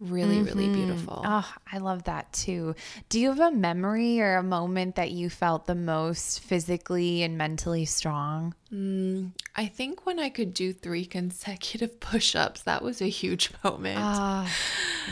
really 0.00 0.36
mm-hmm. 0.36 0.44
really 0.44 0.68
beautiful. 0.72 1.22
Oh 1.24 1.54
i 1.72 1.78
love 1.78 2.04
that 2.04 2.32
too. 2.32 2.74
Do 3.08 3.18
you 3.18 3.28
have 3.28 3.40
a 3.40 3.50
memory 3.50 4.20
or 4.20 4.36
a 4.36 4.42
moment 4.42 4.94
that 4.94 5.10
you 5.10 5.28
felt 5.28 5.66
the 5.66 5.74
most 5.74 6.40
physically 6.40 7.22
and 7.22 7.36
mentally 7.36 7.84
strong? 7.84 8.54
Mm, 8.72 9.32
i 9.56 9.66
think 9.66 10.06
when 10.06 10.18
i 10.18 10.28
could 10.28 10.54
do 10.54 10.72
three 10.72 11.04
consecutive 11.04 11.98
push-ups 12.00 12.62
that 12.62 12.82
was 12.82 13.00
a 13.00 13.08
huge 13.08 13.50
moment. 13.64 13.98
Oh, 14.00 14.46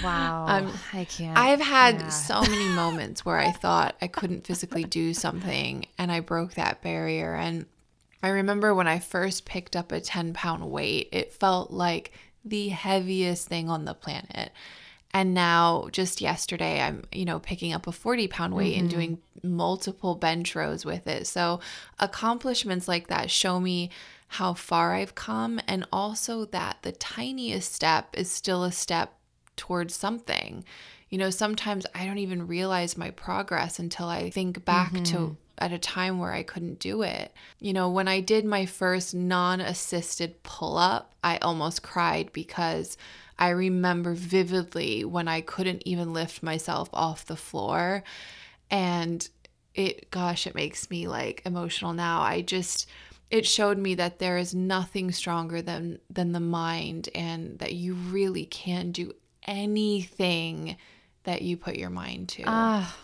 wow. 0.05 0.47
Um, 0.49 0.72
i 0.93 1.05
can't 1.05 1.37
i've 1.37 1.61
had 1.61 1.97
yeah. 1.97 2.09
so 2.09 2.43
many 2.43 2.68
moments 2.74 3.24
where 3.24 3.39
i 3.39 3.51
thought 3.51 3.97
i 4.01 4.07
couldn't 4.07 4.47
physically 4.47 4.84
do 4.84 5.14
something 5.14 5.87
and 5.99 6.12
i 6.12 6.20
broke 6.20 6.55
that 6.55 6.82
barrier. 6.82 7.34
And 7.34 7.66
i 8.22 8.28
remember 8.28 8.74
when 8.74 8.87
i 8.87 9.01
first 9.01 9.47
picked 9.47 9.74
up 9.74 9.91
a 9.91 10.01
10 10.01 10.32
pound 10.32 10.70
weight 10.70 11.09
it 11.12 11.32
felt 11.32 11.72
like 11.72 12.12
the 12.47 12.69
heaviest 12.69 13.49
thing 13.49 13.69
on 13.69 13.85
the 13.85 13.95
planet. 13.95 14.53
And 15.13 15.33
now, 15.33 15.89
just 15.93 16.21
yesterday, 16.21 16.81
I'm, 16.81 17.05
you 17.11 17.25
know, 17.25 17.39
picking 17.39 17.73
up 17.73 17.87
a 17.87 17.93
40 17.93 18.29
pound 18.29 18.55
weight 18.55 18.75
mm-hmm. 18.75 18.81
and 18.81 18.91
doing 18.91 19.19
multiple 19.43 20.15
bench 20.15 20.55
rows 20.55 20.85
with 20.85 21.07
it. 21.07 21.27
So, 21.27 21.61
accomplishments 21.99 22.87
like 22.87 23.07
that 23.07 23.31
show 23.31 23.59
me 23.59 23.91
how 24.29 24.55
far 24.55 24.95
I've 24.95 25.15
come, 25.15 25.61
and 25.67 25.87
also 25.93 26.45
that 26.47 26.79
the 26.83 26.93
tiniest 26.93 27.73
step 27.73 28.09
is 28.13 28.31
still 28.31 28.65
a 28.65 28.73
step 28.73 29.15
towards 29.57 29.95
something. 29.95 30.65
You 31.09 31.19
know, 31.19 31.31
sometimes 31.31 31.87
I 31.95 32.05
don't 32.05 32.19
even 32.19 32.47
realize 32.47 32.99
my 32.99 33.11
progress 33.11 33.79
until 33.79 34.09
I 34.09 34.31
think 34.31 34.65
back 34.65 34.93
mm-hmm. 34.93 35.05
to 35.05 35.37
at 35.59 35.73
a 35.73 35.79
time 35.79 36.19
where 36.19 36.33
I 36.33 36.43
couldn't 36.43 36.79
do 36.79 37.03
it. 37.03 37.33
You 37.61 37.73
know, 37.73 37.91
when 37.91 38.09
I 38.09 38.21
did 38.21 38.45
my 38.45 38.67
first 38.67 39.15
non 39.15 39.61
assisted 39.61 40.43
pull 40.43 40.77
up, 40.77 41.15
I 41.23 41.39
almost 41.39 41.83
cried 41.83 42.33
because 42.33 42.97
I 43.39 43.51
remember 43.51 44.15
vividly 44.15 45.05
when 45.05 45.29
I 45.29 45.41
couldn't 45.41 45.83
even 45.85 46.13
lift 46.13 46.43
myself 46.43 46.89
off 46.93 47.27
the 47.27 47.37
floor. 47.37 48.03
And 48.71 49.29
it, 49.75 50.11
gosh, 50.11 50.47
it 50.47 50.55
makes 50.55 50.91
me 50.91 51.07
like 51.07 51.43
emotional 51.45 51.93
now. 51.93 52.21
I 52.21 52.41
just, 52.41 52.89
it 53.31 53.47
showed 53.47 53.79
me 53.79 53.95
that 53.97 54.19
there 54.19 54.39
is 54.39 54.55
nothing 54.55 55.13
stronger 55.13 55.61
than 55.61 55.99
than 56.09 56.33
the 56.33 56.41
mind 56.41 57.09
and 57.15 57.59
that 57.59 57.75
you 57.75 57.95
really 57.95 58.47
can 58.47 58.93
do 58.93 59.13
anything 59.47 60.77
that 61.25 61.43
you 61.43 61.57
put 61.57 61.77
your 61.77 61.91
mind 61.91 62.29
to. 62.31 62.45
Ah, 62.47 62.97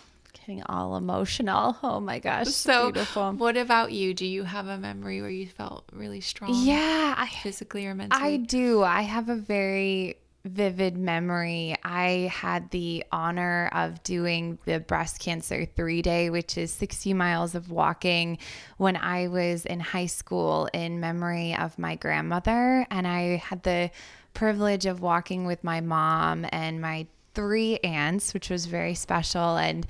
getting 0.43 0.62
all 0.64 0.97
emotional. 0.97 1.76
Oh 1.93 2.01
my 2.01 2.18
gosh. 2.18 2.49
So 2.49 2.90
beautiful. 2.90 3.32
What 3.32 3.57
about 3.57 3.93
you? 3.93 4.14
Do 4.14 4.24
you 4.24 4.45
have 4.45 4.66
a 4.66 4.78
memory 4.78 5.20
where 5.20 5.30
you 5.30 5.47
felt 5.47 5.84
really 5.93 6.20
strong? 6.20 6.51
Yeah. 6.55 7.14
I, 7.16 7.28
physically 7.43 7.86
or 7.86 7.95
mentally? 7.95 8.22
I 8.22 8.36
do. 8.36 8.82
I 8.82 9.03
have 9.03 9.28
a 9.28 9.36
very 9.36 10.16
vivid 10.45 10.97
memory. 10.97 11.74
I 11.84 12.30
had 12.32 12.70
the 12.70 13.05
honor 13.12 13.68
of 13.72 14.03
doing 14.03 14.59
the 14.64 14.80
breast 14.80 15.20
cancer 15.20 15.64
three 15.64 16.03
day, 16.03 16.30
which 16.30 16.57
is 16.57 16.72
60 16.72 17.14
miles 17.14 17.55
of 17.55 17.70
walking 17.70 18.38
when 18.78 18.97
I 18.97 19.28
was 19.28 19.66
in 19.66 19.80
high 19.80 20.07
school 20.07 20.68
in 20.72 21.01
memory 21.01 21.55
of 21.55 21.78
my 21.78 21.97
grandmother. 21.97 22.86
And 22.90 23.07
I 23.07 23.36
had 23.36 23.62
the 23.62 23.90
privilege 24.34 24.86
of 24.86 25.01
walking 25.01 25.47
with 25.47 25.62
my 25.62 25.80
mom 25.80 26.47
and 26.51 26.80
my 26.80 27.07
three 27.34 27.78
aunts, 27.78 28.34
which 28.34 28.51
was 28.51 28.66
very 28.66 28.95
special. 28.95 29.57
And 29.57 29.86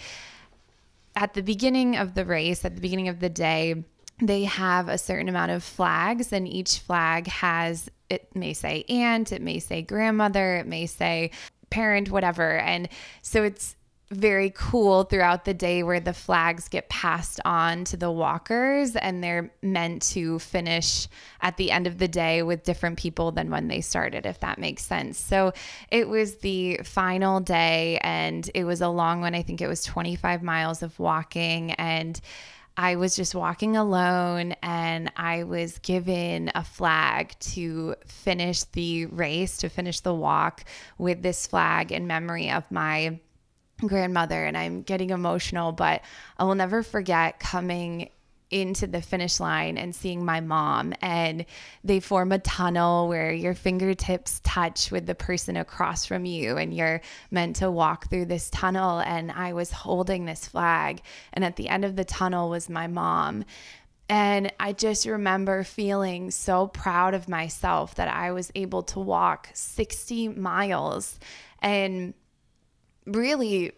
at 1.15 1.35
the 1.35 1.43
beginning 1.43 1.97
of 1.97 2.15
the 2.15 2.25
race, 2.25 2.65
at 2.65 2.75
the 2.75 2.81
beginning 2.81 3.09
of 3.09 3.21
the 3.21 3.29
day, 3.29 3.85
they 4.21 4.45
have 4.45 4.89
a 4.89 4.99
certain 4.99 5.29
amount 5.29 5.51
of 5.51 5.65
flags, 5.65 6.33
and 6.33 6.47
each 6.47 6.79
flag 6.79 7.27
has 7.27 7.91
it 8.09 8.35
may 8.37 8.53
say 8.53 8.85
aunt, 8.89 9.33
it 9.33 9.41
may 9.43 9.59
say 9.59 9.83
grandmother, 9.83 10.57
it 10.57 10.67
may 10.67 10.87
say 10.87 11.31
parent, 11.71 12.11
whatever. 12.11 12.59
And 12.59 12.89
so 13.23 13.43
it's 13.43 13.75
very 14.13 14.53
cool 14.55 15.05
throughout 15.05 15.45
the 15.45 15.55
day 15.55 15.83
where 15.83 16.01
the 16.01 16.13
flags 16.13 16.69
get 16.69 16.89
passed 16.89 17.41
on 17.45 17.85
to 17.85 17.97
the 17.97 18.11
walkers 18.11 18.97
and 18.97 19.23
they're 19.23 19.53
meant 19.63 20.03
to 20.03 20.39
finish 20.39 21.09
at 21.41 21.57
the 21.57 21.71
end 21.71 21.87
of 21.87 21.99
the 21.99 22.09
day 22.09 22.43
with 22.43 22.63
different 22.63 22.99
people 22.99 23.33
than 23.33 23.51
when 23.51 23.69
they 23.69 23.81
started, 23.81 24.27
if 24.27 24.41
that 24.41 24.59
makes 24.59 24.85
sense. 24.85 25.19
So 25.19 25.53
it 25.91 26.09
was 26.09 26.37
the 26.37 26.81
final 26.85 27.41
day 27.41 27.99
and 28.03 28.49
it 28.55 28.65
was 28.65 28.81
a 28.81 28.89
long 28.89 29.21
one. 29.21 29.35
I 29.35 29.43
think 29.43 29.61
it 29.61 29.69
was 29.69 29.85
25 29.85 30.43
miles 30.43 30.83
of 30.83 30.99
walking 30.99 31.73
and 31.73 32.21
I 32.77 32.97
was 32.97 33.15
just 33.15 33.35
walking 33.35 33.77
alone 33.77 34.55
and 34.63 35.13
I 35.17 35.45
was 35.45 35.79
given 35.79 36.51
a 36.55 36.65
flag 36.65 37.39
to 37.41 37.97
finish 38.07 38.65
the 38.65 39.07
race, 39.07 39.59
to 39.59 39.69
finish 39.69 40.01
the 40.01 40.15
walk 40.15 40.65
with 40.97 41.23
this 41.23 41.47
flag 41.47 41.93
in 41.93 42.07
memory 42.07 42.51
of 42.51 42.71
my 42.71 43.19
grandmother. 43.89 44.45
And 44.45 44.57
I'm 44.57 44.83
getting 44.83 45.11
emotional, 45.11 45.73
but 45.73 46.03
I 46.39 46.45
will 46.45 46.55
never 46.55 46.83
forget 46.83 47.41
coming 47.41 48.11
into 48.53 48.87
the 48.87 49.01
finish 49.01 49.41
line 49.41 49.79
and 49.79 49.95
seeing 49.95 50.25
my 50.25 50.41
mom 50.41 50.93
and 51.01 51.47
they 51.83 51.99
form 51.99 52.31
a 52.31 52.39
tunnel 52.39 53.09
where 53.09 53.33
your 53.33 53.55
fingertips 53.55 54.41
touch 54.45 54.91
with 54.91 55.07
the 55.07 55.15
person 55.15 55.57
across 55.57 56.05
from 56.05 56.27
you 56.27 56.59
and 56.59 56.75
you're 56.75 57.01
meant 57.31 57.57
to 57.57 57.71
walk 57.71 58.11
through 58.11 58.27
this 58.27 58.51
tunnel 58.51 59.01
and 59.01 59.33
I 59.33 59.55
was 59.55 59.73
holding 59.73 60.27
this 60.27 60.47
flag 60.47 61.01
and 61.33 61.45
at 61.47 61.57
the 61.57 61.71
end 61.71 61.87
of 61.87 61.97
the 61.97 62.05
tunnel 62.05 62.51
was 62.51 62.69
my 62.69 62.87
mom 62.87 63.47
and 64.09 64.53
I 64.61 64.75
just 64.75 65.07
remember 65.07 65.65
feeling 65.65 66.31
so 66.31 66.67
proud 66.67 67.15
of 67.15 67.31
myself 67.31 67.95
that 67.95 68.09
I 68.09 68.33
was 68.33 68.53
able 68.55 68.83
to 68.83 69.01
walk 69.01 69.49
60 69.55 70.29
miles 70.29 71.19
and 71.63 72.13
really 73.07 73.73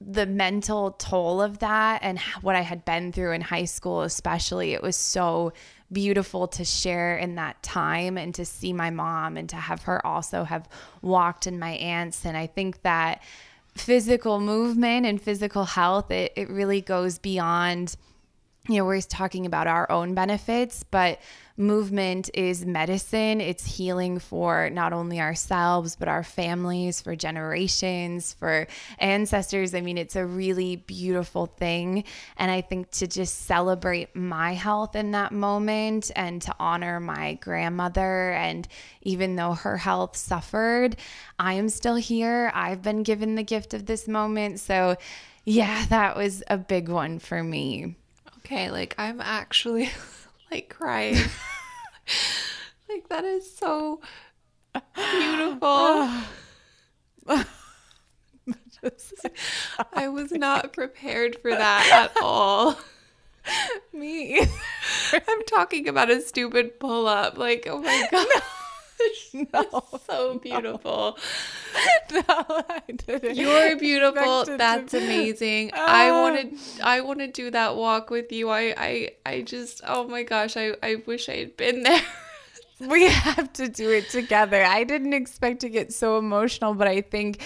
the 0.00 0.26
mental 0.26 0.92
toll 0.92 1.42
of 1.42 1.58
that 1.58 2.00
and 2.02 2.20
what 2.40 2.54
I 2.54 2.60
had 2.60 2.84
been 2.84 3.12
through 3.12 3.32
in 3.32 3.40
high 3.40 3.64
school, 3.64 4.02
especially, 4.02 4.72
it 4.72 4.82
was 4.82 4.96
so 4.96 5.52
beautiful 5.90 6.46
to 6.46 6.64
share 6.64 7.16
in 7.16 7.34
that 7.34 7.60
time 7.62 8.16
and 8.16 8.34
to 8.34 8.44
see 8.44 8.72
my 8.72 8.90
mom 8.90 9.36
and 9.36 9.48
to 9.48 9.56
have 9.56 9.82
her 9.82 10.04
also 10.06 10.44
have 10.44 10.68
walked 11.02 11.46
in 11.46 11.58
my 11.58 11.72
aunts. 11.72 12.24
And 12.24 12.36
I 12.36 12.46
think 12.46 12.82
that 12.82 13.22
physical 13.74 14.38
movement 14.38 15.06
and 15.06 15.20
physical 15.20 15.64
health, 15.64 16.10
it, 16.10 16.32
it 16.36 16.48
really 16.48 16.80
goes 16.80 17.18
beyond, 17.18 17.96
you 18.68 18.76
know, 18.76 18.84
we're 18.84 19.00
talking 19.00 19.46
about 19.46 19.66
our 19.66 19.90
own 19.90 20.14
benefits, 20.14 20.84
but 20.84 21.18
movement 21.58 22.30
is 22.34 22.64
medicine. 22.64 23.40
It's 23.40 23.64
healing 23.64 24.18
for 24.18 24.70
not 24.70 24.92
only 24.92 25.20
ourselves, 25.20 25.96
but 25.96 26.08
our 26.08 26.22
families, 26.22 27.00
for 27.00 27.16
generations, 27.16 28.32
for 28.32 28.66
ancestors. 28.98 29.74
I 29.74 29.80
mean, 29.80 29.98
it's 29.98 30.16
a 30.16 30.24
really 30.24 30.76
beautiful 30.76 31.46
thing. 31.46 32.04
And 32.36 32.50
I 32.50 32.60
think 32.60 32.90
to 32.92 33.06
just 33.06 33.46
celebrate 33.46 34.14
my 34.14 34.54
health 34.54 34.94
in 34.94 35.10
that 35.12 35.32
moment 35.32 36.10
and 36.14 36.40
to 36.42 36.54
honor 36.60 37.00
my 37.00 37.34
grandmother, 37.34 38.32
and 38.32 38.66
even 39.02 39.36
though 39.36 39.52
her 39.52 39.76
health 39.76 40.16
suffered, 40.16 40.96
I 41.38 41.54
am 41.54 41.68
still 41.68 41.96
here. 41.96 42.52
I've 42.54 42.82
been 42.82 43.02
given 43.02 43.34
the 43.34 43.42
gift 43.42 43.74
of 43.74 43.86
this 43.86 44.06
moment. 44.06 44.60
So, 44.60 44.96
yeah, 45.44 45.86
that 45.86 46.16
was 46.16 46.42
a 46.48 46.58
big 46.58 46.88
one 46.88 47.18
for 47.18 47.42
me. 47.42 47.96
Okay, 48.38 48.70
like 48.70 48.94
I'm 48.98 49.20
actually 49.20 49.90
like 50.50 50.68
crying. 50.68 51.16
like 52.88 53.08
that 53.08 53.24
is 53.24 53.54
so 53.54 54.00
beautiful. 54.94 56.10
I 59.92 60.08
was 60.08 60.32
not 60.32 60.72
prepared 60.72 61.40
for 61.40 61.50
that 61.50 61.90
at 61.92 62.22
all. 62.22 62.78
Me. 63.92 64.40
I'm 65.12 65.44
talking 65.46 65.88
about 65.88 66.10
a 66.10 66.20
stupid 66.20 66.78
pull 66.78 67.06
up. 67.06 67.38
Like, 67.38 67.66
oh 67.68 67.80
my 67.80 68.08
god. 68.10 68.26
No, 68.34 68.40
so 70.06 70.38
beautiful. 70.42 71.18
No, 72.10 72.22
I 72.28 72.82
didn't. 72.88 73.36
You're 73.36 73.76
beautiful. 73.76 74.46
That's 74.56 74.94
amazing. 74.94 75.72
Uh, 75.74 75.84
I 75.86 76.10
want 76.10 76.58
to. 76.58 76.84
I 76.84 77.02
want 77.02 77.18
to 77.18 77.26
do 77.26 77.50
that 77.50 77.76
walk 77.76 78.08
with 78.08 78.32
you. 78.32 78.48
I. 78.48 78.74
I. 78.76 79.10
I 79.26 79.42
just. 79.42 79.82
Oh 79.86 80.08
my 80.08 80.22
gosh. 80.22 80.56
I. 80.56 80.72
I 80.82 80.96
wish 81.06 81.28
I 81.28 81.36
had 81.36 81.56
been 81.58 81.82
there. 81.82 82.00
we 82.80 83.04
have 83.08 83.52
to 83.54 83.68
do 83.68 83.90
it 83.90 84.08
together. 84.08 84.64
I 84.64 84.84
didn't 84.84 85.12
expect 85.12 85.60
to 85.60 85.68
get 85.68 85.92
so 85.92 86.16
emotional, 86.18 86.72
but 86.72 86.88
I 86.88 87.02
think 87.02 87.42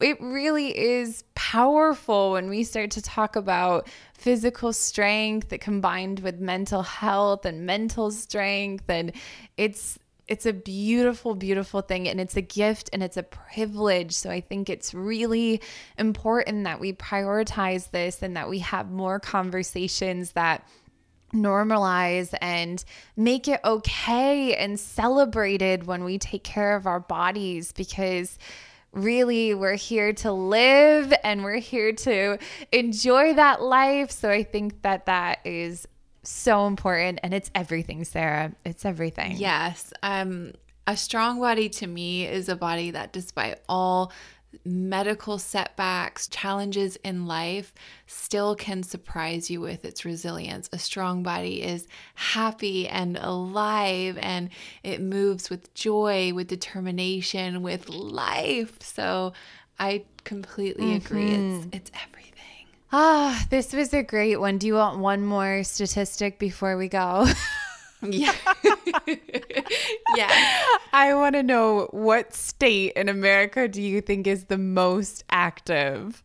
it 0.00 0.20
really 0.20 0.76
is 0.76 1.24
powerful 1.34 2.32
when 2.32 2.48
we 2.48 2.64
start 2.64 2.90
to 2.92 3.02
talk 3.02 3.36
about 3.36 3.88
physical 4.14 4.72
strength 4.72 5.50
that 5.50 5.60
combined 5.60 6.20
with 6.20 6.40
mental 6.40 6.82
health 6.82 7.44
and 7.44 7.66
mental 7.66 8.10
strength 8.10 8.84
and 8.88 9.12
it's 9.56 9.98
it's 10.28 10.44
a 10.44 10.52
beautiful 10.52 11.34
beautiful 11.34 11.80
thing 11.80 12.06
and 12.06 12.20
it's 12.20 12.36
a 12.36 12.42
gift 12.42 12.90
and 12.92 13.02
it's 13.02 13.16
a 13.16 13.22
privilege. 13.22 14.12
So 14.12 14.30
i 14.30 14.40
think 14.40 14.68
it's 14.70 14.94
really 14.94 15.60
important 15.98 16.64
that 16.64 16.80
we 16.80 16.92
prioritize 16.92 17.90
this 17.90 18.22
and 18.22 18.36
that 18.36 18.48
we 18.48 18.60
have 18.60 18.90
more 18.90 19.18
conversations 19.18 20.32
that 20.32 20.66
normalize 21.32 22.32
and 22.40 22.82
make 23.16 23.48
it 23.48 23.60
okay 23.64 24.54
and 24.54 24.80
celebrated 24.80 25.86
when 25.86 26.04
we 26.04 26.18
take 26.18 26.42
care 26.42 26.74
of 26.74 26.86
our 26.86 27.00
bodies 27.00 27.72
because 27.72 28.38
really 28.92 29.54
we're 29.54 29.74
here 29.74 30.14
to 30.14 30.32
live 30.32 31.12
and 31.22 31.44
we're 31.44 31.58
here 31.58 31.92
to 31.92 32.38
enjoy 32.72 33.34
that 33.34 33.62
life. 33.62 34.10
So 34.10 34.30
i 34.30 34.42
think 34.42 34.82
that 34.82 35.06
that 35.06 35.40
is 35.44 35.86
so 36.28 36.66
important 36.66 37.20
and 37.22 37.32
it's 37.32 37.50
everything, 37.54 38.04
Sarah. 38.04 38.52
It's 38.64 38.84
everything. 38.84 39.36
Yes. 39.36 39.92
Um 40.02 40.52
a 40.86 40.96
strong 40.96 41.38
body 41.38 41.68
to 41.68 41.86
me 41.86 42.26
is 42.26 42.48
a 42.48 42.56
body 42.56 42.90
that 42.92 43.12
despite 43.12 43.60
all 43.68 44.10
medical 44.64 45.38
setbacks, 45.38 46.26
challenges 46.28 46.96
in 47.04 47.26
life, 47.26 47.74
still 48.06 48.54
can 48.54 48.82
surprise 48.82 49.50
you 49.50 49.60
with 49.60 49.84
its 49.84 50.04
resilience. 50.04 50.68
A 50.72 50.78
strong 50.78 51.22
body 51.22 51.62
is 51.62 51.86
happy 52.14 52.88
and 52.88 53.18
alive 53.18 54.18
and 54.20 54.48
it 54.82 55.02
moves 55.02 55.50
with 55.50 55.72
joy, 55.74 56.32
with 56.32 56.48
determination, 56.48 57.62
with 57.62 57.88
life. 57.88 58.78
So 58.80 59.34
I 59.78 60.04
completely 60.24 60.98
mm-hmm. 60.98 61.06
agree. 61.06 61.30
It's 61.30 61.66
it's 61.72 61.90
everything. 61.94 62.17
Ah, 62.90 63.46
this 63.50 63.72
was 63.72 63.92
a 63.92 64.02
great 64.02 64.40
one. 64.40 64.58
Do 64.58 64.66
you 64.66 64.74
want 64.74 64.98
one 64.98 65.24
more 65.24 65.62
statistic 65.62 66.38
before 66.38 66.76
we 66.76 66.88
go? 66.88 67.26
yeah. 68.02 68.34
yeah. 70.16 70.62
I 70.92 71.12
want 71.14 71.34
to 71.34 71.42
know 71.42 71.88
what 71.90 72.34
state 72.34 72.92
in 72.92 73.08
America 73.08 73.68
do 73.68 73.82
you 73.82 74.00
think 74.00 74.26
is 74.26 74.44
the 74.44 74.58
most 74.58 75.24
active? 75.28 76.22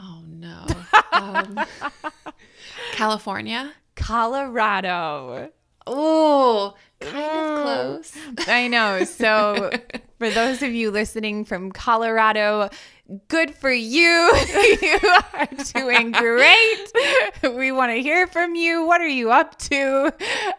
Oh, 0.00 0.22
no. 0.26 0.66
Um, 1.12 1.60
California? 2.92 3.72
Colorado. 3.94 5.50
Oh, 5.86 6.74
kind 7.00 7.16
of 7.16 7.62
close. 7.62 8.12
I 8.46 8.68
know. 8.68 9.04
So, 9.04 9.70
for 10.18 10.30
those 10.30 10.62
of 10.62 10.72
you 10.72 10.90
listening 10.90 11.44
from 11.44 11.72
Colorado, 11.72 12.68
good 13.28 13.54
for 13.54 13.70
you. 13.70 14.00
you 14.82 14.98
are 15.34 15.48
doing 15.74 16.12
great. 16.12 16.92
we 17.42 17.72
want 17.72 17.92
to 17.92 18.00
hear 18.00 18.26
from 18.26 18.54
you. 18.54 18.86
What 18.86 19.00
are 19.00 19.08
you 19.08 19.30
up 19.30 19.58
to? 19.60 20.12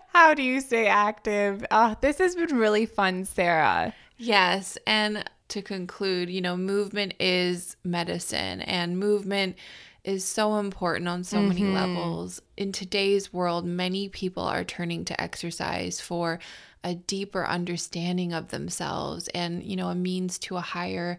How 0.10 0.34
do 0.34 0.44
you 0.44 0.62
stay 0.62 0.88
active? 0.88 1.66
Oh, 1.72 1.96
this 2.02 2.18
has 2.18 2.36
been 2.36 2.58
really 2.58 2.86
fun, 2.86 3.26
Sarah. 3.26 3.94
Yes. 4.18 4.78
And 4.88 5.24
to 5.50 5.62
conclude, 5.62 6.30
you 6.30 6.42
know, 6.42 6.58
movement 6.58 7.14
is 7.20 7.76
medicine 7.84 8.62
and 8.62 9.00
movement 9.00 9.56
is 10.04 10.24
so 10.24 10.58
important 10.58 11.08
on 11.08 11.24
so 11.24 11.38
mm-hmm. 11.38 11.48
many 11.50 11.64
levels. 11.66 12.42
In 12.58 12.72
today's 12.72 13.34
world, 13.34 13.66
many 13.66 14.10
people 14.10 14.44
are 14.44 14.64
turning 14.64 15.06
to 15.06 15.22
exercise 15.22 16.00
for 16.00 16.40
a 16.84 16.96
deeper 16.96 17.46
understanding 17.46 18.32
of 18.34 18.50
themselves 18.50 19.28
and, 19.30 19.64
you 19.64 19.76
know, 19.76 19.90
a 19.90 19.96
means 19.96 20.40
to 20.40 20.56
a 20.56 20.62
higher 20.62 21.18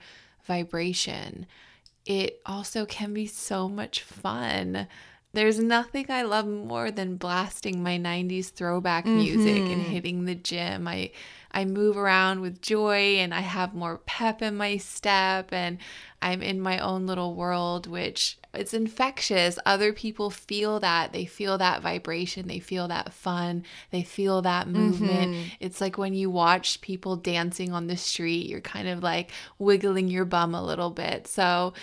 vibration. 0.51 1.46
It 2.05 2.40
also 2.44 2.84
can 2.84 3.14
be 3.14 3.26
so 3.26 3.68
much 3.68 4.03
fun. 4.03 4.88
There's 5.32 5.61
nothing 5.61 6.07
I 6.09 6.22
love 6.22 6.48
more 6.48 6.90
than 6.90 7.14
blasting 7.14 7.84
my 7.84 7.96
90s 7.98 8.51
throwback 8.51 9.07
music 9.07 9.62
mm-hmm. 9.62 9.72
and 9.72 9.82
hitting 9.82 10.24
the 10.24 10.34
gym. 10.34 10.88
I 10.88 11.12
I 11.53 11.64
move 11.66 11.96
around 11.96 12.40
with 12.40 12.61
joy 12.61 13.18
and 13.18 13.32
I 13.32 13.42
have 13.42 13.74
more 13.74 13.98
pep 13.98 14.42
in 14.42 14.57
my 14.57 14.76
step 14.78 15.53
and 15.53 15.78
I'm 16.20 16.42
in 16.42 16.61
my 16.61 16.80
own 16.80 17.07
little 17.07 17.36
world, 17.36 17.86
which 17.86 18.36
it's 18.53 18.74
infectious. 18.74 19.59
Other 19.64 19.92
people 19.92 20.30
feel 20.30 20.80
that. 20.80 21.12
They 21.12 21.24
feel 21.24 21.59
that 21.59 21.82
vibration. 21.82 22.48
They 22.48 22.59
feel 22.59 22.88
that 22.88 23.12
fun. 23.12 23.64
They 23.90 24.03
feel 24.03 24.42
that 24.42 24.68
movement. 24.68 25.34
Mm-hmm. 25.34 25.48
It's 25.61 25.80
like 25.80 25.98
when 25.98 26.14
you 26.14 26.30
watch 26.30 26.80
people 26.80 27.16
dancing 27.16 27.72
on 27.72 27.86
the 27.86 27.96
street, 27.96 28.46
you're 28.46 28.61
kind 28.61 28.88
of 28.88 29.03
like 29.03 29.30
wiggling 29.59 30.09
your 30.09 30.24
bum 30.24 30.55
a 30.55 30.64
little 30.64 30.90
bit. 30.90 31.28
So 31.28 31.74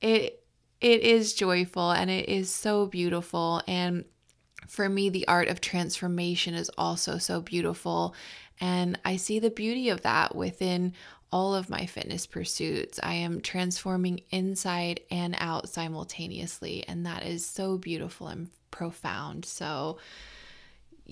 it 0.00 0.42
it 0.80 1.02
is 1.02 1.34
joyful 1.34 1.90
and 1.90 2.10
it 2.10 2.28
is 2.28 2.50
so 2.50 2.86
beautiful 2.86 3.62
and 3.66 4.04
for 4.66 4.88
me 4.88 5.10
the 5.10 5.28
art 5.28 5.48
of 5.48 5.60
transformation 5.60 6.54
is 6.54 6.70
also 6.78 7.18
so 7.18 7.40
beautiful 7.42 8.14
and 8.60 8.98
I 9.04 9.16
see 9.16 9.38
the 9.38 9.50
beauty 9.50 9.88
of 9.88 10.02
that 10.02 10.34
within 10.34 10.94
all 11.32 11.54
of 11.54 11.70
my 11.70 11.86
fitness 11.86 12.26
pursuits. 12.26 12.98
I 13.02 13.14
am 13.14 13.40
transforming 13.40 14.20
inside 14.30 15.00
and 15.10 15.36
out 15.38 15.68
simultaneously, 15.68 16.84
and 16.88 17.06
that 17.06 17.24
is 17.24 17.44
so 17.44 17.78
beautiful 17.78 18.28
and 18.28 18.48
profound. 18.70 19.44
So, 19.44 19.98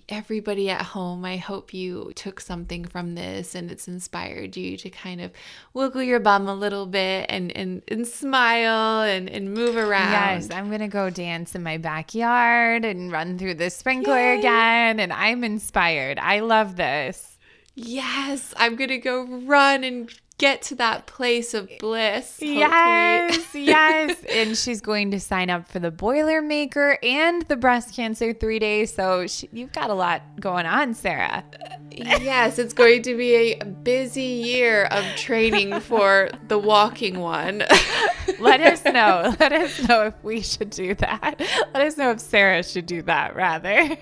everybody 0.08 0.70
at 0.70 0.82
home, 0.82 1.24
I 1.24 1.36
hope 1.36 1.74
you 1.74 2.12
took 2.14 2.40
something 2.40 2.84
from 2.84 3.14
this 3.14 3.54
and 3.54 3.70
it's 3.70 3.88
inspired 3.88 4.56
you 4.56 4.76
to 4.76 4.90
kind 4.90 5.20
of 5.20 5.32
wiggle 5.74 6.02
your 6.02 6.20
bum 6.20 6.48
a 6.48 6.54
little 6.54 6.86
bit 6.86 7.26
and 7.28 7.50
and, 7.56 7.82
and 7.88 8.06
smile 8.06 9.02
and, 9.02 9.28
and 9.28 9.54
move 9.54 9.76
around. 9.76 10.12
Yes, 10.12 10.50
I'm 10.50 10.70
gonna 10.70 10.88
go 10.88 11.10
dance 11.10 11.54
in 11.54 11.62
my 11.62 11.78
backyard 11.78 12.84
and 12.84 13.10
run 13.10 13.38
through 13.38 13.54
the 13.54 13.70
sprinkler 13.70 14.34
Yay. 14.34 14.38
again. 14.38 15.00
And 15.00 15.12
I'm 15.12 15.42
inspired. 15.44 16.18
I 16.18 16.40
love 16.40 16.76
this 16.76 17.37
yes, 17.78 18.52
I'm 18.56 18.76
going 18.76 18.90
to 18.90 18.98
go 18.98 19.24
run 19.24 19.84
and 19.84 20.10
get 20.38 20.62
to 20.62 20.74
that 20.76 21.06
place 21.06 21.52
of 21.52 21.68
bliss. 21.80 22.38
Hopefully. 22.38 22.58
Yes, 22.58 23.54
yes. 23.54 24.16
And 24.32 24.56
she's 24.56 24.80
going 24.80 25.10
to 25.10 25.20
sign 25.20 25.50
up 25.50 25.68
for 25.68 25.80
the 25.80 25.90
Boilermaker 25.90 26.96
and 27.02 27.42
the 27.42 27.56
breast 27.56 27.94
cancer 27.94 28.32
three 28.32 28.58
days. 28.60 28.94
So 28.94 29.26
she, 29.26 29.48
you've 29.52 29.72
got 29.72 29.90
a 29.90 29.94
lot 29.94 30.22
going 30.40 30.64
on, 30.64 30.94
Sarah. 30.94 31.44
yes, 31.90 32.58
it's 32.58 32.72
going 32.72 33.02
to 33.02 33.16
be 33.16 33.34
a 33.34 33.64
busy 33.64 34.22
year 34.22 34.84
of 34.84 35.04
training 35.16 35.80
for 35.80 36.30
the 36.46 36.58
walking 36.58 37.18
one. 37.18 37.64
Let 38.38 38.60
us 38.60 38.84
know. 38.92 39.34
Let 39.40 39.52
us 39.52 39.88
know 39.88 40.06
if 40.06 40.14
we 40.22 40.40
should 40.40 40.70
do 40.70 40.94
that. 40.96 41.40
Let 41.74 41.86
us 41.86 41.96
know 41.96 42.12
if 42.12 42.20
Sarah 42.20 42.62
should 42.62 42.86
do 42.86 43.02
that 43.02 43.34
rather. 43.34 43.96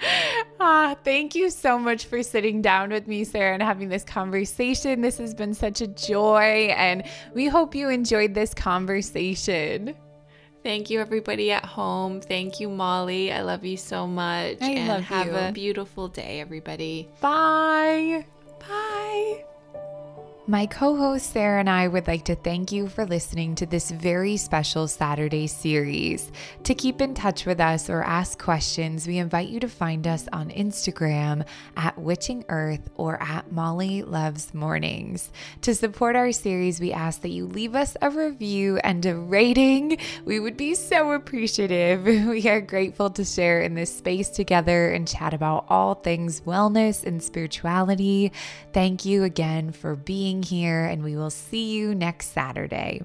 ah, 0.60 0.96
thank 1.04 1.34
you 1.34 1.50
so 1.50 1.78
much 1.78 2.06
for 2.06 2.22
sitting 2.22 2.62
down 2.62 2.90
with 2.90 3.06
me, 3.06 3.24
Sarah, 3.24 3.54
and 3.54 3.62
having 3.62 3.88
this 3.88 4.04
conversation. 4.04 5.00
This 5.00 5.18
has 5.18 5.34
been 5.34 5.54
such 5.54 5.80
a 5.80 5.86
joy, 5.86 6.72
and 6.76 7.04
we 7.34 7.46
hope 7.46 7.74
you 7.74 7.88
enjoyed 7.88 8.34
this 8.34 8.54
conversation. 8.54 9.94
Thank 10.62 10.90
you, 10.90 11.00
everybody 11.00 11.52
at 11.52 11.64
home. 11.64 12.20
Thank 12.20 12.60
you, 12.60 12.68
Molly. 12.68 13.32
I 13.32 13.42
love 13.42 13.64
you 13.64 13.76
so 13.76 14.06
much. 14.06 14.58
I 14.60 14.70
and 14.70 15.04
have 15.04 15.26
you. 15.28 15.36
a 15.36 15.52
beautiful 15.52 16.08
day, 16.08 16.40
everybody. 16.40 17.08
Bye. 17.20 18.26
Bye. 18.60 19.44
My 20.50 20.64
co 20.64 20.96
host 20.96 21.34
Sarah 21.34 21.60
and 21.60 21.68
I 21.68 21.88
would 21.88 22.06
like 22.06 22.24
to 22.24 22.34
thank 22.34 22.72
you 22.72 22.88
for 22.88 23.04
listening 23.04 23.54
to 23.56 23.66
this 23.66 23.90
very 23.90 24.38
special 24.38 24.88
Saturday 24.88 25.46
series. 25.46 26.32
To 26.64 26.74
keep 26.74 27.02
in 27.02 27.12
touch 27.12 27.44
with 27.44 27.60
us 27.60 27.90
or 27.90 28.02
ask 28.02 28.42
questions, 28.42 29.06
we 29.06 29.18
invite 29.18 29.50
you 29.50 29.60
to 29.60 29.68
find 29.68 30.06
us 30.06 30.26
on 30.32 30.48
Instagram 30.48 31.44
at 31.76 31.98
Witching 31.98 32.46
Earth 32.48 32.88
or 32.94 33.22
at 33.22 33.52
Molly 33.52 34.00
Loves 34.00 34.54
Mornings. 34.54 35.30
To 35.60 35.74
support 35.74 36.16
our 36.16 36.32
series, 36.32 36.80
we 36.80 36.94
ask 36.94 37.20
that 37.20 37.28
you 37.28 37.44
leave 37.44 37.74
us 37.74 37.94
a 38.00 38.08
review 38.08 38.78
and 38.78 39.04
a 39.04 39.16
rating. 39.16 39.98
We 40.24 40.40
would 40.40 40.56
be 40.56 40.74
so 40.74 41.12
appreciative. 41.12 42.06
We 42.38 42.48
are 42.48 42.60
grateful 42.60 43.10
to 43.10 43.24
share 43.24 43.60
in 43.60 43.74
this 43.74 43.94
space 43.94 44.30
together 44.30 44.90
and 44.92 45.08
chat 45.08 45.34
about 45.34 45.66
all 45.68 45.94
things 45.94 46.40
wellness 46.42 47.04
and 47.04 47.22
spirituality. 47.22 48.32
Thank 48.72 49.04
you 49.04 49.24
again 49.24 49.72
for 49.72 49.96
being 50.38 50.42
here, 50.42 50.84
and 50.84 51.02
we 51.02 51.16
will 51.16 51.30
see 51.30 51.72
you 51.72 51.94
next 51.94 52.32
Saturday. 52.32 53.02